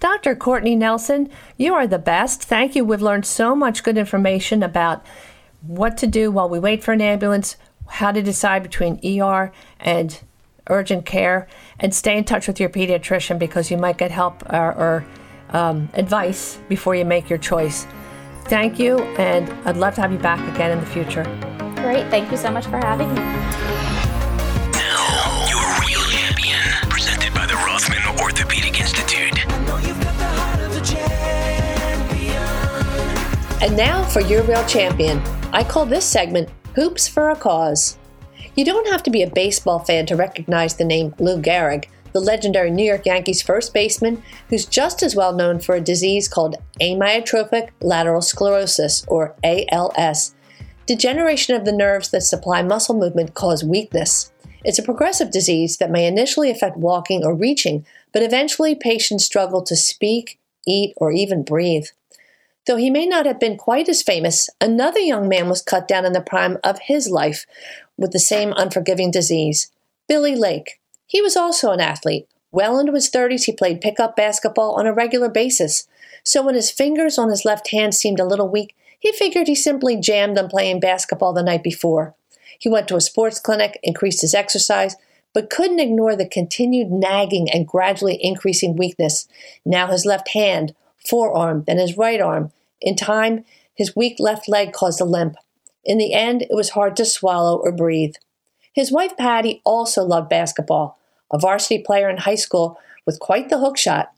Dr. 0.00 0.34
Courtney 0.34 0.74
Nelson, 0.74 1.28
you 1.58 1.74
are 1.74 1.86
the 1.86 1.98
best. 1.98 2.42
Thank 2.42 2.74
you. 2.74 2.86
We've 2.86 3.02
learned 3.02 3.26
so 3.26 3.54
much 3.54 3.82
good 3.82 3.98
information 3.98 4.62
about 4.62 5.04
what 5.60 5.98
to 5.98 6.06
do 6.06 6.30
while 6.30 6.48
we 6.48 6.58
wait 6.58 6.82
for 6.82 6.92
an 6.92 7.02
ambulance, 7.02 7.56
how 7.86 8.12
to 8.12 8.22
decide 8.22 8.62
between 8.62 8.98
ER 9.04 9.52
and 9.78 10.22
urgent 10.68 11.06
care, 11.06 11.46
and 11.78 11.94
stay 11.94 12.16
in 12.18 12.24
touch 12.24 12.46
with 12.46 12.60
your 12.60 12.68
pediatrician 12.68 13.38
because 13.38 13.70
you 13.70 13.76
might 13.76 13.98
get 13.98 14.10
help 14.10 14.42
or, 14.52 14.72
or 14.72 15.06
um, 15.50 15.88
advice 15.94 16.58
before 16.68 16.94
you 16.94 17.04
make 17.04 17.28
your 17.28 17.38
choice. 17.38 17.86
Thank 18.44 18.78
you, 18.78 18.98
and 19.18 19.50
I'd 19.66 19.76
love 19.76 19.94
to 19.94 20.00
have 20.00 20.12
you 20.12 20.18
back 20.18 20.40
again 20.54 20.72
in 20.72 20.80
the 20.80 20.86
future. 20.86 21.24
Great. 21.76 22.08
Thank 22.10 22.30
you 22.30 22.36
so 22.36 22.50
much 22.50 22.66
for 22.66 22.78
having 22.78 23.08
me. 23.08 23.20
Now, 24.74 25.46
your 25.48 25.62
real 25.80 26.02
champion, 26.10 26.60
presented 26.90 27.32
by 27.32 27.46
the 27.46 27.54
Rothman 27.54 28.20
Orthopedic 28.20 28.80
Institute. 28.80 29.46
And 33.62 33.76
now 33.76 34.04
for 34.04 34.20
your 34.20 34.42
real 34.44 34.64
champion. 34.64 35.20
I 35.52 35.62
call 35.64 35.84
this 35.84 36.04
segment 36.04 36.48
Hoops 36.74 37.06
for 37.06 37.30
a 37.30 37.36
Cause. 37.36 37.98
You 38.56 38.64
don't 38.64 38.88
have 38.88 39.02
to 39.04 39.10
be 39.10 39.22
a 39.22 39.30
baseball 39.30 39.78
fan 39.78 40.06
to 40.06 40.16
recognize 40.16 40.74
the 40.74 40.84
name 40.84 41.14
Lou 41.18 41.40
Gehrig, 41.40 41.86
the 42.12 42.20
legendary 42.20 42.70
New 42.70 42.84
York 42.84 43.06
Yankees 43.06 43.40
first 43.40 43.72
baseman 43.72 44.22
who's 44.48 44.66
just 44.66 45.02
as 45.02 45.14
well 45.14 45.32
known 45.32 45.60
for 45.60 45.76
a 45.76 45.80
disease 45.80 46.28
called 46.28 46.56
amyotrophic 46.80 47.70
lateral 47.80 48.22
sclerosis, 48.22 49.04
or 49.06 49.36
ALS. 49.44 50.34
Degeneration 50.86 51.54
of 51.54 51.64
the 51.64 51.72
nerves 51.72 52.10
that 52.10 52.22
supply 52.22 52.62
muscle 52.62 52.96
movement 52.96 53.34
cause 53.34 53.62
weakness. 53.62 54.32
It's 54.64 54.78
a 54.78 54.82
progressive 54.82 55.30
disease 55.30 55.76
that 55.76 55.90
may 55.90 56.06
initially 56.06 56.50
affect 56.50 56.76
walking 56.76 57.24
or 57.24 57.34
reaching, 57.34 57.86
but 58.12 58.22
eventually 58.22 58.74
patients 58.74 59.24
struggle 59.24 59.62
to 59.62 59.76
speak, 59.76 60.38
eat, 60.66 60.92
or 60.96 61.12
even 61.12 61.44
breathe. 61.44 61.86
Though 62.66 62.76
he 62.76 62.90
may 62.90 63.06
not 63.06 63.26
have 63.26 63.40
been 63.40 63.56
quite 63.56 63.88
as 63.88 64.02
famous, 64.02 64.50
another 64.60 65.00
young 65.00 65.28
man 65.28 65.48
was 65.48 65.62
cut 65.62 65.88
down 65.88 66.04
in 66.04 66.12
the 66.12 66.20
prime 66.20 66.58
of 66.62 66.78
his 66.82 67.08
life 67.08 67.46
with 67.96 68.12
the 68.12 68.18
same 68.18 68.52
unforgiving 68.56 69.10
disease 69.10 69.70
Billy 70.08 70.34
Lake. 70.34 70.80
He 71.06 71.22
was 71.22 71.36
also 71.36 71.70
an 71.70 71.80
athlete. 71.80 72.28
Well 72.52 72.78
into 72.78 72.92
his 72.92 73.10
30s, 73.10 73.44
he 73.44 73.52
played 73.52 73.80
pickup 73.80 74.16
basketball 74.16 74.74
on 74.74 74.86
a 74.86 74.92
regular 74.92 75.28
basis. 75.28 75.86
So 76.24 76.42
when 76.42 76.54
his 76.54 76.70
fingers 76.70 77.18
on 77.18 77.30
his 77.30 77.44
left 77.44 77.70
hand 77.70 77.94
seemed 77.94 78.20
a 78.20 78.24
little 78.24 78.48
weak, 78.48 78.74
he 78.98 79.12
figured 79.12 79.46
he 79.46 79.54
simply 79.54 79.96
jammed 79.96 80.36
them 80.36 80.48
playing 80.48 80.80
basketball 80.80 81.32
the 81.32 81.42
night 81.42 81.62
before. 81.62 82.14
He 82.58 82.68
went 82.68 82.88
to 82.88 82.96
a 82.96 83.00
sports 83.00 83.40
clinic, 83.40 83.78
increased 83.82 84.20
his 84.20 84.34
exercise, 84.34 84.96
but 85.32 85.48
couldn't 85.48 85.80
ignore 85.80 86.16
the 86.16 86.28
continued 86.28 86.90
nagging 86.90 87.48
and 87.50 87.66
gradually 87.66 88.18
increasing 88.20 88.76
weakness. 88.76 89.26
Now 89.64 89.86
his 89.86 90.04
left 90.04 90.30
hand, 90.30 90.74
forearm, 91.08 91.64
then 91.66 91.78
his 91.78 91.96
right 91.96 92.20
arm. 92.20 92.52
In 92.80 92.96
time, 92.96 93.44
his 93.74 93.96
weak 93.96 94.16
left 94.18 94.48
leg 94.48 94.72
caused 94.72 95.00
a 95.00 95.04
limp. 95.04 95.36
In 95.84 95.98
the 95.98 96.12
end, 96.12 96.42
it 96.42 96.54
was 96.54 96.70
hard 96.70 96.96
to 96.96 97.04
swallow 97.04 97.56
or 97.58 97.72
breathe. 97.72 98.14
His 98.72 98.92
wife 98.92 99.16
Patty 99.16 99.62
also 99.64 100.04
loved 100.04 100.28
basketball, 100.28 100.98
a 101.32 101.38
varsity 101.38 101.82
player 101.82 102.08
in 102.08 102.18
high 102.18 102.34
school 102.34 102.78
with 103.06 103.20
quite 103.20 103.48
the 103.48 103.58
hook 103.58 103.76
shot. 103.76 104.12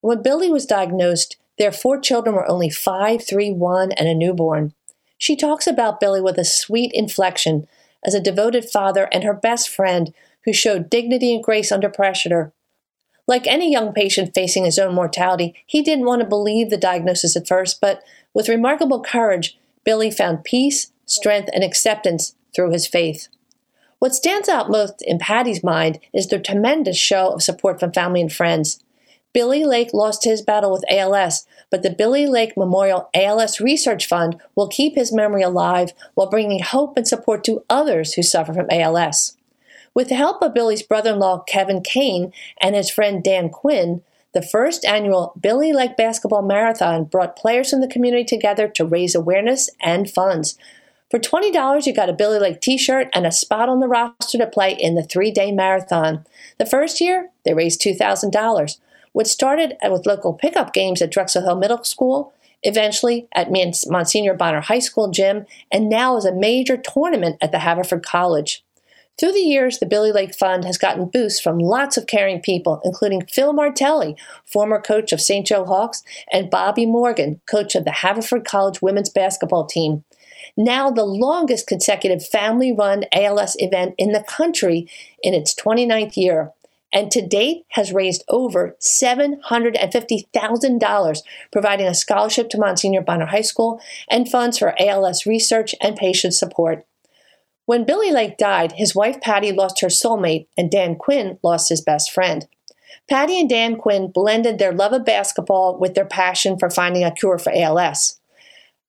When 0.00 0.22
Billy 0.22 0.50
was 0.50 0.66
diagnosed, 0.66 1.36
their 1.58 1.72
four 1.72 2.00
children 2.00 2.36
were 2.36 2.48
only 2.48 2.70
five, 2.70 3.24
three, 3.24 3.50
one, 3.50 3.92
and 3.92 4.08
a 4.08 4.14
newborn. 4.14 4.72
She 5.18 5.34
talks 5.34 5.66
about 5.66 6.00
Billy 6.00 6.20
with 6.20 6.38
a 6.38 6.44
sweet 6.44 6.92
inflection 6.94 7.66
as 8.04 8.14
a 8.14 8.20
devoted 8.20 8.64
father 8.64 9.08
and 9.12 9.24
her 9.24 9.34
best 9.34 9.68
friend 9.68 10.14
who 10.44 10.52
showed 10.52 10.88
dignity 10.88 11.34
and 11.34 11.42
grace 11.42 11.72
under 11.72 11.88
pressure 11.88 12.52
like 13.28 13.46
any 13.46 13.70
young 13.70 13.92
patient 13.92 14.34
facing 14.34 14.64
his 14.64 14.78
own 14.78 14.94
mortality, 14.94 15.54
he 15.66 15.82
didn't 15.82 16.06
want 16.06 16.22
to 16.22 16.26
believe 16.26 16.70
the 16.70 16.76
diagnosis 16.76 17.36
at 17.36 17.46
first, 17.46 17.80
but 17.80 18.02
with 18.34 18.48
remarkable 18.48 19.00
courage, 19.00 19.58
Billy 19.84 20.10
found 20.10 20.44
peace, 20.44 20.90
strength, 21.06 21.50
and 21.54 21.62
acceptance 21.62 22.34
through 22.54 22.72
his 22.72 22.86
faith. 22.86 23.28
What 23.98 24.14
stands 24.14 24.48
out 24.48 24.70
most 24.70 25.02
in 25.02 25.18
Patty's 25.18 25.62
mind 25.62 26.00
is 26.12 26.26
the 26.26 26.38
tremendous 26.38 26.96
show 26.96 27.30
of 27.30 27.42
support 27.42 27.78
from 27.78 27.92
family 27.92 28.20
and 28.20 28.32
friends. 28.32 28.82
Billy 29.34 29.64
Lake 29.64 29.92
lost 29.92 30.24
his 30.24 30.40
battle 30.40 30.72
with 30.72 30.84
ALS, 30.90 31.46
but 31.70 31.82
the 31.82 31.90
Billy 31.90 32.26
Lake 32.26 32.56
Memorial 32.56 33.10
ALS 33.14 33.60
Research 33.60 34.06
Fund 34.06 34.40
will 34.54 34.68
keep 34.68 34.94
his 34.94 35.12
memory 35.12 35.42
alive 35.42 35.92
while 36.14 36.30
bringing 36.30 36.60
hope 36.62 36.96
and 36.96 37.06
support 37.06 37.44
to 37.44 37.62
others 37.68 38.14
who 38.14 38.22
suffer 38.22 38.54
from 38.54 38.68
ALS. 38.70 39.37
With 39.98 40.10
the 40.10 40.14
help 40.14 40.42
of 40.42 40.54
Billy's 40.54 40.84
brother 40.84 41.14
in 41.14 41.18
law, 41.18 41.40
Kevin 41.40 41.82
Kane, 41.82 42.32
and 42.62 42.76
his 42.76 42.88
friend 42.88 43.20
Dan 43.20 43.48
Quinn, 43.48 44.02
the 44.32 44.40
first 44.40 44.84
annual 44.84 45.32
Billy 45.40 45.72
Lake 45.72 45.96
Basketball 45.96 46.42
Marathon 46.42 47.02
brought 47.02 47.34
players 47.34 47.70
from 47.70 47.80
the 47.80 47.88
community 47.88 48.22
together 48.22 48.68
to 48.68 48.84
raise 48.84 49.16
awareness 49.16 49.68
and 49.82 50.08
funds. 50.08 50.56
For 51.10 51.18
$20, 51.18 51.84
you 51.84 51.92
got 51.92 52.08
a 52.08 52.12
Billy 52.12 52.38
Lake 52.38 52.60
t 52.60 52.78
shirt 52.78 53.08
and 53.12 53.26
a 53.26 53.32
spot 53.32 53.68
on 53.68 53.80
the 53.80 53.88
roster 53.88 54.38
to 54.38 54.46
play 54.46 54.70
in 54.70 54.94
the 54.94 55.02
three 55.02 55.32
day 55.32 55.50
marathon. 55.50 56.24
The 56.58 56.66
first 56.66 57.00
year, 57.00 57.30
they 57.44 57.52
raised 57.52 57.80
$2,000. 57.80 58.78
What 59.10 59.26
started 59.26 59.74
with 59.82 60.06
local 60.06 60.32
pickup 60.32 60.72
games 60.72 61.02
at 61.02 61.10
Drexel 61.10 61.42
Hill 61.42 61.56
Middle 61.56 61.82
School, 61.82 62.32
eventually 62.62 63.26
at 63.32 63.50
Monsignor 63.50 64.34
Bonner 64.34 64.60
High 64.60 64.78
School 64.78 65.10
gym, 65.10 65.44
and 65.72 65.88
now 65.88 66.16
is 66.16 66.24
a 66.24 66.32
major 66.32 66.76
tournament 66.76 67.38
at 67.40 67.50
the 67.50 67.58
Haverford 67.58 68.06
College. 68.06 68.62
Through 69.18 69.32
the 69.32 69.40
years, 69.40 69.78
the 69.78 69.86
Billy 69.86 70.12
Lake 70.12 70.32
Fund 70.32 70.64
has 70.64 70.78
gotten 70.78 71.06
boosts 71.06 71.40
from 71.40 71.58
lots 71.58 71.96
of 71.96 72.06
caring 72.06 72.40
people, 72.40 72.80
including 72.84 73.26
Phil 73.26 73.52
Martelli, 73.52 74.14
former 74.44 74.80
coach 74.80 75.12
of 75.12 75.20
St. 75.20 75.44
Joe 75.44 75.64
Hawks, 75.64 76.04
and 76.30 76.48
Bobby 76.48 76.86
Morgan, 76.86 77.40
coach 77.46 77.74
of 77.74 77.84
the 77.84 77.90
Haverford 77.90 78.44
College 78.44 78.80
women's 78.80 79.10
basketball 79.10 79.66
team. 79.66 80.04
Now, 80.56 80.88
the 80.90 81.04
longest 81.04 81.66
consecutive 81.66 82.24
family 82.24 82.72
run 82.72 83.06
ALS 83.12 83.56
event 83.58 83.96
in 83.98 84.12
the 84.12 84.22
country 84.22 84.88
in 85.20 85.34
its 85.34 85.52
29th 85.52 86.16
year, 86.16 86.52
and 86.92 87.10
to 87.10 87.20
date 87.20 87.64
has 87.70 87.92
raised 87.92 88.22
over 88.28 88.76
$750,000, 88.80 91.22
providing 91.50 91.88
a 91.88 91.94
scholarship 91.94 92.48
to 92.50 92.58
Monsignor 92.58 93.02
Bonner 93.02 93.26
High 93.26 93.40
School 93.40 93.80
and 94.08 94.28
funds 94.28 94.58
for 94.58 94.80
ALS 94.80 95.26
research 95.26 95.74
and 95.80 95.96
patient 95.96 96.34
support. 96.34 96.84
When 97.68 97.84
Billy 97.84 98.10
Lake 98.10 98.38
died, 98.38 98.72
his 98.72 98.94
wife 98.94 99.20
Patty 99.20 99.52
lost 99.52 99.82
her 99.82 99.88
soulmate, 99.88 100.46
and 100.56 100.70
Dan 100.70 100.96
Quinn 100.96 101.38
lost 101.42 101.68
his 101.68 101.82
best 101.82 102.10
friend. 102.10 102.48
Patty 103.10 103.38
and 103.38 103.46
Dan 103.46 103.76
Quinn 103.76 104.10
blended 104.10 104.58
their 104.58 104.72
love 104.72 104.94
of 104.94 105.04
basketball 105.04 105.78
with 105.78 105.94
their 105.94 106.06
passion 106.06 106.58
for 106.58 106.70
finding 106.70 107.04
a 107.04 107.10
cure 107.10 107.36
for 107.36 107.52
ALS. 107.54 108.20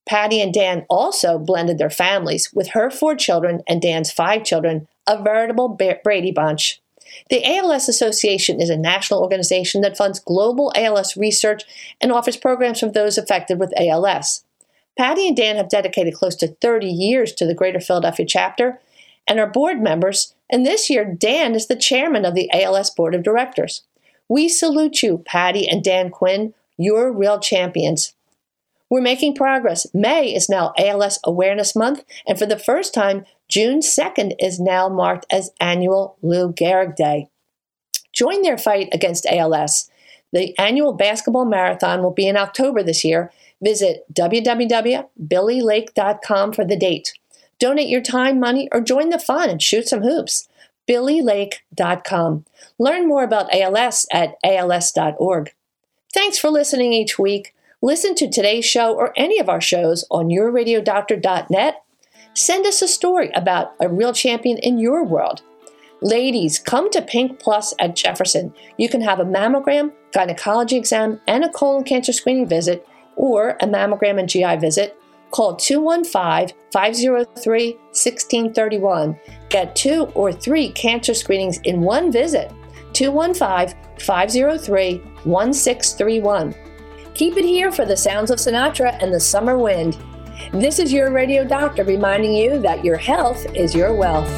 Patty 0.08 0.40
and 0.40 0.54
Dan 0.54 0.86
also 0.90 1.38
blended 1.38 1.78
their 1.78 1.90
families, 1.90 2.54
with 2.54 2.70
her 2.70 2.90
four 2.90 3.16
children 3.16 3.64
and 3.68 3.82
Dan's 3.82 4.14
five 4.14 4.46
children, 4.46 4.88
a 5.06 5.22
veritable 5.22 5.78
Brady 6.02 6.32
Bunch. 6.32 6.82
The 7.30 7.44
ALS 7.44 7.90
Association 7.90 8.62
is 8.62 8.70
a 8.70 8.78
national 8.78 9.22
organization 9.22 9.82
that 9.82 9.98
funds 9.98 10.22
global 10.22 10.72
ALS 10.74 11.18
research 11.18 11.64
and 12.00 12.14
offers 12.14 12.38
programs 12.38 12.80
for 12.80 12.90
those 12.90 13.18
affected 13.18 13.60
with 13.60 13.74
ALS. 13.78 14.46
Patty 15.00 15.30
and 15.30 15.38
Dan 15.38 15.56
have 15.56 15.70
dedicated 15.70 16.14
close 16.14 16.36
to 16.36 16.50
30 16.60 16.86
years 16.86 17.32
to 17.36 17.46
the 17.46 17.54
Greater 17.54 17.80
Philadelphia 17.80 18.26
chapter 18.26 18.82
and 19.30 19.40
are 19.40 19.48
board 19.48 19.80
members, 19.82 20.36
and 20.52 20.66
this 20.66 20.90
year 20.90 21.06
Dan 21.06 21.56
is 21.56 21.68
the 21.68 21.78
chairman 21.78 22.26
of 22.26 22.36
the 22.36 22.52
ALS 22.52 22.90
Board 22.90 23.16
of 23.16 23.24
Directors. 23.24 23.84
We 24.28 24.50
salute 24.50 25.02
you, 25.02 25.20
Patty 25.20 25.66
and 25.70 25.82
Dan 25.82 26.10
Quinn. 26.10 26.54
You're 26.76 27.14
real 27.14 27.40
champions. 27.40 28.14
We're 28.90 29.00
making 29.00 29.36
progress. 29.36 29.88
May 29.94 30.36
is 30.36 30.50
now 30.50 30.74
ALS 30.78 31.18
Awareness 31.24 31.78
Month, 31.78 32.04
and 32.28 32.38
for 32.38 32.46
the 32.46 32.60
first 32.60 32.94
time, 32.94 33.24
June 33.48 33.80
2nd 33.80 34.34
is 34.38 34.60
now 34.60 34.90
marked 34.90 35.26
as 35.32 35.52
annual 35.62 36.18
Lou 36.22 36.52
Gehrig 36.52 36.98
Day. 36.98 37.30
Join 38.12 38.42
their 38.42 38.58
fight 38.58 38.90
against 38.92 39.26
ALS. 39.28 39.90
The 40.34 40.58
annual 40.60 40.92
basketball 40.92 41.46
marathon 41.46 42.04
will 42.04 42.12
be 42.12 42.28
in 42.28 42.36
October 42.36 42.84
this 42.84 43.06
year, 43.06 43.32
Visit 43.62 44.06
www.billylake.com 44.14 46.54
for 46.54 46.66
the 46.66 46.78
date. 46.78 47.14
Donate 47.60 47.90
your 47.90 48.02
time, 48.02 48.40
money, 48.40 48.70
or 48.72 48.80
join 48.80 49.10
the 49.10 49.20
fun 49.20 49.50
and 49.50 49.62
shoot 49.62 49.88
some 49.88 50.02
hoops. 50.02 50.48
billylake.com. 50.88 52.46
Learn 52.78 53.08
more 53.08 53.24
about 53.24 53.54
ALS 53.54 54.08
at 54.12 54.36
als.org. 54.44 55.54
Thanks 56.14 56.40
for 56.40 56.50
listening 56.50 56.94
each 56.94 57.20
week. 57.20 57.54
Listen 57.82 58.16
to 58.16 58.30
today's 58.30 58.66
show 58.66 58.96
or 58.96 59.14
any 59.16 59.40
of 59.40 59.50
our 59.50 59.62
shows 59.62 60.06
on 60.10 60.28
yourradiodoctor.net. 60.28 61.84
Send 62.34 62.66
us 62.66 62.82
a 62.82 62.88
story 62.88 63.30
about 63.36 63.74
a 63.80 63.90
real 63.90 64.14
champion 64.14 64.58
in 64.58 64.80
your 64.80 65.04
world. 65.04 65.42
Ladies, 66.02 66.60
come 66.60 66.90
to 66.92 67.02
Pink 67.02 67.40
Plus 67.40 67.74
at 67.78 67.96
Jefferson. 67.96 68.54
You 68.78 68.88
can 68.88 69.02
have 69.02 69.20
a 69.20 69.26
mammogram, 69.26 69.92
gynecology 70.14 70.78
exam, 70.78 71.20
and 71.28 71.44
a 71.44 71.50
colon 71.50 71.84
cancer 71.84 72.14
screening 72.14 72.48
visit 72.48 72.88
or 73.20 73.58
a 73.62 73.68
mammogram 73.68 74.18
and 74.18 74.30
GI 74.30 74.56
visit, 74.56 75.00
Call 75.32 75.56
215 75.56 76.56
503 76.74 77.74
1631. 77.74 79.20
Get 79.50 79.76
two 79.76 80.06
or 80.16 80.32
three 80.32 80.70
cancer 80.72 81.14
screenings 81.14 81.60
in 81.66 81.82
one 81.82 82.12
visit. 82.12 82.52
215 82.94 83.78
503 84.00 84.98
1631. 85.24 86.56
Keep 87.14 87.38
it 87.38 87.46
here 87.46 87.72
for 87.72 87.86
the 87.86 87.98
sounds 87.98 88.32
of 88.32 88.40
Sinatra 88.40 88.98
and 89.04 89.14
the 89.14 89.20
summer 89.20 89.58
wind. 89.58 89.98
This 90.52 90.80
is 90.80 90.92
your 90.92 91.12
radio 91.12 91.44
doctor 91.44 91.84
reminding 91.84 92.34
you 92.34 92.60
that 92.62 92.84
your 92.84 92.98
health 92.98 93.46
is 93.56 93.76
your 93.76 93.94
wealth. 93.94 94.30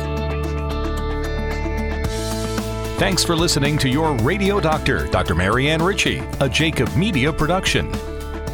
Thanks 2.99 3.23
for 3.23 3.35
listening 3.35 3.77
to 3.79 3.89
your 3.89 4.13
radio 4.17 4.59
doctor, 4.59 5.07
Dr. 5.07 5.35
Marianne 5.35 5.81
Ritchie, 5.81 6.21
a 6.39 6.49
Jacob 6.49 6.93
Media 6.95 7.31
production. 7.31 7.91